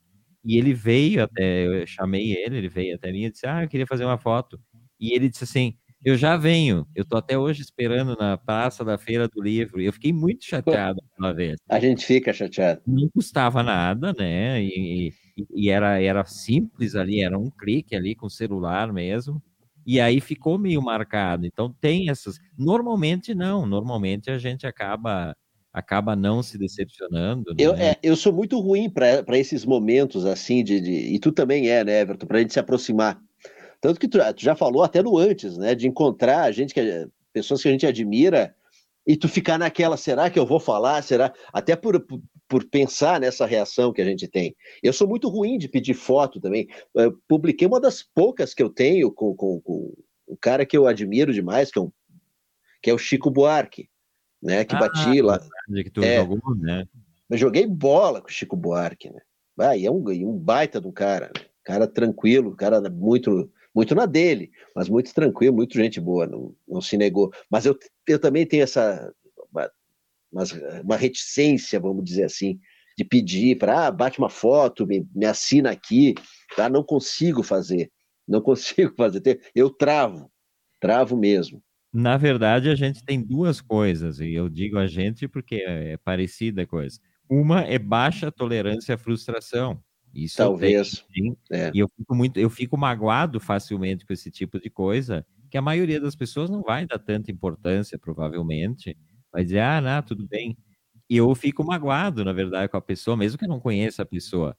E 0.43 0.57
ele 0.57 0.73
veio 0.73 1.23
até, 1.23 1.65
eu 1.65 1.87
chamei 1.87 2.33
ele, 2.33 2.57
ele 2.57 2.67
veio 2.69 2.95
até 2.95 3.11
mim 3.11 3.23
e 3.25 3.31
disse: 3.31 3.47
Ah, 3.47 3.63
eu 3.63 3.69
queria 3.69 3.87
fazer 3.87 4.03
uma 4.05 4.17
foto. 4.17 4.59
E 4.99 5.13
ele 5.13 5.29
disse 5.29 5.45
assim: 5.45 5.77
Eu 6.03 6.17
já 6.17 6.35
venho, 6.35 6.85
eu 6.93 7.05
tô 7.05 7.15
até 7.15 7.37
hoje 7.37 7.61
esperando 7.61 8.17
na 8.17 8.37
praça 8.37 8.83
da 8.83 8.97
feira 8.97 9.27
do 9.29 9.41
livro. 9.41 9.79
E 9.81 9.85
eu 9.85 9.93
fiquei 9.93 10.11
muito 10.11 10.43
chateado 10.43 10.99
aquela 11.13 11.31
vez. 11.33 11.57
A 11.69 11.79
gente 11.79 12.05
fica 12.05 12.33
chateado. 12.33 12.81
Não 12.85 13.07
custava 13.09 13.63
nada, 13.63 14.11
né? 14.13 14.61
E, 14.61 15.09
e- 15.37 15.45
e 15.55 15.69
era, 15.69 16.01
era 16.01 16.25
simples 16.25 16.93
ali, 16.95 17.23
era 17.23 17.39
um 17.39 17.49
clique 17.49 17.95
ali 17.95 18.13
com 18.15 18.25
o 18.27 18.29
celular 18.29 18.91
mesmo. 18.91 19.41
E 19.85 19.99
aí 19.99 20.21
ficou 20.21 20.57
meio 20.57 20.81
marcado. 20.81 21.45
Então 21.45 21.73
tem 21.81 22.09
essas. 22.09 22.39
Normalmente 22.57 23.33
não, 23.33 23.65
normalmente 23.65 24.29
a 24.31 24.37
gente 24.37 24.65
acaba 24.65 25.35
acaba 25.71 26.15
não 26.15 26.43
se 26.43 26.55
decepcionando. 26.57 27.55
Eu, 27.57 27.73
né? 27.73 27.91
é, 27.91 27.99
eu 28.03 28.15
sou 28.15 28.31
muito 28.31 28.59
ruim 28.59 28.89
para 28.89 29.23
esses 29.37 29.65
momentos 29.65 30.23
assim 30.23 30.63
de, 30.63 30.79
de- 30.79 31.15
E 31.15 31.19
tu 31.19 31.31
também 31.31 31.67
é, 31.67 31.83
né, 31.83 32.01
Everton? 32.01 32.27
Para 32.27 32.37
a 32.37 32.41
gente 32.41 32.53
se 32.53 32.59
aproximar. 32.59 33.19
Tanto 33.81 33.99
que 33.99 34.07
tu, 34.07 34.19
tu 34.35 34.41
já 34.43 34.55
falou 34.55 34.83
até 34.83 35.01
no 35.01 35.17
antes, 35.17 35.57
né? 35.57 35.73
De 35.73 35.87
encontrar 35.87 36.51
gente 36.51 36.73
que 36.73 37.07
pessoas 37.33 37.61
que 37.61 37.67
a 37.67 37.71
gente 37.71 37.87
admira 37.87 38.55
e 39.05 39.17
tu 39.17 39.27
ficar 39.27 39.57
naquela, 39.57 39.97
será 39.97 40.29
que 40.29 40.39
eu 40.39 40.45
vou 40.45 40.59
falar? 40.59 41.01
Será? 41.01 41.33
Até 41.51 41.75
por, 41.75 41.99
por, 41.99 42.21
por 42.47 42.65
pensar 42.69 43.19
nessa 43.19 43.45
reação 43.45 43.91
que 43.91 44.01
a 44.01 44.05
gente 44.05 44.27
tem. 44.27 44.55
Eu 44.81 44.93
sou 44.93 45.07
muito 45.07 45.27
ruim 45.27 45.57
de 45.57 45.67
pedir 45.67 45.93
foto 45.93 46.39
também. 46.39 46.67
Eu 46.95 47.17
publiquei 47.27 47.67
uma 47.67 47.81
das 47.81 48.01
poucas 48.01 48.53
que 48.53 48.63
eu 48.63 48.69
tenho 48.69 49.11
com, 49.11 49.35
com, 49.35 49.59
com 49.61 49.93
o 50.25 50.37
cara 50.37 50.65
que 50.65 50.77
eu 50.77 50.87
admiro 50.87 51.33
demais, 51.33 51.69
que 51.69 51.77
é, 51.77 51.81
um, 51.81 51.91
que 52.81 52.89
é 52.89 52.93
o 52.93 52.97
Chico 52.97 53.29
Buarque, 53.29 53.89
né? 54.41 54.63
Que 54.63 54.75
Ah, 54.75 54.79
bati 54.79 55.21
lá. 55.21 55.39
que 55.67 55.89
tu 55.89 56.01
É. 56.01 56.15
jogou, 56.15 56.55
né? 56.55 56.85
Eu 57.29 57.37
joguei 57.37 57.67
bola 57.67 58.21
com 58.21 58.27
o 58.27 58.31
Chico 58.31 58.55
Buarque, 58.55 59.09
né? 59.09 59.77
E 59.77 59.85
é 59.85 59.91
um, 59.91 60.03
um 60.07 60.37
baita 60.37 60.79
um 60.85 60.91
cara, 60.91 61.31
né? 61.35 61.45
Cara 61.63 61.87
tranquilo, 61.87 62.55
cara 62.55 62.81
muito, 62.89 63.49
muito 63.73 63.95
na 63.95 64.05
dele, 64.05 64.51
mas 64.75 64.87
muito 64.87 65.13
tranquilo, 65.13 65.55
muito 65.55 65.77
gente 65.77 65.99
boa, 65.99 66.27
não, 66.27 66.55
não 66.67 66.81
se 66.81 66.97
negou. 66.97 67.31
Mas 67.49 67.65
eu, 67.65 67.77
eu 68.07 68.19
também 68.19 68.45
tenho 68.45 68.63
essa 68.63 69.11
uma, 70.33 70.43
uma 70.83 70.97
reticência, 70.97 71.79
vamos 71.79 72.03
dizer 72.03 72.23
assim, 72.23 72.59
de 72.97 73.03
pedir 73.03 73.57
para 73.57 73.87
ah, 73.87 73.91
bate 73.91 74.19
uma 74.19 74.29
foto, 74.29 74.85
me, 74.85 75.07
me 75.13 75.25
assina 75.25 75.71
aqui, 75.71 76.15
tá? 76.55 76.69
Não 76.69 76.83
consigo 76.83 77.43
fazer, 77.43 77.91
não 78.27 78.41
consigo 78.41 78.93
fazer. 78.95 79.39
Eu 79.55 79.69
travo, 79.69 80.31
travo 80.79 81.15
mesmo. 81.17 81.61
Na 81.91 82.17
verdade, 82.17 82.69
a 82.69 82.75
gente 82.75 83.03
tem 83.03 83.21
duas 83.21 83.61
coisas, 83.61 84.19
e 84.19 84.33
eu 84.33 84.49
digo 84.49 84.79
a 84.79 84.87
gente 84.87 85.27
porque 85.27 85.63
é 85.67 85.95
parecida 85.97 86.63
a 86.63 86.67
coisa. 86.67 86.99
Uma 87.29 87.61
é 87.61 87.77
baixa 87.77 88.31
tolerância 88.31 88.95
à 88.95 88.97
frustração. 88.97 89.81
Isso 90.13 90.37
Talvez, 90.37 91.03
tenho, 91.11 91.35
é. 91.51 91.71
E 91.73 91.79
eu 91.79 91.89
fico 91.97 92.13
muito, 92.15 92.39
eu 92.39 92.49
fico 92.49 92.77
magoado 92.77 93.39
facilmente 93.39 94.05
com 94.05 94.13
esse 94.13 94.29
tipo 94.29 94.59
de 94.59 94.69
coisa, 94.69 95.25
que 95.49 95.57
a 95.57 95.61
maioria 95.61 95.99
das 95.99 96.15
pessoas 96.15 96.49
não 96.49 96.61
vai 96.61 96.85
dar 96.85 96.99
tanta 96.99 97.31
importância, 97.31 97.97
provavelmente. 97.97 98.95
Vai 99.31 99.43
dizer, 99.43 99.59
ah, 99.59 99.81
não, 99.81 100.01
tudo 100.03 100.27
bem. 100.27 100.55
E 101.09 101.17
eu 101.17 101.33
fico 101.33 101.63
magoado, 101.63 102.23
na 102.23 102.31
verdade, 102.31 102.69
com 102.69 102.77
a 102.77 102.81
pessoa, 102.81 103.17
mesmo 103.17 103.37
que 103.37 103.45
eu 103.45 103.49
não 103.49 103.59
conheça 103.59 104.03
a 104.03 104.05
pessoa. 104.05 104.55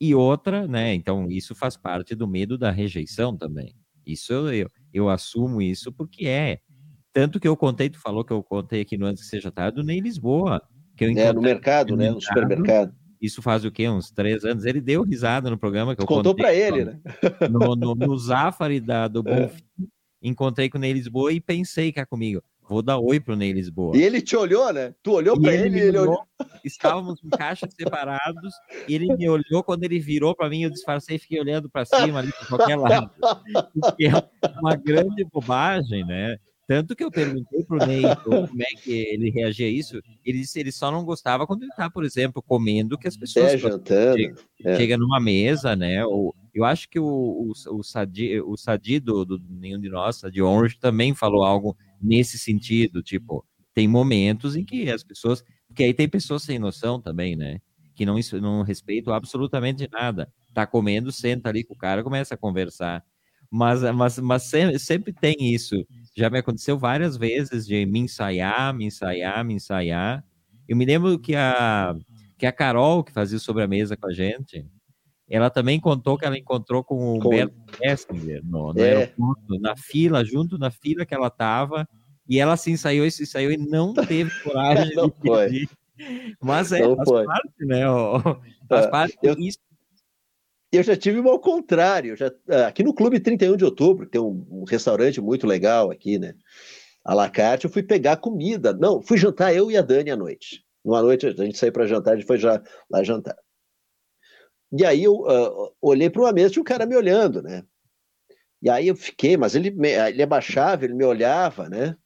E 0.00 0.14
outra, 0.14 0.66
né? 0.66 0.94
Então, 0.94 1.30
isso 1.30 1.54
faz 1.54 1.76
parte 1.76 2.14
do 2.14 2.26
medo 2.26 2.56
da 2.56 2.70
rejeição 2.70 3.36
também. 3.36 3.74
Isso 4.06 4.32
eu, 4.32 4.52
eu, 4.52 4.70
eu 4.92 5.08
assumo 5.08 5.60
isso 5.60 5.92
porque 5.92 6.26
é. 6.26 6.60
Tanto 7.12 7.38
que 7.38 7.46
eu 7.46 7.56
contei, 7.56 7.88
tu 7.88 8.00
falou 8.00 8.24
que 8.24 8.32
eu 8.32 8.42
contei 8.42 8.80
aqui 8.80 8.98
no 8.98 9.06
Antes 9.06 9.22
que 9.22 9.28
Seja 9.28 9.50
Tarde, 9.50 9.82
nem 9.82 9.98
em 9.98 10.02
Lisboa. 10.02 10.60
Que 10.96 11.04
eu 11.04 11.10
É, 11.16 11.32
no 11.32 11.40
mercado, 11.40 11.96
né? 11.96 12.10
No 12.10 12.20
supermercado. 12.20 12.94
Isso 13.20 13.40
faz 13.40 13.64
o 13.64 13.70
quê? 13.70 13.88
Uns 13.88 14.10
três 14.10 14.44
anos. 14.44 14.64
Ele 14.64 14.80
deu 14.80 15.02
risada 15.02 15.50
no 15.50 15.58
programa 15.58 15.94
que 15.94 16.02
eu 16.02 16.06
Contou 16.06 16.34
pra 16.34 16.54
ele, 16.54 16.84
né? 16.84 17.00
No, 17.50 17.74
no, 17.74 17.94
no 17.94 18.18
Zafari 18.18 18.80
da, 18.80 19.08
do 19.08 19.20
É. 19.26 19.46
Bonfim, 19.46 19.64
encontrei 20.22 20.68
com 20.68 20.78
o 20.78 20.80
Ney 20.80 20.92
Lisboa 20.92 21.32
e 21.32 21.40
pensei 21.40 21.92
cá 21.92 22.06
comigo, 22.06 22.42
vou 22.68 22.82
dar 22.82 22.98
oi 22.98 23.20
pro 23.20 23.36
Ney 23.36 23.52
Lisboa. 23.52 23.96
E 23.96 24.02
ele 24.02 24.22
te 24.22 24.34
olhou, 24.34 24.72
né? 24.72 24.94
Tu 25.02 25.12
olhou 25.12 25.38
pra 25.38 25.52
ele 25.52 25.64
ele 25.64 25.70
me 25.70 25.80
e 25.80 25.82
ele 25.82 25.98
olhou. 25.98 26.14
olhou, 26.14 26.26
Estávamos 26.64 27.20
em 27.22 27.28
caixas 27.28 27.74
separados, 27.74 28.54
e 28.88 28.94
ele 28.94 29.14
me 29.16 29.28
olhou, 29.28 29.62
quando 29.62 29.84
ele 29.84 29.98
virou 29.98 30.34
para 30.34 30.48
mim, 30.48 30.62
eu 30.62 30.70
disfarcei 30.70 31.16
e 31.16 31.18
fiquei 31.18 31.38
olhando 31.38 31.68
para 31.68 31.84
cima 31.84 32.20
ali 32.20 32.32
para 32.32 32.46
qualquer 32.46 32.76
lado. 32.76 33.10
Porque 33.80 34.06
é 34.06 34.12
uma 34.60 34.74
grande 34.74 35.24
bobagem, 35.24 36.04
né? 36.06 36.38
Tanto 36.66 36.96
que 36.96 37.04
eu 37.04 37.10
perguntei 37.10 37.62
pro 37.64 37.84
Ney 37.86 38.02
como 38.24 38.62
é 38.62 38.80
que 38.82 38.90
ele 38.90 39.30
reagia 39.30 39.66
a 39.66 39.70
isso, 39.70 40.00
ele 40.24 40.38
disse 40.38 40.54
que 40.54 40.60
ele 40.60 40.72
só 40.72 40.90
não 40.90 41.04
gostava 41.04 41.46
quando 41.46 41.62
ele 41.62 41.72
tá, 41.72 41.90
por 41.90 42.04
exemplo, 42.04 42.42
comendo 42.42 42.96
que 42.96 43.06
as 43.06 43.16
pessoas 43.16 43.52
É, 43.52 43.58
jantando. 43.58 44.16
chega, 44.18 44.34
É. 44.64 44.76
chega 44.76 44.96
numa 44.96 45.20
mesa, 45.20 45.76
né? 45.76 46.04
Ou, 46.06 46.34
eu 46.54 46.64
acho 46.64 46.88
que 46.88 46.98
o, 46.98 47.04
o, 47.04 47.52
o, 47.52 47.82
Sadi, 47.82 48.40
o 48.40 48.56
Sadi 48.56 48.98
do, 48.98 49.24
do 49.24 49.38
Nenhum 49.50 49.78
de 49.78 49.90
Nós, 49.90 50.22
de 50.32 50.40
Orange, 50.40 50.78
também 50.78 51.14
falou 51.14 51.44
algo 51.44 51.76
nesse 52.00 52.38
sentido, 52.38 53.02
tipo, 53.02 53.44
tem 53.74 53.86
momentos 53.88 54.56
em 54.56 54.64
que 54.64 54.88
as 54.90 55.02
pessoas, 55.02 55.44
porque 55.66 55.82
aí 55.82 55.92
tem 55.92 56.08
pessoas 56.08 56.42
sem 56.44 56.58
noção 56.58 57.00
também, 57.00 57.36
né? 57.36 57.58
Que 57.94 58.06
não, 58.06 58.16
não 58.40 58.62
respeitam 58.62 59.12
absolutamente 59.12 59.88
nada. 59.90 60.32
Tá 60.54 60.66
comendo, 60.66 61.12
senta 61.12 61.48
ali 61.48 61.62
com 61.64 61.74
o 61.74 61.76
cara, 61.78 62.02
começa 62.02 62.34
a 62.34 62.38
conversar. 62.38 63.04
Mas, 63.50 63.82
mas, 63.94 64.18
mas 64.18 64.42
sempre, 64.44 64.78
sempre 64.78 65.12
tem 65.12 65.36
isso. 65.40 65.84
Já 66.16 66.30
me 66.30 66.38
aconteceu 66.38 66.78
várias 66.78 67.16
vezes 67.16 67.66
de 67.66 67.84
me 67.86 67.98
ensaiar, 68.00 68.72
me 68.72 68.84
ensaiar, 68.86 69.44
me 69.44 69.54
ensaiar. 69.54 70.24
Eu 70.68 70.76
me 70.76 70.84
lembro 70.84 71.18
que 71.18 71.34
a, 71.34 71.94
que 72.38 72.46
a 72.46 72.52
Carol, 72.52 73.02
que 73.02 73.12
fazia 73.12 73.38
sobre 73.38 73.62
a 73.64 73.68
mesa 73.68 73.96
com 73.96 74.06
a 74.06 74.12
gente, 74.12 74.64
ela 75.28 75.50
também 75.50 75.80
contou 75.80 76.16
que 76.16 76.24
ela 76.24 76.38
encontrou 76.38 76.84
com 76.84 76.94
o 76.96 77.16
Humberto 77.16 77.54
Kessinger 77.78 78.40
no, 78.44 78.72
no 78.72 78.80
É. 78.80 78.94
aeroporto, 78.98 79.58
na 79.60 79.76
fila, 79.76 80.24
junto 80.24 80.56
na 80.56 80.70
fila 80.70 81.04
que 81.04 81.14
ela 81.14 81.26
estava, 81.26 81.88
e 82.28 82.38
ela 82.38 82.56
se 82.56 82.70
ensaiou 82.70 83.04
e 83.04 83.10
se 83.10 83.24
ensaiou 83.24 83.50
e 83.50 83.56
não 83.56 83.92
teve 84.22 84.30
coragem 84.42 84.94
Não 84.94 85.08
de 85.08 85.14
foi. 85.26 85.44
pedir. 85.46 85.68
Mas 86.40 86.70
é, 86.72 86.80
Não 86.80 86.94
faz 86.96 87.08
foi. 87.08 87.24
parte, 87.24 87.64
né? 87.66 87.88
ó, 87.88 88.20
Faz 88.68 88.86
parte 88.86 89.16
eu- 89.22 89.34
disso. 89.34 89.58
Eu 90.76 90.82
já 90.82 90.96
tive 90.96 91.20
uma 91.20 91.30
ao 91.30 91.40
contrário. 91.40 92.16
Já, 92.16 92.32
ah, 92.48 92.66
aqui 92.66 92.82
no 92.82 92.94
Clube 92.94 93.20
31 93.20 93.56
de 93.56 93.64
Outubro, 93.64 94.06
tem 94.06 94.20
um, 94.20 94.46
um 94.50 94.64
restaurante 94.64 95.20
muito 95.20 95.46
legal 95.46 95.90
aqui, 95.90 96.18
né? 96.18 96.34
A 97.04 97.14
la 97.14 97.28
carte, 97.28 97.64
eu 97.64 97.70
fui 97.70 97.82
pegar 97.82 98.16
comida. 98.16 98.72
Não, 98.72 99.02
fui 99.02 99.16
jantar 99.18 99.54
eu 99.54 99.70
e 99.70 99.76
a 99.76 99.82
Dani 99.82 100.10
à 100.10 100.16
noite. 100.16 100.64
Numa 100.84 101.02
noite, 101.02 101.26
a 101.26 101.30
gente 101.30 101.58
saiu 101.58 101.72
para 101.72 101.86
jantar, 101.86 102.12
a 102.12 102.16
gente 102.16 102.26
foi 102.26 102.38
já 102.38 102.62
lá 102.90 103.02
jantar. 103.02 103.36
E 104.72 104.84
aí 104.84 105.04
eu 105.04 105.28
ah, 105.28 105.70
olhei 105.80 106.10
para 106.10 106.22
uma 106.22 106.32
mesa 106.32 106.48
e 106.48 106.52
tinha 106.52 106.62
um 106.62 106.64
cara 106.64 106.86
me 106.86 106.96
olhando, 106.96 107.42
né? 107.42 107.62
E 108.60 108.70
aí 108.70 108.88
eu 108.88 108.96
fiquei, 108.96 109.36
mas 109.36 109.54
ele, 109.54 109.74
ele 110.08 110.22
abaixava, 110.22 110.84
ele 110.84 110.94
me 110.94 111.04
olhava, 111.04 111.68
né? 111.68 111.96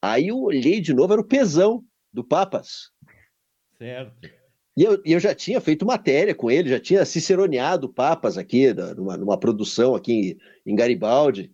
Aí 0.00 0.28
eu 0.28 0.38
olhei 0.38 0.80
de 0.80 0.94
novo, 0.94 1.12
era 1.12 1.20
o 1.20 1.26
pesão 1.26 1.84
do 2.12 2.22
Papas. 2.22 2.92
Certo. 3.76 4.30
E 4.76 4.84
eu, 4.84 5.00
eu 5.04 5.18
já 5.18 5.34
tinha 5.34 5.60
feito 5.60 5.86
matéria 5.86 6.34
com 6.34 6.50
ele, 6.50 6.68
já 6.68 6.78
tinha 6.78 7.04
ciceroneado 7.04 7.88
papas 7.88 8.36
aqui, 8.36 8.72
numa, 8.96 9.16
numa 9.16 9.38
produção 9.38 9.94
aqui 9.94 10.38
em, 10.64 10.72
em 10.72 10.76
Garibaldi. 10.76 11.50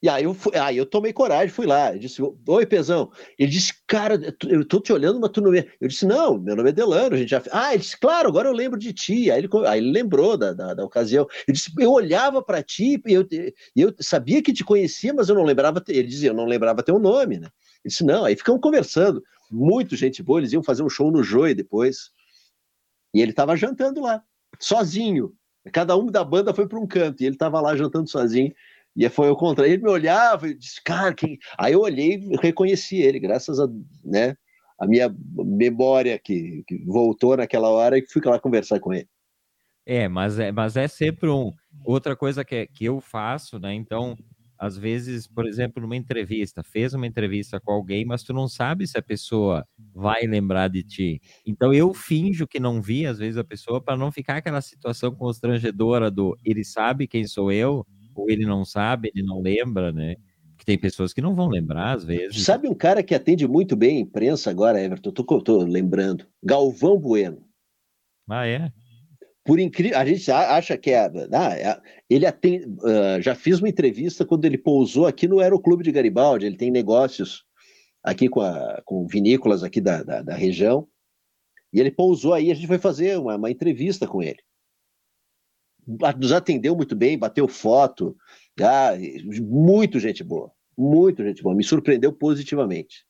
E 0.00 0.08
aí 0.08 0.24
eu, 0.24 0.32
fui, 0.32 0.56
aí 0.56 0.76
eu 0.76 0.86
tomei 0.86 1.12
coragem, 1.12 1.48
fui 1.48 1.66
lá. 1.66 1.92
Eu 1.92 1.98
disse, 1.98 2.22
oi, 2.22 2.66
Pezão. 2.66 3.10
Ele 3.36 3.50
disse, 3.50 3.74
cara, 3.84 4.14
eu 4.48 4.64
tô- 4.64 4.80
te 4.80 4.92
olhando, 4.92 5.18
mas 5.18 5.30
tu 5.30 5.40
não 5.40 5.50
me... 5.50 5.68
Eu 5.80 5.88
disse, 5.88 6.06
não, 6.06 6.38
meu 6.38 6.54
nome 6.54 6.68
é 6.68 6.72
Delano, 6.72 7.16
a 7.16 7.18
gente 7.18 7.30
já... 7.30 7.42
Ah, 7.50 7.74
ele 7.74 7.82
disse, 7.82 7.98
claro, 7.98 8.28
agora 8.28 8.48
eu 8.48 8.52
lembro 8.52 8.78
de 8.78 8.92
ti. 8.92 9.28
Aí 9.28 9.40
ele, 9.40 9.48
aí 9.66 9.80
ele 9.80 9.90
lembrou 9.90 10.36
da, 10.36 10.52
da, 10.52 10.74
da 10.74 10.84
ocasião. 10.84 11.26
Ele 11.48 11.56
disse, 11.56 11.72
eu 11.78 11.90
olhava 11.90 12.40
para 12.40 12.62
ti 12.62 13.02
e 13.06 13.12
eu, 13.12 13.26
eu 13.74 13.94
sabia 13.98 14.40
que 14.40 14.52
te 14.52 14.64
conhecia, 14.64 15.12
mas 15.12 15.28
eu 15.28 15.34
não 15.34 15.42
lembrava... 15.42 15.82
Ele 15.88 16.06
dizia, 16.06 16.30
eu 16.30 16.34
não 16.34 16.44
lembrava 16.44 16.82
teu 16.82 16.98
nome, 17.00 17.38
né? 17.38 17.48
Ele 17.84 17.90
disse, 17.90 18.04
não. 18.04 18.24
Aí 18.24 18.36
ficamos 18.36 18.60
conversando. 18.60 19.20
Muito 19.50 19.96
gente 19.96 20.22
boa, 20.22 20.38
eles 20.38 20.52
iam 20.52 20.62
fazer 20.62 20.84
um 20.84 20.88
show 20.88 21.10
no 21.10 21.24
Joy 21.24 21.54
depois. 21.54 22.10
E 23.14 23.20
ele 23.20 23.30
estava 23.30 23.56
jantando 23.56 24.00
lá, 24.00 24.22
sozinho. 24.58 25.32
Cada 25.72 25.96
um 25.96 26.06
da 26.06 26.24
banda 26.24 26.54
foi 26.54 26.66
para 26.66 26.78
um 26.78 26.86
canto 26.86 27.22
e 27.22 27.26
ele 27.26 27.34
estava 27.34 27.60
lá 27.60 27.76
jantando 27.76 28.08
sozinho. 28.08 28.52
E 28.96 29.08
foi 29.08 29.30
o 29.30 29.36
contrário. 29.36 29.72
Ele 29.72 29.82
me 29.82 29.90
olhava 29.90 30.48
e 30.48 30.54
disse, 30.54 30.82
cara, 30.82 31.14
quem... 31.14 31.38
aí 31.56 31.72
eu 31.72 31.80
olhei 31.80 32.14
e 32.14 32.36
reconheci 32.36 32.96
ele, 32.96 33.20
graças 33.20 33.60
a, 33.60 33.68
né, 34.04 34.34
a 34.78 34.86
minha 34.86 35.14
memória 35.36 36.18
que, 36.18 36.64
que 36.66 36.84
voltou 36.84 37.36
naquela 37.36 37.68
hora 37.68 37.98
e 37.98 38.06
fui 38.06 38.22
lá 38.24 38.38
conversar 38.38 38.80
com 38.80 38.92
ele. 38.92 39.08
É, 39.86 40.06
mas 40.06 40.38
é, 40.38 40.52
mas 40.52 40.76
é 40.76 40.86
sempre 40.86 41.30
um. 41.30 41.52
Outra 41.84 42.14
coisa 42.14 42.44
que, 42.44 42.54
é- 42.54 42.66
que 42.66 42.84
eu 42.84 43.00
faço, 43.00 43.58
né? 43.58 43.72
Então, 43.72 44.16
às 44.58 44.76
vezes, 44.76 45.26
por 45.26 45.46
exemplo, 45.46 45.80
numa 45.80 45.96
entrevista, 45.96 46.62
fez 46.64 46.92
uma 46.92 47.06
entrevista 47.06 47.60
com 47.60 47.72
alguém, 47.72 48.04
mas 48.04 48.24
tu 48.24 48.32
não 48.32 48.48
sabe 48.48 48.86
se 48.86 48.98
a 48.98 49.02
pessoa 49.02 49.64
vai 49.94 50.22
lembrar 50.22 50.68
de 50.68 50.82
ti. 50.82 51.22
Então, 51.46 51.72
eu 51.72 51.94
finjo 51.94 52.46
que 52.46 52.58
não 52.58 52.82
vi, 52.82 53.06
às 53.06 53.18
vezes, 53.18 53.36
a 53.36 53.44
pessoa, 53.44 53.80
para 53.80 53.96
não 53.96 54.10
ficar 54.10 54.38
aquela 54.38 54.60
situação 54.60 55.14
constrangedora 55.14 56.10
do 56.10 56.36
ele 56.44 56.64
sabe 56.64 57.06
quem 57.06 57.24
sou 57.24 57.52
eu, 57.52 57.86
ou 58.14 58.28
ele 58.28 58.44
não 58.44 58.64
sabe, 58.64 59.12
ele 59.14 59.24
não 59.24 59.40
lembra, 59.40 59.92
né? 59.92 60.16
Que 60.56 60.64
tem 60.64 60.76
pessoas 60.76 61.12
que 61.12 61.22
não 61.22 61.36
vão 61.36 61.48
lembrar, 61.48 61.92
às 61.92 62.04
vezes. 62.04 62.42
Sabe 62.42 62.68
um 62.68 62.74
cara 62.74 63.00
que 63.00 63.14
atende 63.14 63.46
muito 63.46 63.76
bem 63.76 63.98
a 63.98 64.00
imprensa 64.00 64.50
agora, 64.50 64.82
Everton? 64.82 65.12
Tô, 65.12 65.40
tô 65.40 65.62
lembrando. 65.62 66.26
Galvão 66.42 66.98
Bueno. 66.98 67.44
Ah, 68.28 68.44
é? 68.44 68.72
Por 69.48 69.58
incrível, 69.58 69.96
a 69.98 70.04
gente 70.04 70.30
acha 70.30 70.76
que 70.76 70.90
é, 70.90 71.06
ah, 71.06 71.82
ele 72.10 72.26
atende, 72.26 72.66
ah, 72.84 73.18
já 73.18 73.34
fiz 73.34 73.58
uma 73.60 73.68
entrevista 73.70 74.26
quando 74.26 74.44
ele 74.44 74.58
pousou 74.58 75.06
aqui 75.06 75.26
no 75.26 75.40
Aeroclube 75.40 75.82
de 75.82 75.90
Garibaldi, 75.90 76.44
ele 76.44 76.58
tem 76.58 76.70
negócios 76.70 77.46
aqui 78.02 78.28
com, 78.28 78.42
a- 78.42 78.82
com 78.84 79.06
vinícolas 79.06 79.64
aqui 79.64 79.80
da, 79.80 80.02
da, 80.02 80.20
da 80.20 80.34
região, 80.34 80.86
e 81.72 81.80
ele 81.80 81.90
pousou 81.90 82.34
aí, 82.34 82.50
a 82.50 82.54
gente 82.54 82.66
foi 82.66 82.76
fazer 82.78 83.18
uma, 83.18 83.36
uma 83.36 83.50
entrevista 83.50 84.06
com 84.06 84.22
ele. 84.22 84.38
Nos 86.18 86.32
atendeu 86.32 86.76
muito 86.76 86.94
bem, 86.94 87.18
bateu 87.18 87.48
foto, 87.48 88.14
ah, 88.60 88.90
muito 89.40 89.98
gente 89.98 90.22
boa, 90.22 90.52
muito 90.76 91.24
gente 91.24 91.42
boa, 91.42 91.54
me 91.54 91.64
surpreendeu 91.64 92.12
positivamente. 92.12 93.07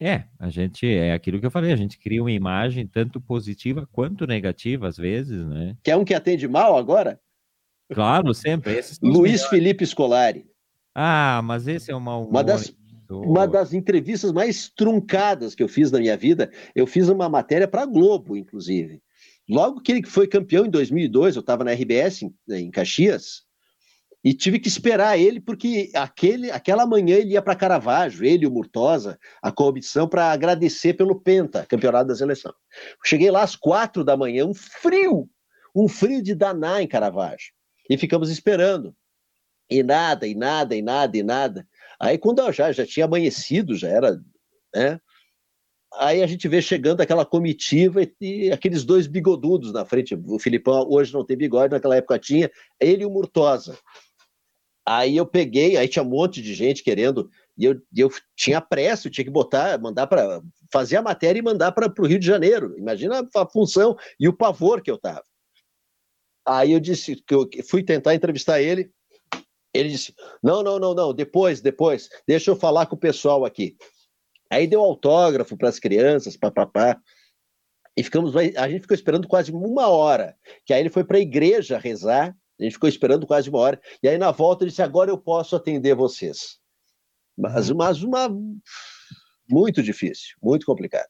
É, 0.00 0.24
a 0.38 0.50
gente, 0.50 0.86
é 0.86 1.12
aquilo 1.12 1.38
que 1.38 1.46
eu 1.46 1.50
falei, 1.50 1.72
a 1.72 1.76
gente 1.76 1.98
cria 1.98 2.20
uma 2.22 2.32
imagem 2.32 2.86
tanto 2.86 3.20
positiva 3.20 3.88
quanto 3.92 4.26
negativa, 4.26 4.88
às 4.88 4.96
vezes, 4.96 5.46
né? 5.46 5.76
Quer 5.82 5.96
um 5.96 6.04
que 6.04 6.14
atende 6.14 6.48
mal 6.48 6.76
agora? 6.76 7.20
Claro, 7.92 8.34
sempre. 8.34 8.80
Luiz. 9.00 9.44
Felipe 9.46 9.86
Scolari. 9.86 10.46
Ah, 10.94 11.40
mas 11.44 11.66
esse 11.66 11.90
é 11.90 11.94
uma 11.96 12.16
Uma 12.18 12.42
das, 12.42 12.74
uma 13.08 13.46
das 13.46 13.72
entrevistas 13.72 14.32
mais 14.32 14.68
truncadas 14.68 15.54
que 15.54 15.62
eu 15.62 15.68
fiz 15.68 15.90
na 15.90 15.98
minha 15.98 16.16
vida, 16.16 16.50
eu 16.74 16.86
fiz 16.86 17.08
uma 17.08 17.28
matéria 17.28 17.68
para 17.68 17.82
a 17.82 17.86
Globo, 17.86 18.36
inclusive. 18.36 19.02
Logo 19.48 19.80
que 19.80 19.92
ele 19.92 20.06
foi 20.06 20.26
campeão 20.26 20.64
em 20.64 20.70
2002, 20.70 21.36
eu 21.36 21.40
estava 21.40 21.64
na 21.64 21.72
RBS 21.72 22.22
em, 22.22 22.34
em 22.48 22.70
Caxias, 22.70 23.43
E 24.24 24.32
tive 24.32 24.58
que 24.58 24.68
esperar 24.68 25.18
ele, 25.18 25.38
porque 25.38 25.90
aquele, 25.94 26.50
aquela 26.50 26.86
manhã 26.86 27.18
ele 27.18 27.34
ia 27.34 27.42
para 27.42 27.54
Caravaggio, 27.54 28.24
ele 28.24 28.44
e 28.44 28.46
o 28.46 28.50
Murtosa, 28.50 29.18
a 29.42 29.52
comissão, 29.52 30.08
para 30.08 30.32
agradecer 30.32 30.94
pelo 30.94 31.20
Penta, 31.20 31.66
campeonato 31.66 32.08
da 32.08 32.14
seleção. 32.14 32.54
Cheguei 33.04 33.30
lá 33.30 33.42
às 33.42 33.54
quatro 33.54 34.02
da 34.02 34.16
manhã, 34.16 34.46
um 34.46 34.54
frio, 34.54 35.28
um 35.76 35.86
frio 35.86 36.22
de 36.22 36.34
danar 36.34 36.80
em 36.80 36.88
Caravaggio. 36.88 37.52
E 37.90 37.98
ficamos 37.98 38.30
esperando. 38.30 38.96
E 39.68 39.82
nada, 39.82 40.26
e 40.26 40.34
nada, 40.34 40.74
e 40.74 40.80
nada, 40.80 41.16
e 41.18 41.22
nada. 41.22 41.68
Aí 42.00 42.16
quando 42.16 42.38
eu 42.38 42.50
já, 42.50 42.72
já 42.72 42.86
tinha 42.86 43.04
amanhecido, 43.04 43.76
já 43.76 43.88
era, 43.88 44.18
né? 44.74 44.98
Aí 45.96 46.22
a 46.22 46.26
gente 46.26 46.48
vê 46.48 46.60
chegando 46.60 47.00
aquela 47.00 47.24
comitiva 47.24 48.02
e, 48.02 48.12
e, 48.20 48.52
aqueles 48.52 48.84
dois 48.84 49.06
bigodudos 49.06 49.72
na 49.72 49.84
frente. 49.84 50.14
O 50.26 50.38
Filipão 50.38 50.86
hoje 50.90 51.12
não 51.12 51.24
tem 51.24 51.36
bigode, 51.36 51.72
naquela 51.72 51.96
época 51.96 52.18
tinha, 52.18 52.50
ele 52.80 53.02
e 53.02 53.06
o 53.06 53.10
Murtosa. 53.10 53.78
Aí 54.86 55.16
eu 55.16 55.24
peguei, 55.24 55.76
aí 55.76 55.88
tinha 55.88 56.02
um 56.02 56.08
monte 56.08 56.42
de 56.42 56.52
gente 56.54 56.82
querendo, 56.82 57.30
e 57.56 57.64
eu, 57.64 57.80
eu 57.96 58.10
tinha 58.36 58.60
pressa, 58.60 59.06
eu 59.06 59.12
tinha 59.12 59.24
que 59.24 59.30
botar, 59.30 59.80
mandar 59.80 60.06
para 60.06 60.42
fazer 60.70 60.96
a 60.96 61.02
matéria 61.02 61.38
e 61.38 61.42
mandar 61.42 61.72
para 61.72 61.92
o 61.98 62.06
Rio 62.06 62.18
de 62.18 62.26
Janeiro. 62.26 62.76
Imagina 62.76 63.26
a 63.34 63.46
função 63.46 63.96
e 64.20 64.28
o 64.28 64.36
pavor 64.36 64.82
que 64.82 64.90
eu 64.90 64.98
tava. 64.98 65.24
Aí 66.46 66.72
eu 66.72 66.80
disse 66.80 67.16
que 67.16 67.34
eu 67.34 67.48
fui 67.66 67.82
tentar 67.82 68.14
entrevistar 68.14 68.60
ele. 68.60 68.90
Ele 69.72 69.88
disse: 69.88 70.14
Não, 70.42 70.62
não, 70.62 70.78
não, 70.78 70.94
não, 70.94 71.14
depois, 71.14 71.60
depois, 71.60 72.08
deixa 72.26 72.50
eu 72.50 72.56
falar 72.56 72.86
com 72.86 72.96
o 72.96 72.98
pessoal 72.98 73.44
aqui. 73.44 73.76
Aí 74.50 74.66
deu 74.66 74.80
autógrafo 74.80 75.56
para 75.56 75.68
as 75.68 75.78
crianças, 75.78 76.36
papapá. 76.36 77.00
E 77.96 78.02
ficamos, 78.02 78.34
a 78.36 78.68
gente 78.68 78.82
ficou 78.82 78.94
esperando 78.94 79.26
quase 79.26 79.52
uma 79.52 79.88
hora. 79.88 80.36
Que 80.66 80.74
aí 80.74 80.80
ele 80.80 80.90
foi 80.90 81.04
para 81.04 81.16
a 81.16 81.20
igreja 81.20 81.78
rezar. 81.78 82.36
A 82.60 82.62
gente 82.62 82.74
ficou 82.74 82.88
esperando 82.88 83.26
quase 83.26 83.48
uma 83.50 83.58
hora. 83.58 83.80
E 84.02 84.08
aí 84.08 84.18
na 84.18 84.30
volta 84.30 84.64
ele 84.64 84.70
disse: 84.70 84.82
Agora 84.82 85.10
eu 85.10 85.18
posso 85.18 85.56
atender 85.56 85.94
vocês. 85.94 86.58
Mas, 87.36 87.70
uhum. 87.70 87.76
mas 87.76 88.02
uma 88.02 88.28
muito 89.48 89.82
difícil, 89.82 90.36
muito 90.42 90.64
complicado. 90.64 91.08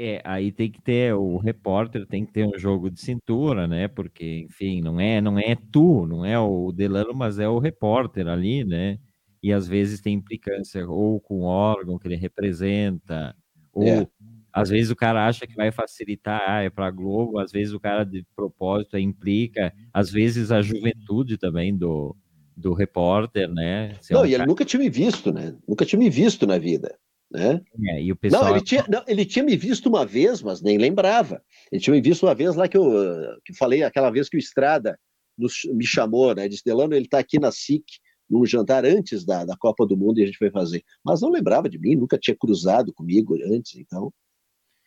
É, 0.00 0.22
aí 0.24 0.52
tem 0.52 0.70
que 0.70 0.80
ter 0.80 1.12
o 1.12 1.38
repórter 1.38 2.06
tem 2.06 2.24
que 2.24 2.32
ter 2.32 2.46
um 2.46 2.56
jogo 2.56 2.88
de 2.88 3.00
cintura, 3.00 3.66
né? 3.66 3.88
Porque, 3.88 4.46
enfim, 4.48 4.80
não 4.80 5.00
é, 5.00 5.20
não 5.20 5.36
é 5.36 5.56
tu, 5.72 6.06
não 6.06 6.24
é 6.24 6.38
o 6.38 6.70
Delano, 6.70 7.12
mas 7.12 7.40
é 7.40 7.48
o 7.48 7.58
repórter 7.58 8.28
ali, 8.28 8.64
né? 8.64 8.98
E 9.42 9.52
às 9.52 9.66
vezes 9.66 10.00
tem 10.00 10.14
implicância 10.14 10.88
ou 10.88 11.20
com 11.20 11.40
o 11.40 11.44
órgão 11.44 11.98
que 11.98 12.06
ele 12.06 12.14
representa, 12.14 13.34
ou 13.72 13.84
é. 13.84 14.06
Às 14.60 14.68
vezes 14.70 14.90
o 14.90 14.96
cara 14.96 15.26
acha 15.26 15.46
que 15.46 15.54
vai 15.54 15.70
facilitar, 15.70 16.42
ah, 16.46 16.62
é 16.62 16.70
para 16.70 16.90
Globo, 16.90 17.38
às 17.38 17.52
vezes 17.52 17.72
o 17.72 17.80
cara 17.80 18.04
de 18.04 18.24
propósito 18.34 18.98
implica, 18.98 19.72
às 19.92 20.10
vezes 20.10 20.50
a 20.50 20.60
juventude 20.62 21.38
também 21.38 21.76
do, 21.76 22.16
do 22.56 22.74
repórter, 22.74 23.48
né? 23.48 23.94
Se 24.00 24.12
é 24.12 24.14
não, 24.14 24.22
é 24.22 24.24
um 24.24 24.26
e 24.26 24.30
ele 24.30 24.38
cara... 24.38 24.48
nunca 24.48 24.64
tinha 24.64 24.80
me 24.80 24.90
visto, 24.90 25.32
né? 25.32 25.56
Nunca 25.66 25.84
tinha 25.84 25.98
me 25.98 26.10
visto 26.10 26.46
na 26.46 26.58
vida. 26.58 26.98
Né? 27.30 27.60
É, 27.90 28.02
e 28.02 28.10
o 28.10 28.16
pessoal... 28.16 28.44
não, 28.44 28.50
ele 28.52 28.64
tinha, 28.64 28.84
não, 28.88 29.04
ele 29.06 29.24
tinha 29.24 29.44
me 29.44 29.54
visto 29.56 29.86
uma 29.86 30.04
vez, 30.06 30.42
mas 30.42 30.62
nem 30.62 30.78
lembrava. 30.78 31.42
Ele 31.70 31.80
tinha 31.80 31.94
me 31.94 32.00
visto 32.00 32.24
uma 32.24 32.34
vez 32.34 32.56
lá 32.56 32.66
que 32.66 32.76
eu 32.76 32.90
que 33.44 33.54
falei, 33.54 33.82
aquela 33.82 34.10
vez 34.10 34.28
que 34.28 34.36
o 34.36 34.38
Estrada 34.38 34.98
nos, 35.36 35.60
me 35.72 35.86
chamou, 35.86 36.34
né? 36.34 36.48
Disse, 36.48 36.64
Delano, 36.64 36.94
ele 36.94 37.04
está 37.04 37.18
aqui 37.18 37.38
na 37.38 37.52
SIC, 37.52 37.84
num 38.28 38.44
jantar 38.44 38.84
antes 38.84 39.24
da, 39.24 39.44
da 39.44 39.56
Copa 39.56 39.86
do 39.86 39.96
Mundo 39.96 40.18
e 40.18 40.22
a 40.22 40.26
gente 40.26 40.38
foi 40.38 40.50
fazer. 40.50 40.82
Mas 41.04 41.20
não 41.20 41.30
lembrava 41.30 41.68
de 41.68 41.78
mim, 41.78 41.94
nunca 41.96 42.18
tinha 42.18 42.36
cruzado 42.36 42.92
comigo 42.92 43.36
antes, 43.52 43.76
então. 43.76 44.12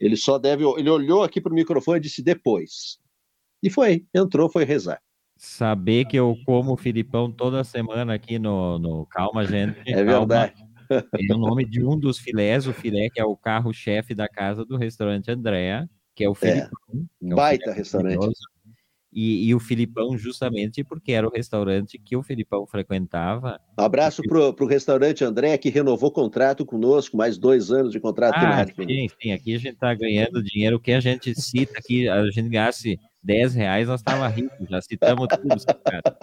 Ele 0.01 0.17
só 0.17 0.39
deve. 0.39 0.65
Ele 0.77 0.89
olhou 0.89 1.23
aqui 1.23 1.39
para 1.39 1.51
o 1.51 1.55
microfone 1.55 1.99
e 1.99 2.01
disse 2.01 2.23
depois. 2.23 2.99
E 3.61 3.69
foi, 3.69 4.05
entrou, 4.13 4.49
foi 4.49 4.65
rezar. 4.65 4.99
Saber 5.37 6.05
que 6.05 6.17
eu 6.17 6.35
como 6.45 6.73
o 6.73 6.77
Filipão 6.77 7.31
toda 7.31 7.63
semana 7.63 8.13
aqui 8.15 8.39
no, 8.39 8.79
no 8.79 9.05
Calma, 9.05 9.45
gente. 9.45 9.79
É 9.85 10.03
verdade. 10.03 10.53
Calma 10.55 10.71
é 11.13 11.33
o 11.33 11.37
nome 11.37 11.65
de 11.65 11.83
um 11.85 11.97
dos 11.97 12.19
filés, 12.19 12.67
o 12.67 12.73
filé 12.73 13.09
que 13.09 13.21
é 13.21 13.23
o 13.23 13.37
carro-chefe 13.37 14.13
da 14.13 14.27
casa 14.27 14.65
do 14.65 14.75
restaurante 14.75 15.31
Andréa, 15.31 15.89
que 16.13 16.23
é 16.23 16.29
o 16.29 16.33
é, 16.33 16.35
Filipão. 16.35 16.69
É, 17.23 17.31
é 17.31 17.35
baita 17.35 17.71
restaurante. 17.71 18.27
E, 19.13 19.49
e, 19.49 19.53
o 19.53 19.59
Filipão, 19.59 20.17
justamente 20.17 20.85
porque 20.85 21.11
era 21.11 21.27
o 21.27 21.31
restaurante 21.31 21.99
que 21.99 22.15
o 22.15 22.23
Filipão 22.23 22.65
frequentava. 22.65 23.59
Um 23.77 23.83
abraço 23.83 24.21
para 24.23 24.39
o 24.39 24.67
restaurante 24.67 25.23
André, 25.25 25.57
que 25.57 25.69
renovou 25.69 26.11
contrato 26.11 26.65
conosco, 26.65 27.17
mais 27.17 27.37
dois 27.37 27.71
anos 27.71 27.91
de 27.91 27.99
contrato 27.99 28.35
ah, 28.37 28.65
sim, 28.65 29.07
sim, 29.21 29.31
aqui 29.33 29.53
a 29.53 29.57
gente 29.57 29.73
está 29.73 29.93
ganhando 29.93 30.41
dinheiro, 30.41 30.77
o 30.77 30.79
que 30.79 30.93
a 30.93 31.01
gente 31.01 31.35
cita 31.39 31.77
aqui, 31.77 32.07
a 32.07 32.23
gente 32.31 32.47
gaste 32.47 32.97
10 33.23 33.53
reais, 33.53 33.87
nós 33.87 33.99
estava 33.99 34.27
rico, 34.27 34.65
já 34.69 34.81
citamos 34.81 35.27
tudo, 35.27 35.65
cara. 35.83 36.17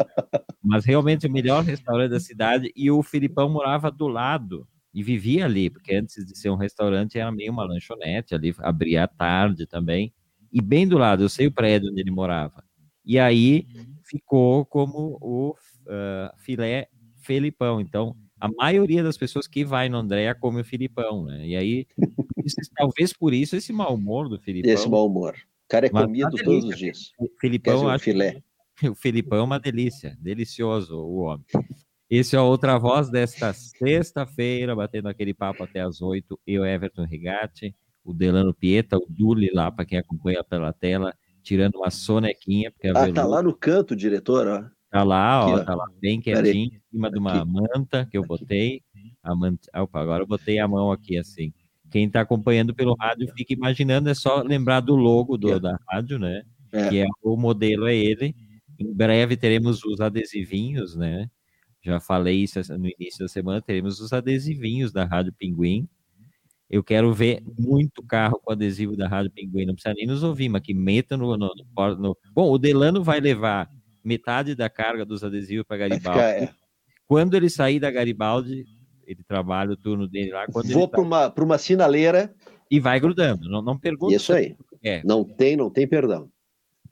Mas 0.63 0.85
realmente 0.85 1.27
o 1.27 1.31
melhor 1.31 1.63
restaurante 1.63 2.11
da 2.11 2.21
cidade, 2.21 2.73
e 2.75 2.91
o 2.91 3.03
Filipão 3.03 3.49
morava 3.49 3.91
do 3.91 4.09
lado, 4.09 4.67
e 4.93 5.03
vivia 5.03 5.45
ali, 5.45 5.71
porque 5.71 5.95
antes 5.95 6.25
de 6.25 6.37
ser 6.37 6.51
um 6.51 6.57
restaurante 6.57 7.19
era 7.19 7.31
meio 7.31 7.53
uma 7.53 7.65
lanchonete, 7.65 8.35
ali 8.35 8.55
abria 8.59 9.05
à 9.05 9.09
tarde 9.09 9.67
também, 9.67 10.13
e 10.53 10.61
bem 10.61 10.89
do 10.89 10.99
lado, 10.99 11.23
eu 11.23 11.29
sei 11.29 11.47
o 11.47 11.53
prédio 11.53 11.91
onde 11.91 12.01
ele 12.01 12.11
morava. 12.11 12.65
E 13.09 13.19
aí 13.19 13.67
ficou 14.05 14.67
como 14.67 15.17
o 15.23 15.55
uh, 15.87 16.37
filé 16.37 16.89
Felipão. 17.23 17.81
Então, 17.81 18.15
a 18.39 18.49
maioria 18.49 19.03
das 19.03 19.17
pessoas 19.17 19.47
que 19.47 19.65
vai 19.65 19.89
no 19.89 19.97
Andréa 19.97 20.35
come 20.35 20.61
o 20.61 20.65
Filipão, 20.65 21.25
né? 21.25 21.47
E 21.47 21.57
aí, 21.57 21.87
isso, 22.45 22.57
talvez 22.77 23.15
por 23.15 23.33
isso 23.33 23.57
esse 23.57 23.73
mau 23.73 23.95
humor 23.95 24.29
do 24.29 24.39
Filipão. 24.39 24.71
Esse 24.71 24.87
mau 24.91 25.07
humor. 25.07 25.35
O 25.35 25.69
cara 25.69 25.87
é 25.87 25.89
comido 25.89 26.31
todos 26.45 26.67
os 26.67 26.77
dias. 26.77 27.13
O 27.19 27.29
Filipão, 27.41 27.89
acho 27.89 28.05
filé. 28.05 28.43
o 28.85 28.95
Filipão 28.95 29.39
é 29.39 29.43
uma 29.43 29.59
delícia, 29.59 30.17
delicioso 30.21 30.99
o 30.99 31.21
homem. 31.21 31.47
Esse 32.11 32.37
é 32.37 32.39
a 32.39 32.43
outra 32.43 32.79
voz 32.79 33.11
desta 33.11 33.55
sexta-feira, 33.55 34.77
batendo 34.77 35.09
aquele 35.09 35.33
papo 35.33 35.63
até 35.63 35.81
as 35.81 36.03
oito. 36.03 36.39
Eu, 36.47 36.65
Everton 36.65 37.05
Rigatti, 37.05 37.75
o 38.05 38.13
Delano 38.15 38.55
Pieta, 38.55 38.97
o 38.97 39.07
Duli 39.09 39.51
lá, 39.53 39.71
para 39.71 39.85
quem 39.85 39.99
acompanha 39.99 40.43
pela 40.45 40.73
tela, 40.73 41.15
tirando 41.49 41.77
uma 41.77 41.91
sonequinha. 41.91 42.71
Porque 42.71 42.89
ah, 42.89 43.13
tá 43.13 43.25
lá 43.25 43.43
no 43.43 43.55
canto, 43.55 43.97
diretor, 43.97 44.47
ó. 44.47 44.65
Tá 44.91 45.03
lá, 45.03 45.47
ó, 45.47 45.53
Aqui, 45.53 45.61
ó. 45.61 45.65
tá 45.65 45.75
lá 45.75 45.87
bem 46.01 46.21
quietinho, 46.21 46.75
em 46.75 46.81
cima 46.91 47.11
de 47.11 47.19
uma 47.19 47.45
manta 47.45 48.07
que 48.11 48.19
eu 48.19 48.25
botei. 48.25 48.83
A 49.23 49.35
manta... 49.35 49.67
Opa, 49.75 50.01
agora 50.01 50.23
eu 50.23 50.27
botei 50.27 50.59
a 50.59 50.69
mão 50.69 50.93
aqui 50.93 51.17
assim. 51.17 51.53
Quem 51.91 52.07
está 52.07 52.21
acompanhando 52.21 52.75
pelo 52.75 52.95
rádio 52.95 53.33
fica 53.35 53.55
imaginando, 53.55 54.11
é 54.11 54.15
só 54.15 54.43
lembrar 54.43 54.81
do 54.81 54.95
logo 54.95 55.39
do, 55.39 55.59
da 55.59 55.79
rádio, 55.89 56.19
né? 56.19 56.43
É. 56.71 56.89
Que 56.89 56.99
é 56.99 57.07
o 57.23 57.37
modelo 57.37 57.87
é 57.87 57.97
ele. 57.97 58.35
Em 58.79 58.93
breve 58.93 59.37
teremos 59.37 59.83
os 59.85 60.01
adesivinhos, 60.01 60.95
né? 60.95 61.31
Já 61.83 61.99
falei 61.99 62.43
isso 62.43 62.61
no 62.77 62.87
início 62.87 63.21
da 63.21 63.29
semana, 63.29 63.63
teremos 63.63 64.01
os 64.01 64.13
adesivinhos 64.13 64.93
da 64.93 65.05
Rádio 65.05 65.33
Pinguim. 65.33 65.89
Eu 66.71 66.85
quero 66.85 67.13
ver 67.15 67.43
muito 67.59 68.03
carro 68.03 68.41
com 68.43 68.53
adesivo 68.53 68.97
da 68.97 69.09
Rádio 69.09 69.31
Pinguim, 69.31 69.65
não 69.65 69.75
precisa 69.75 69.95
nem 69.95 70.07
nos 70.07 70.23
ouvir, 70.23 70.49
mas 70.49 70.61
que 70.63 70.75
meta 70.75 71.17
no, 71.17 71.37
no, 71.37 71.51
no, 71.55 71.97
no... 71.97 72.17
Bom, 72.33 72.51
o 72.51 72.59
Delano 72.59 73.03
vai 73.03 73.21
levar 73.21 73.71
metade 74.05 74.55
da 74.55 74.69
carga 74.69 75.05
dos 75.05 75.25
adesivos 75.25 75.67
para 75.67 75.79
Garibaldi. 75.79 76.21
É. 76.21 76.51
Quando 77.07 77.35
ele 77.35 77.49
sair 77.49 77.81
da 77.81 77.91
Garibaldi, 77.91 78.67
ele 79.07 79.23
trabalha 79.27 79.73
o 79.73 79.77
turno 79.77 80.07
dele 80.07 80.31
lá. 80.31 80.47
Quando 80.47 80.71
Vou 80.71 80.87
para 80.87 81.01
uma, 81.01 81.35
uma 81.39 81.59
sinaleira. 81.59 82.35
E 82.71 82.79
vai 82.79 83.01
grudando, 83.01 83.49
não, 83.49 83.63
não 83.63 83.79
pergunta. 83.79 84.15
Isso 84.15 84.33
aí. 84.35 84.55
É. 84.83 85.03
Não 85.05 85.25
tem, 85.25 85.57
não 85.57 85.71
tem 85.71 85.89
perdão. 85.89 86.31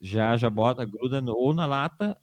Já, 0.01 0.37
já 0.39 0.49
bota, 0.49 0.87
gruda 0.87 1.21
no, 1.21 1.35
ou 1.35 1.53
na 1.53 1.67
lata 1.67 2.17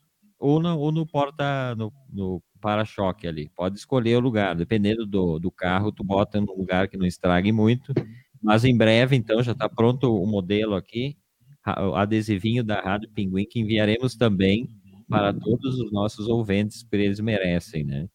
ou, 0.44 0.60
na, 0.60 0.76
ou 0.76 0.92
no 0.92 1.08
porta, 1.08 1.74
no, 1.76 1.92
no 2.12 2.42
para-choque 2.64 3.28
ali. 3.28 3.52
Pode 3.54 3.78
escolher 3.78 4.16
o 4.16 4.22
lugar, 4.22 4.56
dependendo 4.56 5.06
do, 5.06 5.38
do 5.38 5.52
carro, 5.52 5.92
tu 5.92 6.02
bota 6.02 6.40
no 6.40 6.56
lugar 6.56 6.88
que 6.88 6.96
não 6.96 7.06
estrague 7.06 7.52
muito. 7.52 7.94
Mas 8.42 8.64
em 8.64 8.76
breve, 8.76 9.18
então, 9.18 9.44
já 9.44 9.52
está 9.52 9.68
pronto 9.68 10.16
o 10.16 10.26
modelo 10.26 10.74
aqui, 10.74 11.18
o 11.68 11.94
adesivinho 11.94 12.64
da 12.64 12.80
Rádio 12.80 13.10
Pinguim, 13.10 13.46
que 13.46 13.60
enviaremos 13.60 14.16
também 14.16 14.70
para 15.10 15.34
todos 15.34 15.78
os 15.78 15.92
nossos 15.92 16.30
ouvintes, 16.30 16.84
porque 16.84 16.96
eles 16.96 17.20
merecem, 17.20 17.84
né? 17.84 18.08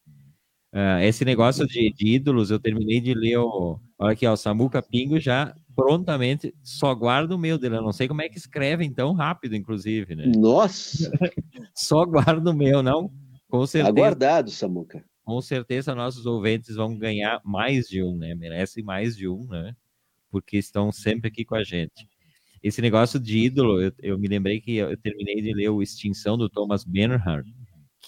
Uh, 0.73 1.01
esse 1.03 1.25
negócio 1.25 1.67
de, 1.67 1.93
de, 1.93 2.15
ídolos, 2.15 2.51
eu 2.51 2.59
terminei 2.59 3.01
de 3.01 3.15
ler 3.15 3.39
o. 3.39 3.79
Olha 3.99 4.13
aqui, 4.13 4.27
ó, 4.27 4.33
o 4.33 4.37
Samuca 4.37 4.83
Pingo 4.83 5.19
já 5.19 5.55
prontamente 5.75 6.55
só 6.63 6.95
guarda 6.95 7.35
o 7.35 7.39
meu 7.39 7.59
dele. 7.59 7.77
Eu 7.77 7.83
não 7.83 7.93
sei 7.93 8.09
como 8.09 8.23
é 8.23 8.29
que 8.29 8.39
escrevem 8.39 8.93
tão 8.93 9.13
rápido, 9.13 9.57
inclusive, 9.57 10.15
né? 10.15 10.31
Nossa! 10.37 11.11
só 11.75 12.05
guarda 12.05 12.51
o 12.51 12.55
meu, 12.55 12.83
não? 12.83 13.11
Com 13.49 13.67
certeza. 13.67 13.91
Aguardado, 13.91 14.51
Samuca. 14.51 15.05
Com 15.25 15.41
certeza 15.41 15.95
nossos 15.95 16.27
ouvintes 16.27 16.77
vão 16.77 16.97
ganhar 16.97 17.41
mais 17.45 17.87
de 17.87 18.03
um, 18.03 18.17
né? 18.17 18.35
Merecem 18.35 18.83
mais 18.83 19.17
de 19.17 19.29
um, 19.29 19.47
né? 19.47 19.75
Porque 20.31 20.57
estão 20.57 20.93
sempre 20.93 21.29
aqui 21.29 21.45
com 21.45 21.55
a 21.55 21.65
gente. 21.65 22.09
Esse 22.63 22.83
negócio 22.83 23.21
de 23.21 23.39
ídolo, 23.39 23.81
eu, 23.81 23.93
eu 24.01 24.19
me 24.19 24.29
lembrei 24.29 24.61
que 24.61 24.77
eu 24.77 24.97
terminei 24.97 25.41
de 25.41 25.55
ler 25.55 25.69
o 25.69 25.83
Extinção 25.83 26.37
do 26.37 26.49
Thomas 26.49 26.85
Bernhard 26.85 27.49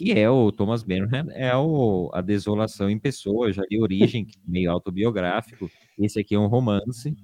que 0.01 0.13
é 0.13 0.31
o 0.31 0.51
Thomas 0.51 0.83
Bernhard, 0.83 1.31
é 1.35 1.55
o, 1.55 2.11
a 2.15 2.23
desolação 2.23 2.89
em 2.89 2.99
pessoa, 2.99 3.53
já 3.53 3.63
li 3.71 3.79
Origem, 3.79 4.27
é 4.27 4.51
meio 4.51 4.71
autobiográfico, 4.71 5.71
esse 5.99 6.19
aqui 6.19 6.35
é 6.35 6.39
um 6.39 6.47
romance, 6.47 7.15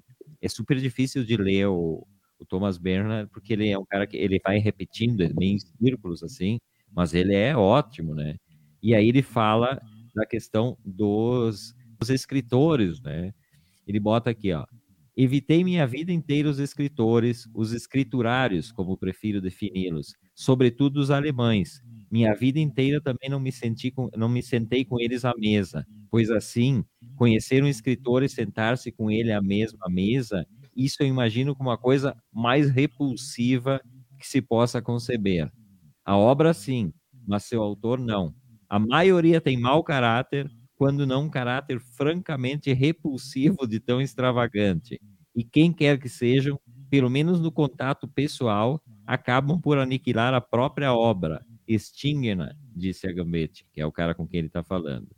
é 0.42 0.48
super 0.48 0.76
difícil 0.76 1.24
de 1.24 1.38
ler 1.38 1.68
o, 1.68 2.06
o 2.38 2.44
Thomas 2.44 2.76
Bernhard, 2.76 3.30
porque 3.30 3.54
ele 3.54 3.70
é 3.70 3.78
um 3.78 3.84
cara 3.86 4.06
que 4.06 4.18
ele 4.18 4.38
vai 4.44 4.58
repetindo, 4.58 5.22
é 5.22 5.32
meio 5.32 5.54
em 5.54 5.58
círculos 5.58 6.22
assim, 6.22 6.58
mas 6.96 7.12
ele 7.12 7.34
é 7.34 7.54
ótimo, 7.54 8.14
né? 8.14 8.36
E 8.82 8.94
aí 8.94 9.08
ele 9.10 9.20
fala 9.20 9.78
da 10.14 10.24
questão 10.24 10.78
dos, 10.82 11.74
dos 12.00 12.08
escritores, 12.08 13.02
né? 13.02 13.34
Ele 13.86 14.00
bota 14.00 14.30
aqui, 14.30 14.52
ó. 14.54 14.64
Evitei 15.14 15.62
minha 15.62 15.86
vida 15.86 16.12
inteira 16.12 16.48
os 16.48 16.58
escritores, 16.58 17.48
os 17.54 17.72
escriturários, 17.72 18.72
como 18.72 18.96
prefiro 18.96 19.40
defini-los, 19.40 20.14
sobretudo 20.34 20.98
os 20.98 21.10
alemães. 21.10 21.82
Minha 22.10 22.34
vida 22.34 22.58
inteira 22.60 23.00
também 23.00 23.28
não 23.28 23.40
me 23.40 23.52
senti 23.52 23.90
com, 23.90 24.08
não 24.16 24.28
me 24.28 24.42
sentei 24.42 24.84
com 24.84 25.00
eles 25.00 25.24
à 25.24 25.32
mesa, 25.36 25.86
pois 26.10 26.30
assim, 26.30 26.84
conhecer 27.16 27.62
um 27.62 27.68
escritor 27.68 28.22
e 28.22 28.28
sentar-se 28.28 28.92
com 28.92 29.10
ele 29.10 29.32
à 29.32 29.42
mesma 29.42 29.86
mesa, 29.88 30.46
isso 30.76 31.02
eu 31.02 31.06
imagino 31.06 31.54
como 31.54 31.70
uma 31.70 31.78
coisa 31.78 32.14
mais 32.32 32.70
repulsiva 32.70 33.80
que 34.18 34.26
se 34.26 34.42
possa 34.42 34.82
conceber. 34.82 35.50
A 36.06 36.16
obra 36.16 36.54
sim, 36.54 36.92
mas 37.26 37.44
seu 37.44 37.62
autor 37.62 37.98
não. 37.98 38.34
A 38.68 38.78
maioria 38.78 39.40
tem 39.40 39.58
mau 39.60 39.82
caráter, 39.84 40.48
quando 40.76 41.06
não 41.06 41.24
um 41.24 41.30
caráter 41.30 41.80
francamente 41.80 42.72
repulsivo 42.72 43.66
de 43.66 43.80
tão 43.80 44.00
extravagante. 44.00 45.00
E 45.34 45.44
quem 45.44 45.72
quer 45.72 45.98
que 45.98 46.08
sejam, 46.08 46.60
pelo 46.90 47.10
menos 47.10 47.40
no 47.40 47.50
contato 47.52 48.08
pessoal, 48.08 48.80
acabam 49.06 49.60
por 49.60 49.78
aniquilar 49.78 50.32
a 50.34 50.40
própria 50.40 50.94
obra, 50.94 51.44
extinguem-na, 51.68 52.54
disse 52.74 53.08
Agamben, 53.08 53.48
que 53.72 53.80
é 53.80 53.86
o 53.86 53.92
cara 53.92 54.14
com 54.14 54.28
quem 54.28 54.38
ele 54.38 54.46
está 54.48 54.64
falando. 54.64 55.08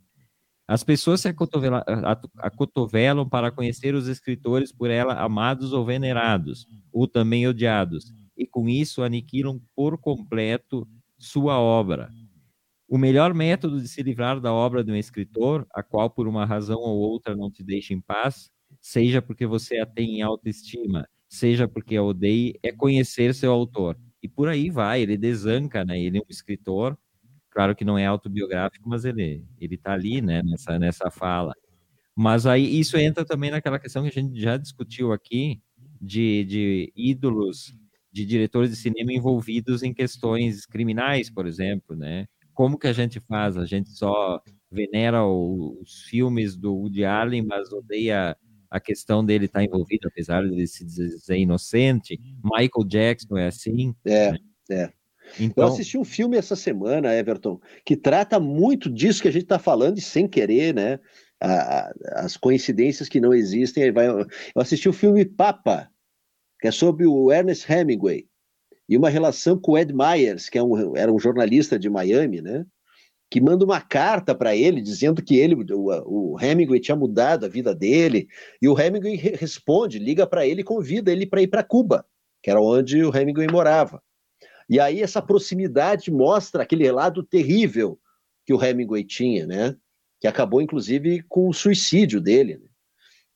As 0.67 0.83
pessoas 0.83 1.21
se 1.21 1.27
acotovela- 1.29 1.83
a- 1.87 2.21
acotovelam 2.47 3.27
para 3.27 3.51
conhecer 3.51 3.95
os 3.95 4.07
escritores 4.07 4.71
por 4.71 4.89
ela 4.91 5.15
amados 5.15 5.73
ou 5.73 5.85
venerados, 5.85 6.67
ou 6.93 7.07
também 7.07 7.47
odiados, 7.47 8.13
e 8.39 8.47
com 8.47 8.69
isso 8.69 9.03
aniquilam 9.03 9.61
por 9.75 9.97
completo 9.97 10.87
sua 11.17 11.59
obra. 11.59 12.09
O 12.87 12.97
melhor 12.97 13.33
método 13.33 13.81
de 13.81 13.87
se 13.89 14.01
livrar 14.01 14.39
da 14.39 14.53
obra 14.53 14.81
de 14.81 14.91
um 14.91 14.95
escritor, 14.95 15.67
a 15.73 15.83
qual 15.83 16.09
por 16.09 16.25
uma 16.25 16.45
razão 16.45 16.79
ou 16.79 16.97
outra 16.97 17.35
não 17.35 17.51
te 17.51 17.61
deixa 17.61 17.93
em 17.93 17.99
paz, 17.99 18.49
seja 18.79 19.21
porque 19.21 19.45
você 19.45 19.77
a 19.79 19.85
tem 19.85 20.19
em 20.19 20.21
autoestima, 20.21 21.07
seja 21.27 21.67
porque 21.67 21.97
a 21.97 22.01
odeie, 22.01 22.57
é 22.63 22.71
conhecer 22.71 23.35
seu 23.35 23.51
autor. 23.51 23.99
E 24.23 24.27
por 24.29 24.47
aí 24.47 24.69
vai, 24.69 25.01
ele 25.01 25.17
desanca, 25.17 25.83
né? 25.83 25.99
Ele 25.99 26.17
é 26.17 26.21
um 26.21 26.29
escritor, 26.29 26.97
claro 27.51 27.75
que 27.75 27.83
não 27.83 27.97
é 27.97 28.05
autobiográfico, 28.05 28.87
mas 28.87 29.03
ele 29.03 29.45
ele 29.59 29.77
tá 29.77 29.93
ali, 29.93 30.21
né, 30.21 30.41
nessa 30.43 30.79
nessa 30.79 31.11
fala. 31.11 31.53
Mas 32.15 32.45
aí 32.45 32.79
isso 32.79 32.97
entra 32.97 33.25
também 33.25 33.51
naquela 33.51 33.79
questão 33.79 34.03
que 34.03 34.09
a 34.09 34.21
gente 34.21 34.39
já 34.39 34.57
discutiu 34.57 35.11
aqui 35.11 35.61
de, 36.01 36.43
de 36.45 36.93
ídolos 36.95 37.73
de 38.11 38.25
diretores 38.25 38.71
de 38.71 38.75
cinema 38.75 39.13
envolvidos 39.13 39.83
em 39.83 39.93
questões 39.93 40.65
criminais, 40.65 41.29
por 41.29 41.45
exemplo, 41.45 41.95
né? 41.95 42.25
Como 42.53 42.77
que 42.77 42.87
a 42.87 42.93
gente 42.93 43.19
faz? 43.19 43.55
A 43.57 43.65
gente 43.65 43.89
só 43.91 44.41
venera 44.71 45.23
o- 45.25 45.79
os 45.81 46.03
filmes 46.03 46.55
do 46.57 46.75
Woody 46.75 47.05
Allen, 47.05 47.43
mas 47.45 47.71
odeia 47.71 48.35
a 48.69 48.79
questão 48.79 49.25
dele 49.25 49.45
estar 49.45 49.63
envolvido, 49.63 50.07
apesar 50.07 50.43
de 50.43 50.53
ele 50.53 50.67
se 50.67 50.85
dizer 50.85 51.37
inocente. 51.37 52.19
Michael 52.43 52.87
Jackson 52.87 53.37
é 53.37 53.47
assim. 53.47 53.95
É, 54.05 54.31
né? 54.31 54.39
é. 54.71 54.89
Então, 55.39 55.65
Eu 55.67 55.73
assisti 55.73 55.97
um 55.97 56.03
filme 56.03 56.37
essa 56.37 56.55
semana, 56.55 57.15
Everton, 57.15 57.59
que 57.85 57.95
trata 57.95 58.39
muito 58.39 58.89
disso 58.89 59.21
que 59.21 59.27
a 59.27 59.31
gente 59.31 59.43
está 59.43 59.59
falando 59.59 59.97
e 59.97 60.01
sem 60.01 60.27
querer, 60.27 60.73
né? 60.73 60.99
A- 61.39 61.47
a- 61.79 61.91
as 62.25 62.35
coincidências 62.35 63.07
que 63.07 63.19
não 63.21 63.33
existem. 63.33 63.91
vai- 63.91 64.07
Eu 64.07 64.25
assisti 64.55 64.89
o 64.89 64.93
filme 64.93 65.23
Papa, 65.23 65.89
que 66.59 66.67
é 66.67 66.71
sobre 66.71 67.05
o 67.05 67.31
Ernest 67.31 67.71
Hemingway, 67.71 68.27
e 68.87 68.97
uma 68.97 69.09
relação 69.09 69.57
com 69.57 69.73
o 69.73 69.77
Ed 69.77 69.93
Myers, 69.93 70.49
que 70.49 70.57
é 70.57 70.63
um- 70.63 70.95
era 70.97 71.13
um 71.13 71.19
jornalista 71.19 71.77
de 71.77 71.89
Miami, 71.89 72.41
né? 72.41 72.65
Que 73.29 73.39
manda 73.39 73.63
uma 73.63 73.79
carta 73.79 74.33
para 74.33 74.55
ele 74.55 74.81
dizendo 74.81 75.21
que 75.21 75.37
ele, 75.37 75.53
o, 75.55 76.33
o 76.33 76.39
Hemingway 76.41 76.79
tinha 76.79 76.95
mudado 76.95 77.45
a 77.45 77.49
vida 77.49 77.75
dele, 77.75 78.27
e 78.59 78.67
o 78.67 78.79
Hemingway 78.79 79.15
re- 79.15 79.35
responde, 79.35 79.99
liga 79.99 80.25
para 80.25 80.45
ele 80.47 80.61
e 80.61 80.63
convida 80.63 81.11
ele 81.11 81.27
para 81.27 81.41
ir 81.41 81.47
para 81.47 81.63
Cuba, 81.63 82.03
que 82.41 82.49
era 82.49 82.59
onde 82.59 83.03
o 83.03 83.15
Hemingway 83.15 83.47
morava. 83.47 84.01
E 84.67 84.79
aí 84.79 85.01
essa 85.01 85.21
proximidade 85.21 86.11
mostra 86.11 86.63
aquele 86.63 86.91
lado 86.91 87.21
terrível 87.23 87.99
que 88.45 88.53
o 88.53 88.63
Hemingway 88.63 89.03
tinha, 89.03 89.45
né? 89.45 89.75
Que 90.19 90.27
acabou 90.27 90.61
inclusive 90.61 91.23
com 91.29 91.47
o 91.47 91.53
suicídio 91.53 92.19
dele. 92.19 92.57
né? 92.57 92.65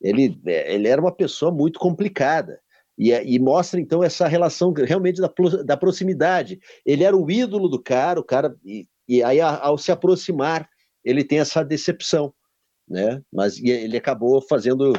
Ele, 0.02 0.40
é, 0.48 0.74
ele 0.74 0.88
era 0.88 1.00
uma 1.00 1.12
pessoa 1.16 1.52
muito 1.52 1.80
complicada. 1.80 2.60
E, 2.98 3.12
é- 3.12 3.26
e 3.26 3.40
mostra 3.40 3.80
então 3.80 4.04
essa 4.04 4.28
relação 4.28 4.72
realmente 4.72 5.20
da, 5.20 5.32
da 5.66 5.78
proximidade. 5.78 6.60
Ele 6.86 7.04
era 7.04 7.16
o 7.16 7.30
ídolo 7.30 7.68
do 7.68 7.82
cara, 7.82 8.20
o 8.20 8.24
cara 8.24 8.56
e, 8.64 8.88
e 9.08 9.24
aí 9.24 9.42
a- 9.42 9.60
ao 9.60 9.78
se 9.78 9.92
aproximar 9.92 10.70
ele 11.04 11.24
tem 11.24 11.40
essa 11.40 11.64
decepção, 11.64 12.34
né? 12.88 13.22
Mas 13.32 13.62
ele 13.62 13.98
acabou 13.98 14.42
fazendo, 14.42 14.94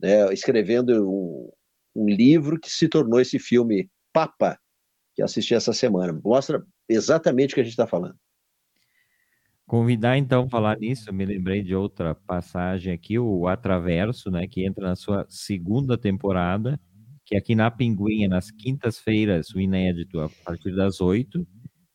né, 0.00 0.32
escrevendo 0.32 1.10
um, 1.10 1.50
um 1.96 2.06
livro 2.06 2.60
que 2.60 2.70
se 2.70 2.88
tornou 2.88 3.20
esse 3.20 3.38
filme 3.38 3.90
Papa, 4.12 4.58
que 5.14 5.22
assisti 5.22 5.54
essa 5.54 5.72
semana. 5.72 6.18
Mostra 6.24 6.64
exatamente 6.88 7.52
o 7.52 7.54
que 7.56 7.60
a 7.60 7.64
gente 7.64 7.72
está 7.72 7.86
falando. 7.86 8.16
Convidar 9.66 10.16
então 10.16 10.48
falar 10.48 10.78
nisso, 10.78 11.12
me 11.12 11.26
lembrei 11.26 11.62
de 11.62 11.74
outra 11.74 12.14
passagem 12.14 12.90
aqui, 12.90 13.18
o 13.18 13.46
Atraverso, 13.46 14.30
né, 14.30 14.46
que 14.46 14.64
entra 14.64 14.88
na 14.88 14.96
sua 14.96 15.26
segunda 15.28 15.98
temporada, 15.98 16.80
que 17.28 17.36
aqui 17.36 17.54
na 17.54 17.70
Pinguinha, 17.70 18.26
nas 18.26 18.50
quintas-feiras, 18.50 19.50
o 19.50 19.60
inédito 19.60 20.18
a 20.20 20.30
partir 20.46 20.74
das 20.74 20.98
8, 20.98 21.46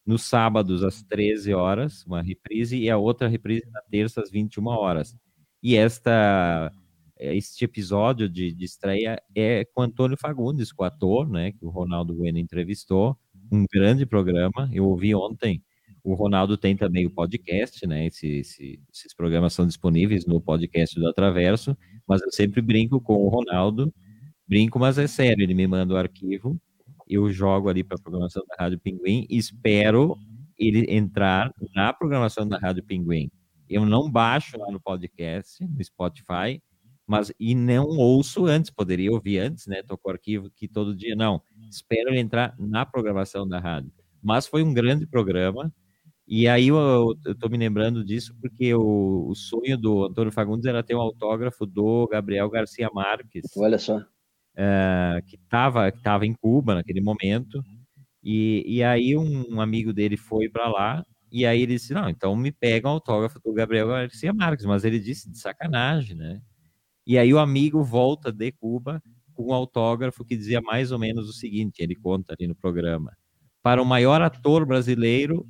nos 0.05 0.21
sábados 0.23 0.83
às 0.83 1.01
13 1.03 1.53
horas, 1.55 2.05
uma 2.05 2.21
reprise, 2.21 2.77
e 2.77 2.87
a 2.89 2.97
outra 2.97 3.27
reprise 3.27 3.63
na 3.71 3.81
terça 3.89 4.21
às 4.21 4.29
21 4.29 4.67
horas. 4.67 5.15
E 5.63 5.75
esta 5.75 6.71
este 7.19 7.65
episódio 7.65 8.29
de, 8.29 8.53
de 8.53 8.65
estreia 8.65 9.21
é 9.35 9.65
com 9.73 9.81
Antônio 9.81 10.17
Fagundes, 10.19 10.71
com 10.73 10.83
o 10.83 10.87
ator, 10.87 11.29
né, 11.29 11.53
que 11.53 11.65
o 11.65 11.69
Ronaldo 11.69 12.13
Bueno 12.13 12.37
entrevistou, 12.37 13.17
um 13.51 13.65
grande 13.71 14.05
programa, 14.05 14.69
eu 14.73 14.85
ouvi 14.85 15.15
ontem, 15.15 15.63
o 16.03 16.15
Ronaldo 16.15 16.57
tem 16.57 16.75
também 16.75 17.05
o 17.05 17.11
podcast, 17.11 17.87
né? 17.87 18.07
Esse, 18.07 18.27
esse- 18.39 18.79
esses 18.93 19.13
programas 19.15 19.53
são 19.53 19.65
disponíveis 19.65 20.25
no 20.25 20.41
podcast 20.41 20.99
do 20.99 21.07
Atraverso, 21.07 21.77
mas 22.05 22.21
eu 22.21 22.31
sempre 22.31 22.61
brinco 22.61 22.99
com 22.99 23.13
o 23.15 23.29
Ronaldo, 23.29 23.93
brinco, 24.47 24.79
mas 24.79 24.97
é 24.97 25.07
sério, 25.07 25.43
ele 25.43 25.53
me 25.53 25.67
manda 25.67 25.93
o 25.93 25.97
arquivo, 25.97 26.59
eu 27.07 27.31
jogo 27.31 27.69
ali 27.69 27.83
para 27.83 27.97
a 27.97 28.01
programação 28.01 28.43
da 28.47 28.55
Rádio 28.63 28.79
Pinguim, 28.79 29.25
e 29.29 29.37
espero 29.37 30.17
ele 30.57 30.85
entrar 30.89 31.51
na 31.73 31.93
programação 31.93 32.47
da 32.47 32.57
Rádio 32.57 32.83
Pinguim. 32.83 33.29
Eu 33.69 33.85
não 33.85 34.09
baixo 34.09 34.57
lá 34.57 34.71
no 34.71 34.79
podcast, 34.79 35.65
no 35.65 35.83
Spotify, 35.83 36.61
mas 37.05 37.31
e 37.39 37.53
não 37.53 37.85
ouço 37.85 38.45
antes, 38.45 38.71
poderia 38.71 39.11
ouvir 39.11 39.39
antes, 39.39 39.67
né? 39.67 39.83
Tô 39.83 39.97
com 39.97 40.09
o 40.09 40.11
arquivo 40.11 40.47
aqui 40.47 40.67
todo 40.67 40.95
dia, 40.95 41.15
não. 41.15 41.41
Espero 41.69 42.09
ele 42.09 42.19
entrar 42.19 42.55
na 42.57 42.85
programação 42.85 43.47
da 43.47 43.59
rádio. 43.59 43.91
Mas 44.21 44.47
foi 44.47 44.63
um 44.63 44.73
grande 44.73 45.05
programa, 45.05 45.73
e 46.25 46.47
aí 46.47 46.69
eu, 46.69 47.13
eu 47.25 47.35
tô 47.35 47.49
me 47.49 47.57
lembrando 47.57 48.03
disso 48.03 48.33
porque 48.39 48.73
o, 48.73 49.27
o 49.27 49.35
sonho 49.35 49.77
do 49.77 50.05
Antônio 50.05 50.31
Fagundes 50.31 50.65
era 50.65 50.81
ter 50.81 50.95
um 50.95 51.01
autógrafo 51.01 51.65
do 51.65 52.07
Gabriel 52.07 52.49
Garcia 52.49 52.89
Marques. 52.93 53.45
Olha 53.57 53.77
só. 53.77 54.01
Que 55.27 55.35
estava 55.35 55.91
que 55.91 56.01
tava 56.01 56.25
em 56.25 56.33
Cuba 56.33 56.75
naquele 56.75 57.01
momento. 57.01 57.63
E, 58.23 58.63
e 58.65 58.83
aí 58.83 59.17
um, 59.17 59.59
amigo 59.59 59.91
dele 59.91 60.15
foi 60.15 60.47
para 60.49 60.69
lá 60.69 61.05
e 61.31 61.45
aí 61.45 61.61
ele 61.63 61.73
disse, 61.73 61.93
não, 61.93 62.09
então 62.09 62.35
me 62.35 62.51
pega 62.51 62.87
um 62.87 62.91
autógrafo 62.91 63.39
do 63.43 63.51
Gabriel 63.51 63.87
Garcia 63.87 64.31
Marques, 64.31 64.65
mas 64.65 64.85
ele 64.85 64.99
disse 64.99 65.29
de 65.29 65.39
sacanagem, 65.39 66.15
né? 66.15 66.39
E 67.05 67.17
aí 67.17 67.33
o 67.33 67.39
amigo 67.39 67.83
volta 67.83 68.31
de 68.31 68.51
Cuba 68.51 69.01
com 69.33 69.47
um 69.47 69.53
autógrafo 69.53 70.23
que 70.23 70.37
dizia 70.37 70.61
mais 70.61 70.91
ou 70.91 70.99
menos 70.99 71.27
o 71.27 71.33
seguinte, 71.33 71.81
ele 71.81 71.95
conta 71.95 72.33
ali 72.33 72.47
no 72.47 72.55
programa. 72.55 73.11
Para 73.63 73.81
o 73.81 73.85
maior 73.85 74.21
ator 74.21 74.65
brasileiro, 74.65 75.45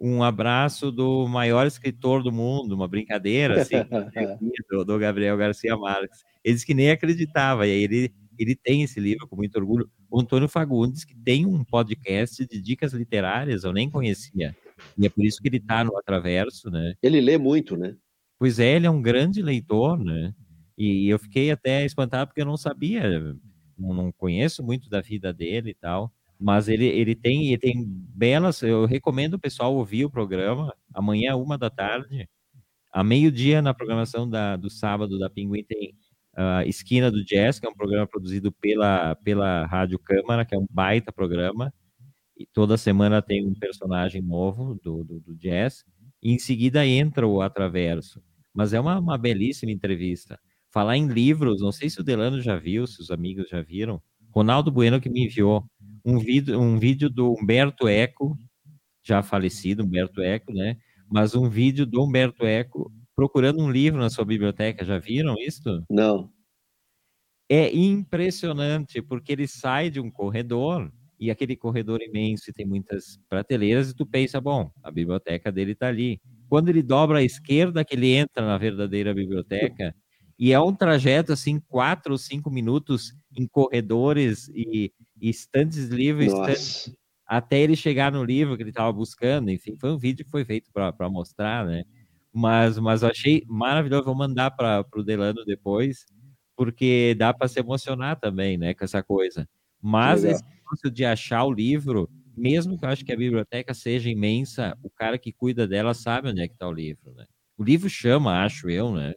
um 0.00 0.22
abraço 0.22 0.90
do 0.90 1.26
maior 1.26 1.66
escritor 1.66 2.22
do 2.22 2.32
mundo, 2.32 2.74
uma 2.74 2.88
brincadeira 2.88 3.60
assim, 3.60 3.76
do, 4.70 4.84
do 4.84 4.98
Gabriel 4.98 5.36
Garcia 5.36 5.76
Marques. 5.76 6.22
Ele 6.44 6.54
disse 6.54 6.66
que 6.66 6.74
nem 6.74 6.90
acreditava, 6.90 7.66
e 7.66 7.72
aí 7.72 7.82
ele, 7.82 8.14
ele 8.38 8.56
tem 8.56 8.82
esse 8.82 9.00
livro 9.00 9.26
com 9.26 9.36
muito 9.36 9.56
orgulho. 9.56 9.90
O 10.10 10.20
Antônio 10.20 10.48
Fagundes, 10.48 11.04
que 11.04 11.14
tem 11.14 11.46
um 11.46 11.64
podcast 11.64 12.46
de 12.46 12.60
dicas 12.60 12.92
literárias, 12.92 13.64
eu 13.64 13.72
nem 13.72 13.90
conhecia. 13.90 14.56
E 14.98 15.06
é 15.06 15.08
por 15.08 15.24
isso 15.24 15.40
que 15.40 15.48
ele 15.48 15.56
está 15.56 15.82
no 15.84 15.96
Atraverso, 15.96 16.70
né? 16.70 16.94
Ele 17.02 17.20
lê 17.20 17.38
muito, 17.38 17.76
né? 17.76 17.96
Pois 18.38 18.58
é, 18.58 18.76
ele 18.76 18.86
é 18.86 18.90
um 18.90 19.00
grande 19.00 19.42
leitor, 19.42 19.98
né? 19.98 20.34
E 20.76 21.08
eu 21.08 21.18
fiquei 21.18 21.50
até 21.50 21.84
espantado 21.84 22.28
porque 22.28 22.42
eu 22.42 22.46
não 22.46 22.56
sabia, 22.56 23.34
não, 23.78 24.12
conheço 24.12 24.62
muito 24.62 24.90
da 24.90 25.00
vida 25.00 25.32
dele 25.32 25.70
e 25.70 25.74
tal, 25.74 26.12
mas 26.38 26.68
ele, 26.68 26.86
ele 26.86 27.14
tem 27.14 27.48
ele 27.48 27.58
tem 27.58 27.84
belas. 27.86 28.62
Eu 28.62 28.84
recomendo 28.84 29.34
o 29.34 29.38
pessoal 29.38 29.74
ouvir 29.74 30.04
o 30.04 30.10
programa 30.10 30.74
amanhã, 30.92 31.34
uma 31.36 31.56
da 31.56 31.70
tarde, 31.70 32.28
a 32.92 33.02
meio-dia 33.02 33.62
na 33.62 33.74
programação 33.74 34.28
da, 34.28 34.56
do 34.56 34.70
sábado 34.70 35.18
da 35.18 35.30
Pinguim 35.30 35.64
tem 35.64 35.94
a 36.36 36.66
Esquina 36.66 37.10
do 37.10 37.24
Jazz, 37.24 37.58
que 37.58 37.66
é 37.66 37.70
um 37.70 37.74
programa 37.74 38.06
produzido 38.06 38.52
pela, 38.52 39.14
pela 39.16 39.64
Rádio 39.64 39.98
Câmara, 39.98 40.44
que 40.44 40.54
é 40.54 40.58
um 40.58 40.66
baita 40.70 41.10
programa. 41.10 41.72
E 42.36 42.44
toda 42.44 42.76
semana 42.76 43.22
tem 43.22 43.46
um 43.46 43.54
personagem 43.54 44.20
novo 44.20 44.78
do, 44.82 45.02
do, 45.02 45.20
do 45.20 45.34
jazz. 45.34 45.84
e 46.22 46.32
em 46.32 46.38
seguida 46.38 46.86
entra 46.86 47.26
o 47.26 47.40
Atraverso. 47.40 48.22
Mas 48.52 48.74
é 48.74 48.80
uma, 48.80 48.98
uma 48.98 49.16
belíssima 49.16 49.72
entrevista. 49.72 50.38
Falar 50.70 50.98
em 50.98 51.06
livros, 51.06 51.62
não 51.62 51.72
sei 51.72 51.88
se 51.88 51.98
o 51.98 52.04
Delano 52.04 52.42
já 52.42 52.56
viu, 52.58 52.86
se 52.86 53.00
os 53.00 53.10
amigos 53.10 53.48
já 53.48 53.62
viram. 53.62 54.02
Ronaldo 54.30 54.70
Bueno 54.70 55.00
que 55.00 55.08
me 55.08 55.24
enviou 55.24 55.64
um 56.04 56.18
vídeo, 56.18 56.60
um 56.60 56.78
vídeo 56.78 57.08
do 57.08 57.32
Humberto 57.32 57.88
Eco, 57.88 58.38
já 59.02 59.22
falecido, 59.22 59.82
Humberto 59.82 60.20
Eco, 60.20 60.52
né? 60.52 60.76
Mas 61.10 61.34
um 61.34 61.48
vídeo 61.48 61.86
do 61.86 62.04
Humberto 62.04 62.44
Eco 62.44 62.92
procurando 63.16 63.60
um 63.60 63.70
livro 63.70 63.98
na 63.98 64.10
sua 64.10 64.24
biblioteca. 64.24 64.84
Já 64.84 64.98
viram 64.98 65.34
isso? 65.38 65.82
Não. 65.90 66.30
É 67.48 67.74
impressionante, 67.74 69.00
porque 69.00 69.32
ele 69.32 69.48
sai 69.48 69.88
de 69.88 69.98
um 69.98 70.10
corredor 70.10 70.92
e 71.18 71.30
aquele 71.30 71.56
corredor 71.56 72.02
imenso 72.02 72.50
e 72.50 72.52
tem 72.52 72.66
muitas 72.66 73.18
prateleiras, 73.28 73.90
e 73.90 73.96
tu 73.96 74.04
pensa, 74.04 74.38
bom, 74.38 74.70
a 74.82 74.90
biblioteca 74.90 75.50
dele 75.50 75.72
está 75.72 75.88
ali. 75.88 76.20
Quando 76.46 76.68
ele 76.68 76.82
dobra 76.82 77.20
à 77.20 77.22
esquerda, 77.22 77.84
que 77.84 77.94
ele 77.94 78.12
entra 78.12 78.44
na 78.44 78.58
verdadeira 78.58 79.14
biblioteca, 79.14 79.94
e 80.38 80.52
é 80.52 80.60
um 80.60 80.74
trajeto 80.74 81.32
assim, 81.32 81.58
quatro 81.58 82.12
ou 82.12 82.18
cinco 82.18 82.50
minutos 82.50 83.14
em 83.34 83.46
corredores 83.46 84.48
e, 84.48 84.92
e 85.18 85.30
estantes 85.30 85.86
livres, 85.86 86.32
estantes, 86.32 86.92
até 87.26 87.60
ele 87.60 87.74
chegar 87.74 88.12
no 88.12 88.22
livro 88.22 88.54
que 88.56 88.62
ele 88.62 88.70
estava 88.70 88.92
buscando. 88.92 89.50
Enfim, 89.50 89.74
foi 89.76 89.90
um 89.90 89.98
vídeo 89.98 90.24
que 90.24 90.30
foi 90.30 90.44
feito 90.44 90.70
para 90.72 91.08
mostrar, 91.08 91.64
né? 91.64 91.84
Mas, 92.38 92.78
mas 92.78 93.02
eu 93.02 93.08
achei 93.08 93.42
maravilhoso. 93.48 94.04
Vou 94.04 94.14
mandar 94.14 94.50
para 94.50 94.84
o 94.94 95.02
Delano 95.02 95.42
depois, 95.46 96.04
porque 96.54 97.16
dá 97.16 97.32
para 97.32 97.48
se 97.48 97.58
emocionar 97.58 98.20
também, 98.20 98.58
né, 98.58 98.74
com 98.74 98.84
essa 98.84 99.02
coisa. 99.02 99.48
Mas 99.80 100.22
Legal. 100.22 100.36
esse 100.36 100.44
negócio 100.44 100.90
de 100.90 101.04
achar 101.06 101.44
o 101.44 101.50
livro, 101.50 102.10
mesmo 102.36 102.78
que 102.78 102.84
eu 102.84 102.90
acho 102.90 103.06
que 103.06 103.12
a 103.12 103.16
biblioteca 103.16 103.72
seja 103.72 104.10
imensa, 104.10 104.76
o 104.82 104.90
cara 104.90 105.16
que 105.16 105.32
cuida 105.32 105.66
dela 105.66 105.94
sabe 105.94 106.28
onde 106.28 106.42
é 106.42 106.46
que 106.46 106.52
está 106.52 106.68
o 106.68 106.72
livro, 106.72 107.14
né? 107.14 107.24
O 107.56 107.64
livro 107.64 107.88
chama, 107.88 108.44
acho 108.44 108.68
eu, 108.68 108.92
né? 108.92 109.14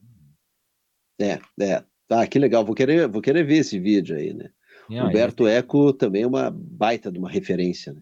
É, 1.20 1.40
é. 1.60 1.84
Tá, 2.08 2.26
que 2.26 2.40
legal. 2.40 2.64
Vou 2.64 2.74
querer, 2.74 3.06
vou 3.10 3.22
querer 3.22 3.44
ver 3.44 3.58
esse 3.58 3.78
vídeo 3.78 4.16
aí, 4.16 4.34
né? 4.34 4.50
Ah, 4.92 5.08
Humberto 5.08 5.46
Eco 5.46 5.92
também 5.92 6.22
é 6.22 6.28
uma 6.28 6.50
baita 6.50 7.12
de 7.12 7.20
uma 7.20 7.30
referência, 7.30 7.92
né? 7.92 8.02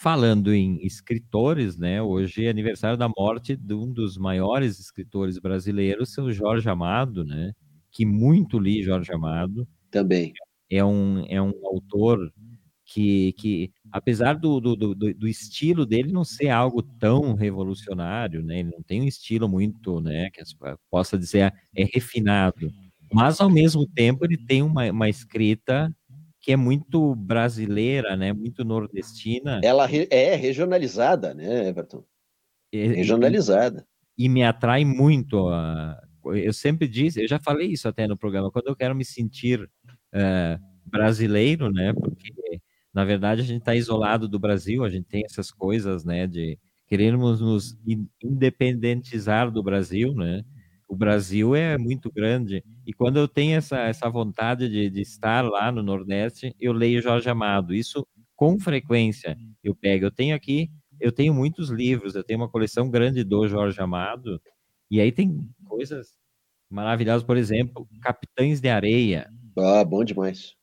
Falando 0.00 0.54
em 0.54 0.78
escritores, 0.86 1.76
né? 1.76 2.00
Hoje 2.00 2.46
é 2.46 2.50
aniversário 2.50 2.96
da 2.96 3.08
morte 3.08 3.56
de 3.56 3.74
um 3.74 3.92
dos 3.92 4.16
maiores 4.16 4.78
escritores 4.78 5.40
brasileiros, 5.40 6.12
seu 6.12 6.30
Jorge 6.30 6.68
Amado, 6.68 7.24
né? 7.24 7.52
Que 7.90 8.06
muito 8.06 8.60
li 8.60 8.80
Jorge 8.80 9.12
Amado. 9.12 9.66
Também. 9.90 10.32
É 10.70 10.84
um, 10.84 11.24
é 11.28 11.42
um 11.42 11.52
autor 11.66 12.32
que, 12.84 13.32
que 13.32 13.72
apesar 13.90 14.34
do, 14.34 14.60
do, 14.60 14.76
do, 14.76 14.94
do 14.94 15.26
estilo 15.26 15.84
dele 15.84 16.12
não 16.12 16.22
ser 16.22 16.50
algo 16.50 16.80
tão 16.80 17.34
revolucionário, 17.34 18.40
né? 18.40 18.60
Ele 18.60 18.70
não 18.70 18.82
tem 18.84 19.02
um 19.02 19.08
estilo 19.08 19.48
muito, 19.48 20.00
né? 20.00 20.30
Que 20.30 20.42
possa 20.88 21.18
dizer 21.18 21.52
é 21.74 21.84
refinado, 21.92 22.72
mas 23.12 23.40
ao 23.40 23.50
mesmo 23.50 23.84
tempo 23.84 24.24
ele 24.24 24.36
tem 24.46 24.62
uma, 24.62 24.88
uma 24.92 25.08
escrita 25.08 25.92
que 26.40 26.52
é 26.52 26.56
muito 26.56 27.14
brasileira, 27.14 28.16
né? 28.16 28.32
Muito 28.32 28.64
nordestina. 28.64 29.60
Ela 29.62 29.86
re- 29.86 30.08
é 30.10 30.34
regionalizada, 30.34 31.34
né, 31.34 31.68
Everton? 31.68 32.04
E- 32.72 32.86
Regionalizada. 32.86 33.86
E 34.16 34.28
me 34.28 34.42
atrai 34.42 34.84
muito. 34.84 35.48
A... 35.48 36.00
Eu 36.26 36.52
sempre 36.52 36.86
disse, 36.86 37.22
eu 37.22 37.28
já 37.28 37.38
falei 37.38 37.68
isso 37.68 37.88
até 37.88 38.06
no 38.06 38.16
programa, 38.16 38.50
quando 38.50 38.66
eu 38.68 38.76
quero 38.76 38.94
me 38.94 39.04
sentir 39.04 39.68
eh, 40.12 40.58
brasileiro, 40.84 41.70
né? 41.72 41.92
Porque, 41.92 42.32
na 42.92 43.04
verdade, 43.04 43.40
a 43.40 43.44
gente 43.44 43.60
está 43.60 43.74
isolado 43.74 44.28
do 44.28 44.38
Brasil, 44.38 44.84
a 44.84 44.90
gente 44.90 45.06
tem 45.06 45.24
essas 45.24 45.50
coisas, 45.50 46.04
né? 46.04 46.26
De 46.26 46.58
querermos 46.86 47.40
nos 47.40 47.78
in- 47.86 48.08
independentizar 48.22 49.50
do 49.50 49.62
Brasil, 49.62 50.12
né? 50.14 50.42
O 50.88 50.96
Brasil 50.96 51.54
é 51.54 51.76
muito 51.78 52.10
grande. 52.10 52.64
E 52.86 52.92
quando 52.94 53.18
eu 53.18 53.28
tenho 53.28 53.56
essa, 53.58 53.78
essa 53.80 54.08
vontade 54.08 54.68
de, 54.68 54.88
de 54.90 55.00
estar 55.02 55.44
lá 55.44 55.70
no 55.70 55.82
Nordeste, 55.82 56.54
eu 56.58 56.72
leio 56.72 57.02
Jorge 57.02 57.28
Amado. 57.28 57.74
Isso 57.74 58.06
com 58.34 58.58
frequência 58.58 59.36
eu 59.62 59.74
pego. 59.74 60.06
Eu 60.06 60.10
tenho 60.10 60.34
aqui, 60.34 60.70
eu 61.00 61.12
tenho 61.12 61.34
muitos 61.34 61.68
livros, 61.70 62.14
eu 62.14 62.24
tenho 62.24 62.40
uma 62.40 62.48
coleção 62.48 62.88
grande 62.90 63.22
do 63.22 63.46
Jorge 63.48 63.80
Amado, 63.80 64.40
e 64.90 65.00
aí 65.00 65.12
tem 65.12 65.46
coisas 65.66 66.14
maravilhosas, 66.70 67.22
por 67.24 67.36
exemplo, 67.36 67.86
Capitães 68.00 68.60
de 68.60 68.68
Areia. 68.68 69.28
Ah, 69.58 69.84
bom 69.84 70.02
demais. 70.04 70.54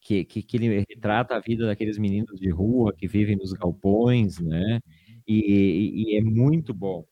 Que, 0.00 0.24
que, 0.24 0.42
que 0.42 0.56
ele 0.56 0.84
retrata 0.88 1.34
a 1.36 1.40
vida 1.40 1.66
daqueles 1.66 1.98
meninos 1.98 2.38
de 2.40 2.50
rua 2.50 2.94
que 2.96 3.06
vivem 3.08 3.36
nos 3.36 3.52
galpões, 3.52 4.38
né? 4.38 4.80
E, 5.26 5.34
e- 5.34 6.14
e 6.14 6.16
é 6.18 6.22
muito 6.22 6.72
bom. 6.72 7.04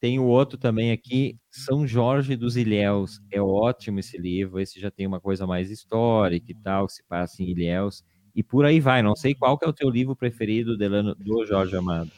Tem 0.00 0.18
o 0.18 0.26
outro 0.26 0.56
também 0.56 0.92
aqui, 0.92 1.36
São 1.50 1.86
Jorge 1.86 2.36
dos 2.36 2.56
Ilhéus. 2.56 3.20
É 3.32 3.40
ótimo 3.42 3.98
esse 3.98 4.16
livro. 4.16 4.60
Esse 4.60 4.78
já 4.78 4.90
tem 4.90 5.06
uma 5.06 5.20
coisa 5.20 5.46
mais 5.46 5.70
histórica 5.70 6.52
e 6.52 6.54
tal, 6.54 6.86
que 6.86 6.92
se 6.92 7.02
passa 7.02 7.42
em 7.42 7.50
Ilhéus. 7.50 8.04
E 8.34 8.42
por 8.42 8.64
aí 8.64 8.78
vai. 8.78 9.02
Não 9.02 9.16
sei 9.16 9.34
qual 9.34 9.58
que 9.58 9.66
é 9.66 9.68
o 9.68 9.72
teu 9.72 9.90
livro 9.90 10.14
preferido, 10.14 10.78
Delano, 10.78 11.16
do 11.16 11.44
Jorge 11.44 11.76
Amado. 11.76 12.10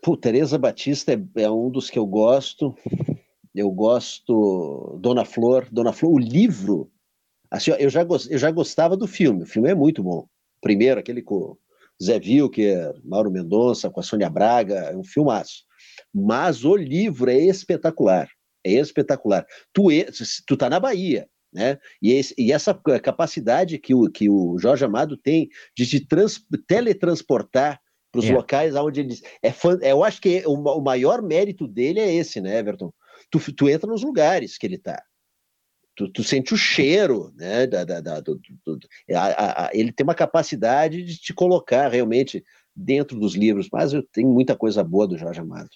Pô, 0.00 0.16
Tereza 0.16 0.56
Batista 0.56 1.12
é, 1.12 1.42
é 1.42 1.50
um 1.50 1.68
dos 1.68 1.90
que 1.90 1.98
eu 1.98 2.06
gosto. 2.06 2.72
Eu 3.52 3.68
gosto 3.72 4.96
Dona 5.00 5.24
Flor, 5.24 5.66
Dona 5.72 5.92
Flor, 5.92 6.12
o 6.12 6.18
livro. 6.18 6.88
Assim, 7.50 7.72
ó, 7.72 7.74
eu 7.74 7.90
já, 7.90 8.02
eu 8.30 8.38
já 8.38 8.50
gostava 8.52 8.96
do 8.96 9.08
filme. 9.08 9.42
O 9.42 9.46
filme 9.46 9.68
é 9.68 9.74
muito 9.74 10.04
bom. 10.04 10.28
Primeiro, 10.60 11.00
aquele 11.00 11.22
com 11.22 11.56
Zé 12.00 12.16
Wilker, 12.18 12.94
Mauro 13.04 13.30
Mendonça, 13.30 13.90
com 13.90 13.98
a 13.98 14.02
Sônia 14.04 14.30
Braga, 14.30 14.76
é 14.76 14.96
um 14.96 15.02
filmaço. 15.02 15.67
Mas 16.14 16.64
o 16.64 16.74
livro 16.76 17.30
é 17.30 17.38
espetacular. 17.38 18.28
É 18.64 18.72
espetacular. 18.72 19.46
Tu, 19.72 19.88
tu 20.46 20.56
tá 20.56 20.68
na 20.68 20.80
Bahia, 20.80 21.28
né? 21.52 21.78
E, 22.02 22.12
esse- 22.12 22.34
e 22.36 22.52
essa 22.52 22.74
capacidade 23.02 23.78
que 23.78 23.94
o, 23.94 24.10
que 24.10 24.28
o 24.28 24.58
Jorge 24.58 24.84
Amado 24.84 25.16
tem 25.16 25.48
de 25.76 25.86
te 25.86 26.00
trans- 26.06 26.44
teletransportar 26.66 27.80
para 28.10 28.18
os 28.20 28.24
É. 28.26 28.32
locais 28.32 28.74
onde 28.74 29.00
eles. 29.00 29.22
É 29.42 29.52
fan- 29.52 29.78
eu 29.82 30.02
acho 30.02 30.20
que 30.20 30.42
o, 30.46 30.56
ma- 30.56 30.74
o 30.74 30.80
maior 30.80 31.22
mérito 31.22 31.68
dele 31.68 32.00
é 32.00 32.12
esse, 32.14 32.40
né, 32.40 32.58
Everton? 32.58 32.92
Tu, 33.30 33.52
tu 33.52 33.68
entra 33.68 33.88
nos 33.90 34.02
lugares 34.02 34.56
que 34.56 34.66
ele 34.66 34.76
está. 34.76 35.02
Tu, 35.94 36.08
tu 36.10 36.22
sente 36.24 36.54
o 36.54 36.56
cheiro, 36.56 37.32
né? 37.36 37.66
Da, 37.66 37.84
da, 37.84 38.00
da- 38.00 38.20
do- 38.20 38.40
do- 38.64 38.78
a- 39.14 39.66
a- 39.66 39.70
ele 39.74 39.92
tem 39.92 40.04
uma 40.04 40.14
capacidade 40.14 41.02
de 41.02 41.16
te 41.18 41.34
colocar 41.34 41.88
realmente 41.88 42.42
dentro 42.74 43.18
dos 43.18 43.34
livros, 43.34 43.68
mas 43.72 43.92
eu 43.92 44.02
tenho 44.02 44.28
muita 44.28 44.56
coisa 44.56 44.82
boa 44.84 45.06
do 45.06 45.18
Jorge 45.18 45.40
Amado. 45.40 45.70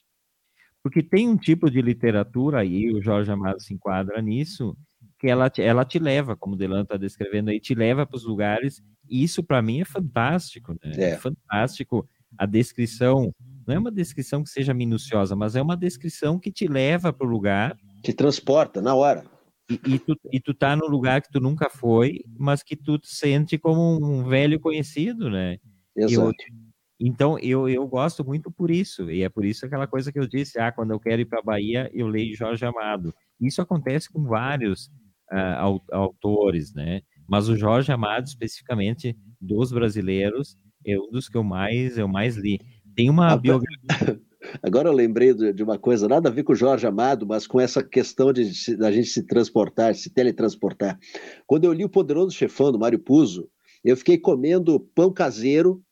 Porque 0.82 1.02
tem 1.02 1.28
um 1.28 1.36
tipo 1.36 1.70
de 1.70 1.80
literatura, 1.80 2.64
e 2.64 2.92
o 2.92 3.00
Jorge 3.00 3.30
Amado 3.30 3.60
se 3.60 3.72
enquadra 3.72 4.20
nisso, 4.20 4.76
que 5.18 5.28
ela 5.28 5.48
te, 5.48 5.62
ela 5.62 5.84
te 5.84 5.98
leva, 5.98 6.36
como 6.36 6.54
o 6.54 6.58
Delano 6.58 6.82
está 6.82 6.96
descrevendo 6.96 7.50
aí, 7.50 7.60
te 7.60 7.74
leva 7.74 8.04
para 8.04 8.16
os 8.16 8.24
lugares, 8.24 8.82
e 9.08 9.22
isso 9.22 9.42
para 9.42 9.62
mim 9.62 9.80
é 9.80 9.84
fantástico, 9.84 10.72
né? 10.82 10.92
É. 10.96 11.16
fantástico 11.16 12.08
a 12.36 12.46
descrição, 12.46 13.32
não 13.66 13.74
é 13.74 13.78
uma 13.78 13.90
descrição 13.90 14.42
que 14.42 14.50
seja 14.50 14.74
minuciosa, 14.74 15.36
mas 15.36 15.54
é 15.54 15.62
uma 15.62 15.76
descrição 15.76 16.38
que 16.38 16.50
te 16.50 16.66
leva 16.66 17.12
para 17.12 17.26
o 17.26 17.30
lugar. 17.30 17.76
Te 18.02 18.12
transporta 18.12 18.80
na 18.80 18.94
hora. 18.94 19.24
E, 19.70 19.94
e, 19.94 19.98
tu, 19.98 20.16
e 20.32 20.40
tu 20.40 20.52
tá 20.52 20.74
no 20.74 20.86
lugar 20.86 21.22
que 21.22 21.30
tu 21.30 21.40
nunca 21.40 21.70
foi, 21.70 22.24
mas 22.36 22.62
que 22.62 22.76
tu 22.76 22.98
te 22.98 23.08
sente 23.08 23.56
como 23.56 24.04
um 24.04 24.24
velho 24.24 24.58
conhecido, 24.58 25.30
né? 25.30 25.58
Exato. 25.96 26.30
Eu, 26.30 26.62
então, 27.04 27.38
eu, 27.38 27.68
eu 27.68 27.86
gosto 27.86 28.24
muito 28.24 28.50
por 28.50 28.70
isso, 28.70 29.10
e 29.10 29.22
é 29.22 29.28
por 29.28 29.44
isso 29.44 29.66
aquela 29.66 29.86
coisa 29.86 30.12
que 30.12 30.18
eu 30.18 30.26
disse, 30.26 30.60
ah, 30.60 30.70
quando 30.70 30.92
eu 30.92 31.00
quero 31.00 31.22
ir 31.22 31.24
para 31.24 31.40
a 31.40 31.42
Bahia, 31.42 31.90
eu 31.92 32.06
leio 32.06 32.36
Jorge 32.36 32.64
Amado. 32.64 33.12
Isso 33.40 33.60
acontece 33.60 34.08
com 34.10 34.22
vários 34.22 34.90
ah, 35.30 35.60
au- 35.62 35.82
autores, 35.90 36.72
né? 36.72 37.02
Mas 37.28 37.48
o 37.48 37.56
Jorge 37.56 37.90
Amado, 37.90 38.26
especificamente 38.26 39.16
dos 39.40 39.72
brasileiros, 39.72 40.56
é 40.86 40.98
um 40.98 41.10
dos 41.10 41.28
que 41.28 41.36
eu 41.36 41.42
mais, 41.42 41.98
eu 41.98 42.06
mais 42.06 42.36
li. 42.36 42.60
Tem 42.94 43.10
uma 43.10 43.36
biografia... 43.36 43.80
Agora 44.62 44.88
eu 44.88 44.92
lembrei 44.92 45.32
de 45.52 45.62
uma 45.62 45.78
coisa, 45.78 46.08
nada 46.08 46.28
a 46.28 46.32
ver 46.32 46.42
com 46.42 46.52
o 46.52 46.56
Jorge 46.56 46.86
Amado, 46.86 47.26
mas 47.26 47.46
com 47.46 47.60
essa 47.60 47.82
questão 47.82 48.32
de 48.32 48.76
da 48.76 48.90
gente 48.90 49.08
se 49.08 49.24
transportar, 49.24 49.94
se 49.94 50.10
teletransportar. 50.10 50.98
Quando 51.46 51.64
eu 51.64 51.72
li 51.72 51.84
O 51.84 51.88
Poderoso 51.88 52.36
Chefão, 52.36 52.72
do 52.72 52.78
Mário 52.78 52.98
Puzo, 52.98 53.48
eu 53.84 53.96
fiquei 53.96 54.18
comendo 54.18 54.80
pão 54.94 55.12
caseiro 55.12 55.82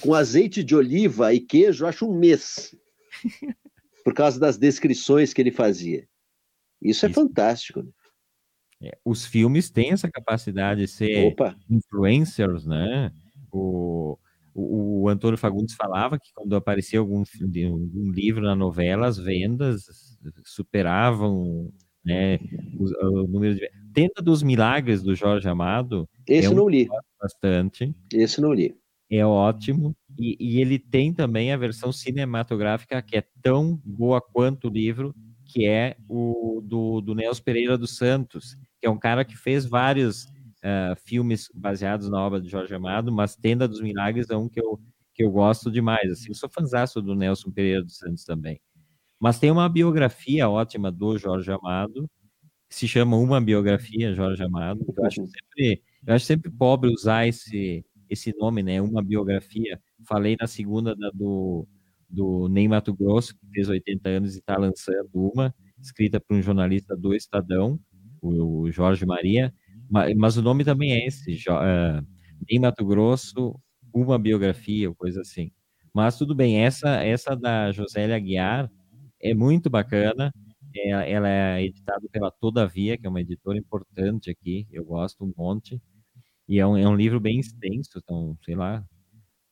com 0.00 0.14
azeite 0.14 0.62
de 0.64 0.74
oliva 0.74 1.32
e 1.34 1.40
queijo, 1.40 1.86
acho 1.86 2.06
um 2.08 2.18
mês, 2.18 2.74
por 4.04 4.14
causa 4.14 4.38
das 4.38 4.56
descrições 4.58 5.32
que 5.32 5.40
ele 5.40 5.50
fazia. 5.50 6.06
Isso 6.82 7.06
é 7.06 7.08
fantástico. 7.08 7.82
né? 7.82 7.90
É, 8.82 8.98
os 9.04 9.24
filmes 9.24 9.70
têm 9.70 9.92
essa 9.92 10.10
capacidade 10.10 10.80
de 10.82 10.88
ser 10.88 11.26
Opa. 11.28 11.56
influencers, 11.70 12.66
né? 12.66 13.10
O, 13.50 14.18
o, 14.52 15.02
o 15.02 15.08
Antônio 15.08 15.38
Fagundes 15.38 15.74
falava 15.74 16.18
que 16.18 16.30
quando 16.34 16.54
aparecia 16.54 16.98
algum, 16.98 17.22
algum 17.40 18.10
livro 18.12 18.42
na 18.42 18.54
novela, 18.54 19.06
as 19.06 19.16
vendas 19.16 19.86
superavam 20.44 21.72
né, 22.04 22.38
os- 22.78 22.92
o, 22.92 23.26
número 23.26 23.54
de. 23.54 23.70
Tenda 23.94 24.20
dos 24.20 24.42
Milagres 24.42 25.02
do 25.02 25.14
Jorge 25.14 25.48
Amado. 25.48 26.08
Esse 26.26 26.48
é 26.48 26.50
um 26.50 26.54
não 26.54 26.68
li. 26.68 26.88
Bastante. 27.18 27.94
Esse 28.12 28.40
não 28.40 28.52
li. 28.52 28.76
É 29.10 29.24
ótimo. 29.24 29.96
E, 30.18 30.36
e 30.38 30.60
ele 30.60 30.78
tem 30.78 31.12
também 31.12 31.52
a 31.52 31.56
versão 31.56 31.92
cinematográfica 31.92 33.02
que 33.02 33.16
é 33.16 33.24
tão 33.42 33.80
boa 33.84 34.20
quanto 34.20 34.68
o 34.68 34.70
livro, 34.70 35.14
que 35.44 35.66
é 35.66 35.96
o 36.08 36.60
do, 36.64 37.00
do 37.00 37.14
Nelson 37.14 37.42
Pereira 37.42 37.76
dos 37.76 37.96
Santos, 37.96 38.56
que 38.80 38.86
é 38.86 38.90
um 38.90 38.98
cara 38.98 39.24
que 39.24 39.36
fez 39.36 39.66
vários 39.66 40.24
uh, 40.24 40.96
filmes 41.04 41.48
baseados 41.54 42.08
na 42.08 42.20
obra 42.20 42.40
de 42.40 42.48
Jorge 42.48 42.74
Amado, 42.74 43.12
mas 43.12 43.36
Tenda 43.36 43.68
dos 43.68 43.80
Milagres 43.80 44.30
é 44.30 44.36
um 44.36 44.48
que 44.48 44.60
eu, 44.60 44.80
que 45.12 45.22
eu 45.22 45.30
gosto 45.30 45.70
demais. 45.70 46.10
Assim, 46.10 46.28
eu 46.28 46.34
sou 46.34 46.48
fãzaço 46.48 47.02
do 47.02 47.14
Nelson 47.14 47.50
Pereira 47.50 47.82
dos 47.82 47.98
Santos 47.98 48.24
também. 48.24 48.60
Mas 49.20 49.38
tem 49.38 49.50
uma 49.50 49.68
biografia 49.68 50.48
ótima 50.48 50.90
do 50.90 51.16
Jorge 51.16 51.50
Amado, 51.50 52.10
que 52.68 52.74
se 52.74 52.88
chama 52.88 53.16
Uma 53.16 53.40
Biografia, 53.40 54.14
Jorge 54.14 54.42
Amado. 54.42 54.84
Eu 54.96 55.04
acho 55.04 55.26
sempre, 55.26 55.82
eu 56.06 56.14
acho 56.14 56.26
sempre 56.26 56.50
pobre 56.50 56.90
usar 56.92 57.26
esse, 57.26 57.84
esse 58.08 58.34
nome, 58.36 58.62
né? 58.62 58.80
Uma 58.80 59.02
biografia. 59.02 59.80
Falei 60.06 60.36
na 60.40 60.46
segunda 60.46 60.94
da, 60.94 61.10
do, 61.10 61.66
do 62.08 62.48
Ney 62.48 62.68
Mato 62.68 62.94
Grosso, 62.94 63.34
que 63.36 63.46
fez 63.52 63.68
80 63.68 64.08
anos 64.08 64.34
e 64.34 64.38
está 64.38 64.56
lançando 64.56 65.10
uma, 65.14 65.54
escrita 65.80 66.20
por 66.20 66.36
um 66.36 66.42
jornalista 66.42 66.96
do 66.96 67.14
Estadão, 67.14 67.78
o, 68.20 68.62
o 68.62 68.70
Jorge 68.70 69.04
Maria, 69.04 69.52
mas, 69.90 70.14
mas, 70.16 70.36
o 70.36 70.42
nome 70.42 70.64
também 70.64 70.92
é 70.92 71.06
esse, 71.06 71.32
uh, 71.48 72.06
Ney 72.48 72.58
Mato 72.58 72.84
Grosso, 72.84 73.58
uma 73.92 74.18
biografia, 74.18 74.88
ou 74.88 74.94
coisa 74.94 75.20
assim. 75.20 75.50
Mas 75.92 76.18
tudo 76.18 76.34
bem, 76.34 76.64
essa, 76.64 77.04
essa 77.04 77.36
da 77.36 77.70
Josélia 77.70 78.16
Aguiar 78.16 78.70
é 79.20 79.34
muito 79.34 79.70
bacana, 79.70 80.32
é, 80.74 81.12
ela 81.12 81.28
é 81.28 81.62
editada 81.62 82.06
pela 82.10 82.30
Todavia, 82.30 82.98
que 82.98 83.06
é 83.06 83.10
uma 83.10 83.20
editora 83.20 83.58
importante 83.58 84.30
aqui, 84.30 84.66
eu 84.72 84.84
gosto 84.84 85.24
um 85.24 85.32
monte, 85.36 85.80
e 86.48 86.58
é 86.58 86.66
um, 86.66 86.76
é 86.76 86.88
um 86.88 86.96
livro 86.96 87.18
bem 87.18 87.38
extenso, 87.40 87.98
então, 88.02 88.36
sei 88.44 88.54
lá, 88.54 88.84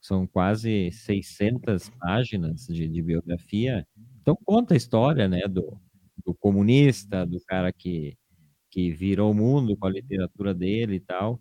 são 0.01 0.27
quase 0.27 0.91
600 0.91 1.91
páginas 1.91 2.67
de, 2.67 2.89
de 2.89 3.03
biografia. 3.03 3.87
Então, 4.21 4.37
conta 4.45 4.75
a 4.75 4.77
história 4.77 5.29
né, 5.29 5.43
do, 5.49 5.81
do 6.25 6.35
comunista, 6.35 7.25
do 7.25 7.41
cara 7.47 7.73
que, 7.73 8.17
que 8.71 8.91
virou 8.91 9.31
o 9.31 9.35
mundo 9.35 9.77
com 9.77 9.87
a 9.87 9.91
literatura 9.91 10.53
dele 10.53 10.97
e 10.97 11.01
tal. 11.01 11.41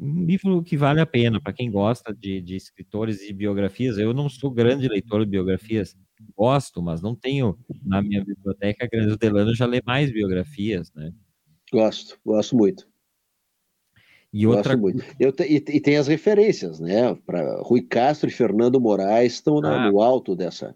um 0.00 0.24
livro 0.24 0.62
que 0.62 0.76
vale 0.78 1.00
a 1.00 1.06
pena 1.06 1.40
para 1.40 1.52
quem 1.52 1.70
gosta 1.70 2.12
de, 2.14 2.40
de 2.40 2.56
escritores 2.56 3.20
e 3.22 3.32
biografias. 3.32 3.98
Eu 3.98 4.14
não 4.14 4.28
sou 4.28 4.50
grande 4.50 4.88
leitor 4.88 5.24
de 5.24 5.30
biografias, 5.30 5.94
gosto, 6.34 6.82
mas 6.82 7.02
não 7.02 7.14
tenho 7.14 7.58
na 7.84 8.00
minha 8.00 8.24
biblioteca. 8.24 8.86
A 8.86 9.16
Delano 9.16 9.54
já 9.54 9.66
lê 9.66 9.82
mais 9.84 10.10
biografias, 10.10 10.90
né? 10.94 11.12
Gosto, 11.70 12.18
gosto 12.24 12.56
muito. 12.56 12.93
E 14.34 14.48
outra 14.48 14.76
muito. 14.76 15.04
Eu 15.20 15.30
te, 15.30 15.44
e, 15.44 15.56
e, 15.76 15.80
tem 15.80 15.96
as 15.96 16.08
referências, 16.08 16.80
né? 16.80 17.14
Para 17.24 17.62
Rui 17.62 17.82
Castro 17.82 18.28
e 18.28 18.32
Fernando 18.32 18.80
Moraes 18.80 19.34
estão 19.34 19.64
ah. 19.64 19.88
no 19.88 20.02
alto 20.02 20.34
dessa 20.34 20.74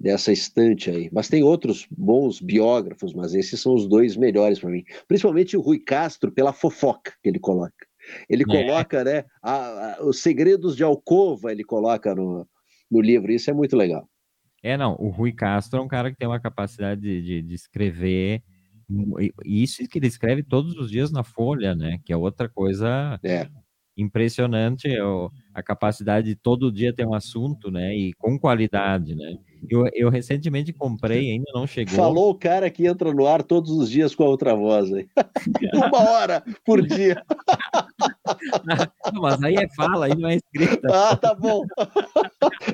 dessa 0.00 0.32
estante 0.32 0.90
aí. 0.90 1.10
Mas 1.12 1.28
tem 1.28 1.42
outros 1.42 1.86
bons 1.90 2.40
biógrafos, 2.40 3.12
mas 3.12 3.34
esses 3.34 3.60
são 3.60 3.74
os 3.74 3.86
dois 3.86 4.16
melhores 4.16 4.58
para 4.58 4.70
mim. 4.70 4.82
Principalmente 5.06 5.58
o 5.58 5.60
Rui 5.60 5.78
Castro 5.78 6.32
pela 6.32 6.54
fofoca 6.54 7.12
que 7.22 7.28
ele 7.28 7.38
coloca. 7.38 7.86
Ele 8.30 8.44
é. 8.44 8.46
coloca, 8.46 9.04
né? 9.04 9.24
A, 9.42 9.96
a, 9.96 10.04
os 10.06 10.22
segredos 10.22 10.74
de 10.74 10.82
Alcova 10.82 11.52
ele 11.52 11.64
coloca 11.64 12.14
no, 12.14 12.48
no 12.90 13.00
livro. 13.02 13.30
Isso 13.30 13.50
é 13.50 13.52
muito 13.52 13.76
legal. 13.76 14.08
É, 14.62 14.74
não. 14.74 14.96
O 14.98 15.10
Rui 15.10 15.32
Castro 15.32 15.80
é 15.80 15.82
um 15.82 15.88
cara 15.88 16.10
que 16.10 16.16
tem 16.16 16.28
uma 16.28 16.40
capacidade 16.40 17.02
de, 17.02 17.20
de, 17.20 17.42
de 17.42 17.54
escrever 17.54 18.42
isso 19.44 19.86
que 19.88 19.98
ele 19.98 20.06
escreve 20.06 20.42
todos 20.42 20.76
os 20.76 20.90
dias 20.90 21.12
na 21.12 21.22
Folha, 21.22 21.74
né? 21.74 22.00
Que 22.04 22.12
é 22.12 22.16
outra 22.16 22.48
coisa 22.48 23.18
é. 23.22 23.48
impressionante, 23.96 24.88
é 24.88 25.00
a 25.52 25.62
capacidade 25.62 26.28
de 26.28 26.36
todo 26.36 26.72
dia 26.72 26.94
ter 26.94 27.06
um 27.06 27.14
assunto, 27.14 27.70
né? 27.70 27.94
E 27.94 28.12
com 28.14 28.38
qualidade, 28.38 29.14
né? 29.14 29.36
Eu, 29.68 29.84
eu 29.92 30.08
recentemente 30.08 30.72
comprei, 30.72 31.30
ainda 31.32 31.50
não 31.54 31.66
chegou. 31.66 31.94
Falou 31.94 32.30
o 32.30 32.34
cara 32.34 32.70
que 32.70 32.86
entra 32.86 33.12
no 33.12 33.26
ar 33.26 33.42
todos 33.42 33.70
os 33.70 33.90
dias 33.90 34.14
com 34.14 34.24
a 34.24 34.28
outra 34.28 34.54
voz 34.54 34.92
aí. 34.92 35.06
Uma 35.74 36.10
hora 36.10 36.42
por 36.64 36.80
dia. 36.80 37.22
Não, 39.12 39.22
mas 39.22 39.42
aí 39.42 39.54
é 39.54 39.68
fala, 39.74 40.06
aí 40.06 40.14
não 40.14 40.28
é 40.28 40.36
escrita. 40.36 40.86
Ah, 40.92 41.16
tá 41.16 41.34
bom. 41.34 41.62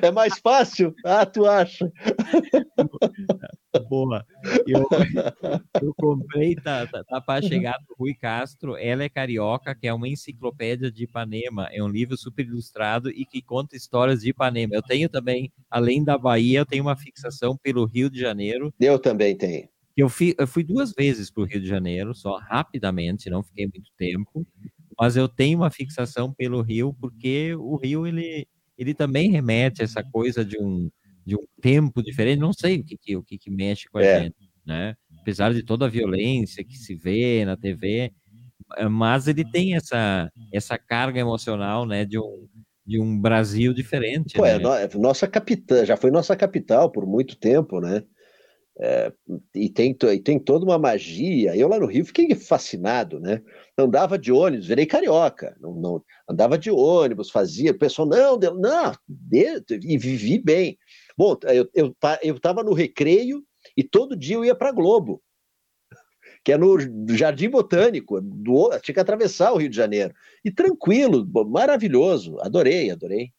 É 0.01 0.11
mais 0.11 0.37
fácil? 0.39 0.93
Ah, 1.05 1.25
tu 1.25 1.45
acha? 1.45 1.89
Boa. 3.79 4.25
Eu, 4.67 4.87
eu 5.81 5.93
comprei, 5.95 6.55
tá, 6.55 6.85
tá, 6.87 7.03
tá 7.03 7.21
para 7.21 7.41
chegar 7.41 7.77
do 7.87 7.95
Rui 7.97 8.13
Castro. 8.13 8.77
Ela 8.77 9.03
é 9.03 9.09
Carioca, 9.09 9.75
que 9.75 9.87
é 9.87 9.93
uma 9.93 10.07
enciclopédia 10.07 10.91
de 10.91 11.03
Ipanema. 11.03 11.67
É 11.71 11.83
um 11.83 11.87
livro 11.87 12.17
super 12.17 12.45
ilustrado 12.45 13.09
e 13.09 13.25
que 13.25 13.41
conta 13.41 13.75
histórias 13.75 14.21
de 14.21 14.29
Ipanema. 14.29 14.75
Eu 14.75 14.81
tenho 14.81 15.09
também, 15.09 15.51
além 15.69 16.03
da 16.03 16.17
Bahia, 16.17 16.59
eu 16.59 16.65
tenho 16.65 16.83
uma 16.83 16.95
fixação 16.95 17.57
pelo 17.57 17.85
Rio 17.85 18.09
de 18.09 18.19
Janeiro. 18.19 18.73
Eu 18.79 18.99
também 18.99 19.35
tenho. 19.35 19.67
Eu 19.95 20.09
fui, 20.09 20.35
eu 20.37 20.45
fui 20.45 20.63
duas 20.63 20.91
vezes 20.91 21.31
para 21.31 21.43
o 21.43 21.45
Rio 21.45 21.61
de 21.61 21.67
Janeiro, 21.67 22.13
só 22.13 22.37
rapidamente, 22.37 23.29
não 23.29 23.41
fiquei 23.41 23.65
muito 23.65 23.89
tempo, 23.97 24.45
mas 24.99 25.15
eu 25.15 25.27
tenho 25.27 25.59
uma 25.59 25.71
fixação 25.71 26.33
pelo 26.33 26.61
Rio, 26.61 26.93
porque 26.99 27.55
o 27.55 27.77
Rio, 27.77 28.05
ele, 28.05 28.45
ele 28.77 28.93
também 28.93 29.31
remete 29.31 29.81
a 29.81 29.85
essa 29.85 30.03
coisa 30.03 30.43
de 30.43 30.57
um, 30.57 30.89
de 31.25 31.35
um 31.35 31.45
tempo 31.61 32.03
diferente, 32.03 32.39
não 32.39 32.53
sei 32.53 32.79
o 32.79 32.83
que, 32.83 32.97
que, 32.97 33.17
o 33.17 33.23
que, 33.23 33.37
que 33.37 33.49
mexe 33.49 33.89
com 33.89 33.97
a 33.97 34.03
é. 34.03 34.23
gente, 34.23 34.49
né? 34.65 34.95
Apesar 35.19 35.53
de 35.53 35.63
toda 35.63 35.85
a 35.85 35.89
violência 35.89 36.63
que 36.63 36.77
se 36.77 36.93
vê 36.93 37.43
na 37.45 37.57
TV, 37.57 38.13
mas 38.89 39.27
ele 39.27 39.43
tem 39.43 39.75
essa, 39.75 40.31
essa 40.53 40.77
carga 40.77 41.19
emocional, 41.19 41.85
né, 41.85 42.05
de 42.05 42.19
um, 42.19 42.47
de 42.85 42.99
um 42.99 43.19
Brasil 43.19 43.73
diferente. 43.73 44.35
Pô, 44.35 44.43
né? 44.43 44.53
é, 44.53 44.83
é 44.83 44.97
nossa 44.97 45.27
capital, 45.27 45.85
já 45.85 45.97
foi 45.97 46.11
nossa 46.11 46.35
capital 46.35 46.91
por 46.91 47.05
muito 47.05 47.35
tempo, 47.37 47.79
né? 47.79 48.03
É, 48.77 49.09
e, 49.53 49.69
tem, 49.69 49.97
e 50.13 50.19
tem 50.19 50.37
toda 50.37 50.65
uma 50.65 50.77
magia. 50.77 51.55
Eu 51.55 51.69
lá 51.69 51.79
no 51.79 51.85
Rio 51.85 52.05
fiquei 52.05 52.35
fascinado, 52.35 53.21
né? 53.21 53.41
Andava 53.77 54.19
de 54.19 54.33
ônibus, 54.33 54.67
virei 54.67 54.85
carioca, 54.85 55.55
não, 55.61 55.73
não 55.73 56.03
andava 56.29 56.57
de 56.57 56.69
ônibus, 56.69 57.31
fazia, 57.31 57.71
o 57.71 57.77
pessoal, 57.77 58.07
não, 58.07 58.37
não, 58.37 58.91
de, 59.07 59.63
e 59.81 59.97
vivi 59.97 60.39
bem. 60.39 60.77
Bom, 61.17 61.37
eu 61.73 61.87
estava 61.91 62.19
eu, 62.23 62.39
eu 62.43 62.63
no 62.63 62.73
recreio 62.73 63.43
e 63.75 63.83
todo 63.83 64.15
dia 64.15 64.35
eu 64.35 64.45
ia 64.45 64.55
para 64.55 64.71
Globo 64.71 65.21
que 66.45 66.51
é 66.51 66.57
no 66.59 66.77
Jardim 67.09 67.49
Botânico, 67.49 68.21
do, 68.21 68.69
tinha 68.79 68.93
que 68.93 68.99
atravessar 68.99 69.51
o 69.51 69.57
Rio 69.57 69.67
de 69.67 69.75
Janeiro. 69.75 70.13
E 70.43 70.51
tranquilo, 70.51 71.27
maravilhoso, 71.49 72.39
adorei, 72.39 72.91
adorei. 72.91 73.33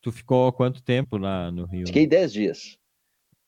Tu 0.00 0.12
ficou 0.12 0.52
quanto 0.52 0.84
tempo 0.84 1.16
lá 1.16 1.50
no 1.50 1.64
Rio? 1.64 1.84
Fiquei 1.88 2.06
dez 2.06 2.32
dias. 2.32 2.78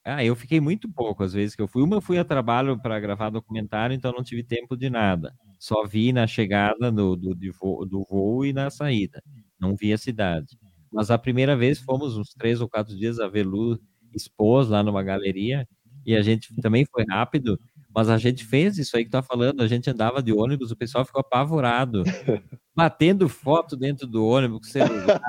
Ah, 0.03 0.23
eu 0.23 0.35
fiquei 0.35 0.59
muito 0.59 0.91
pouco 0.91 1.23
às 1.23 1.31
vezes 1.31 1.55
que 1.55 1.61
eu 1.61 1.69
fui. 1.69 1.81
Uma 1.81 2.01
fui 2.01 2.17
a 2.17 2.25
trabalho 2.25 2.77
para 2.77 2.99
gravar 2.99 3.29
documentário, 3.29 3.95
então 3.95 4.11
não 4.11 4.23
tive 4.23 4.43
tempo 4.43 4.75
de 4.75 4.89
nada. 4.89 5.33
Só 5.57 5.85
vi 5.85 6.11
na 6.11 6.27
chegada 6.27 6.91
do, 6.91 7.15
do, 7.15 7.33
voo, 7.53 7.85
do 7.85 8.03
voo 8.03 8.45
e 8.45 8.51
na 8.51 8.69
saída. 8.69 9.23
Não 9.57 9.73
vi 9.73 9.93
a 9.93 9.97
cidade. 9.97 10.57
Mas 10.95 11.11
a 11.11 11.17
primeira 11.17 11.55
vez 11.55 11.79
fomos 11.79 12.17
uns 12.17 12.33
três 12.33 12.61
ou 12.61 12.69
quatro 12.69 12.95
dias 12.95 13.19
a 13.19 13.27
ver 13.27 13.45
Lu 13.45 13.79
expôs 14.13 14.69
lá 14.69 14.81
numa 14.81 15.03
galeria 15.03 15.67
e 16.05 16.15
a 16.15 16.21
gente 16.21 16.55
também 16.61 16.85
foi 16.85 17.03
rápido 17.09 17.59
mas 17.95 18.09
a 18.09 18.17
gente 18.17 18.43
fez 18.43 18.77
isso 18.77 18.97
aí 18.97 19.05
que 19.05 19.09
tá 19.09 19.23
falando, 19.23 19.63
a 19.63 19.67
gente 19.67 19.89
andava 19.89 20.21
de 20.21 20.33
ônibus, 20.33 20.69
o 20.69 20.75
pessoal 20.75 21.05
ficou 21.05 21.21
apavorado, 21.21 22.03
batendo 22.75 23.29
foto 23.29 23.77
dentro 23.77 24.05
do 24.05 24.27
ônibus 24.27 24.59
com 24.59 24.65
celular. 24.65 25.21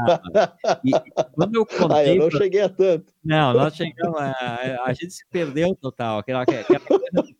E 0.84 0.90
quando 1.32 1.54
eu 1.54 1.64
contei... 1.64 1.86
Ah, 1.96 2.04
eu 2.04 2.16
não 2.16 2.30
cheguei 2.30 2.62
a 2.62 2.68
tanto. 2.68 3.12
Não, 3.24 3.54
nós 3.54 3.76
chegamos, 3.76 4.18
a, 4.18 4.82
a 4.84 4.92
gente 4.92 5.12
se 5.12 5.24
perdeu 5.30 5.76
total, 5.76 6.18
aquela, 6.18 6.42
aquela 6.42 6.60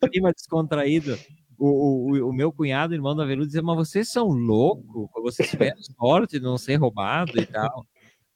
clima 0.09 0.31
descontraído. 0.31 1.17
O, 1.59 1.67
o, 1.67 2.29
o, 2.29 2.33
meu 2.33 2.49
cunhado, 2.53 2.93
irmão 2.93 3.13
da 3.13 3.25
Velu, 3.25 3.45
dizia, 3.45 3.61
mas 3.61 3.75
vocês 3.75 4.09
são 4.09 4.27
loucos, 4.27 5.09
vocês 5.21 5.49
tiveram 5.49 5.81
sorte 5.99 6.39
de 6.39 6.45
não 6.45 6.57
ser 6.57 6.75
roubado 6.75 7.37
e 7.37 7.45
tal. 7.45 7.85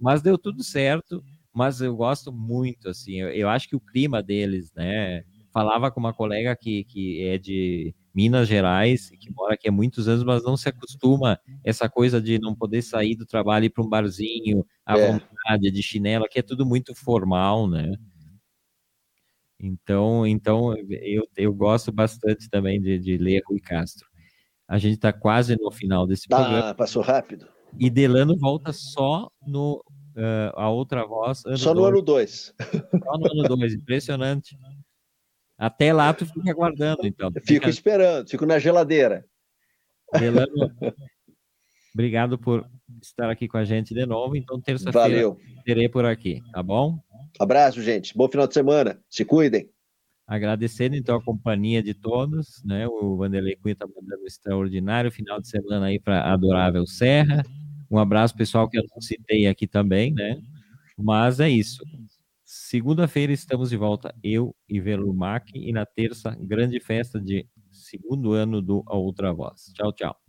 Mas 0.02 0.22
deu 0.22 0.38
tudo 0.38 0.64
certo, 0.64 1.24
mas 1.54 1.80
eu 1.80 1.96
gosto 1.96 2.32
muito, 2.32 2.90
assim, 2.90 3.22
eu, 3.22 3.30
eu 3.30 3.50
acho 3.50 3.70
que 3.70 3.76
o 3.76 3.80
clima 3.80 4.24
deles, 4.24 4.74
né, 4.74 5.24
falava 5.54 5.92
com 5.92 6.00
uma 6.00 6.14
colega 6.14 6.56
que, 6.56 6.84
que 6.86 7.22
é 7.24 7.38
de 7.38 7.94
Minas 8.14 8.48
Gerais, 8.48 9.10
que 9.10 9.32
mora 9.32 9.54
aqui 9.54 9.70
há 9.70 9.72
muitos 9.72 10.08
anos, 10.08 10.24
mas 10.24 10.44
não 10.44 10.58
se 10.58 10.70
acostuma 10.70 11.40
essa 11.64 11.90
coisa 11.90 12.22
de 12.22 12.40
não 12.40 12.56
poder 12.56 12.82
sair 12.82 13.16
do 13.16 13.26
trabalho 13.26 13.66
e 13.66 13.68
ir 13.68 13.70
para 13.70 13.84
um 13.84 13.90
barzinho 13.90 14.66
à 14.86 14.98
é. 14.98 15.12
vontade, 15.12 15.72
de 15.72 15.84
chinelo, 15.84 16.28
que 16.30 16.40
é 16.40 16.42
tudo 16.42 16.66
muito 16.66 16.96
formal, 16.96 17.70
né? 17.70 17.94
Então, 19.60 20.26
então 20.26 20.76
eu, 20.90 21.24
eu 21.38 21.54
gosto 21.54 21.92
bastante 21.92 22.50
também 22.50 22.82
de, 22.82 22.98
de 22.98 23.18
ler 23.18 23.44
Rui 23.46 23.60
Castro. 23.60 24.10
A 24.68 24.78
gente 24.78 24.96
está 24.96 25.14
quase 25.14 25.56
no 25.60 25.70
final 25.70 26.08
desse 26.08 26.26
ah, 26.32 26.36
programa. 26.36 26.74
Passou 26.74 27.04
rápido. 27.04 27.48
E 27.80 27.90
Delano 27.90 28.38
volta 28.38 28.74
só 28.74 29.30
no 29.46 29.84
uh, 30.16 30.52
a 30.56 30.70
outra 30.70 31.06
voz. 31.06 31.44
Só 31.58 31.74
no 31.74 31.82
dois. 31.82 31.94
ano 31.94 32.02
2. 32.02 32.54
Só 33.04 33.18
no 33.18 33.32
ano 33.32 33.58
2, 33.58 33.74
impressionante. 33.74 34.58
Até 35.58 35.94
lá 35.94 36.14
tu 36.14 36.26
fica 36.26 36.50
aguardando, 36.50 37.06
então. 37.06 37.32
Fico 37.32 37.48
fica... 37.48 37.70
esperando, 37.70 38.28
fico 38.30 38.46
na 38.46 38.58
geladeira. 38.58 39.26
Delano, 40.20 40.72
Obrigado 41.94 42.38
por 42.38 42.66
estar 43.02 43.30
aqui 43.30 43.48
com 43.48 43.58
a 43.58 43.66
gente 43.66 43.94
de 43.94 44.06
novo. 44.06 44.36
Então, 44.36 44.60
terça-feira 44.62 45.36
terei 45.66 45.90
por 45.90 46.06
aqui, 46.06 46.42
tá 46.52 46.64
bom? 46.64 46.98
Abraço, 47.40 47.82
gente. 47.82 48.16
Bom 48.16 48.30
final 48.30 48.48
de 48.48 48.54
semana. 48.54 49.02
Se 49.10 49.26
cuidem. 49.26 49.70
Agradecendo 50.26 50.96
então 50.96 51.18
a 51.18 51.24
companhia 51.24 51.84
de 51.84 51.94
todos, 51.94 52.64
né? 52.64 52.88
O 52.88 53.18
Vanderlei 53.18 53.58
Cunha 53.58 53.74
está 53.74 53.86
mandando 53.86 54.24
um 54.24 54.28
extraordinário 54.28 55.12
final 55.12 55.42
de 55.42 55.50
semana 55.50 55.88
aí 55.88 56.00
para 56.00 56.32
Adorável 56.32 56.88
Serra. 56.88 57.44
Um 57.92 58.00
abraço 58.00 58.36
pessoal 58.36 58.70
que 58.70 58.80
eu 58.80 58.84
não 58.94 59.02
citei 59.02 59.48
aqui 59.48 59.68
também, 59.68 60.14
né? 60.14 60.42
Mas 60.98 61.40
é 61.42 61.50
isso. 61.50 61.84
Segunda-feira 62.46 63.34
estamos 63.34 63.70
de 63.72 63.78
volta, 63.78 64.16
eu 64.24 64.56
e 64.70 64.80
Velumac, 64.82 65.52
e 65.56 65.74
na 65.74 65.86
terça, 65.86 66.38
grande 66.42 66.80
festa 66.80 67.20
de 67.20 67.48
segundo 67.72 68.34
ano 68.34 68.62
do 68.62 68.84
A 68.88 68.96
Outra 68.96 69.34
Voz. 69.34 69.72
Tchau, 69.76 69.94
tchau. 69.94 70.21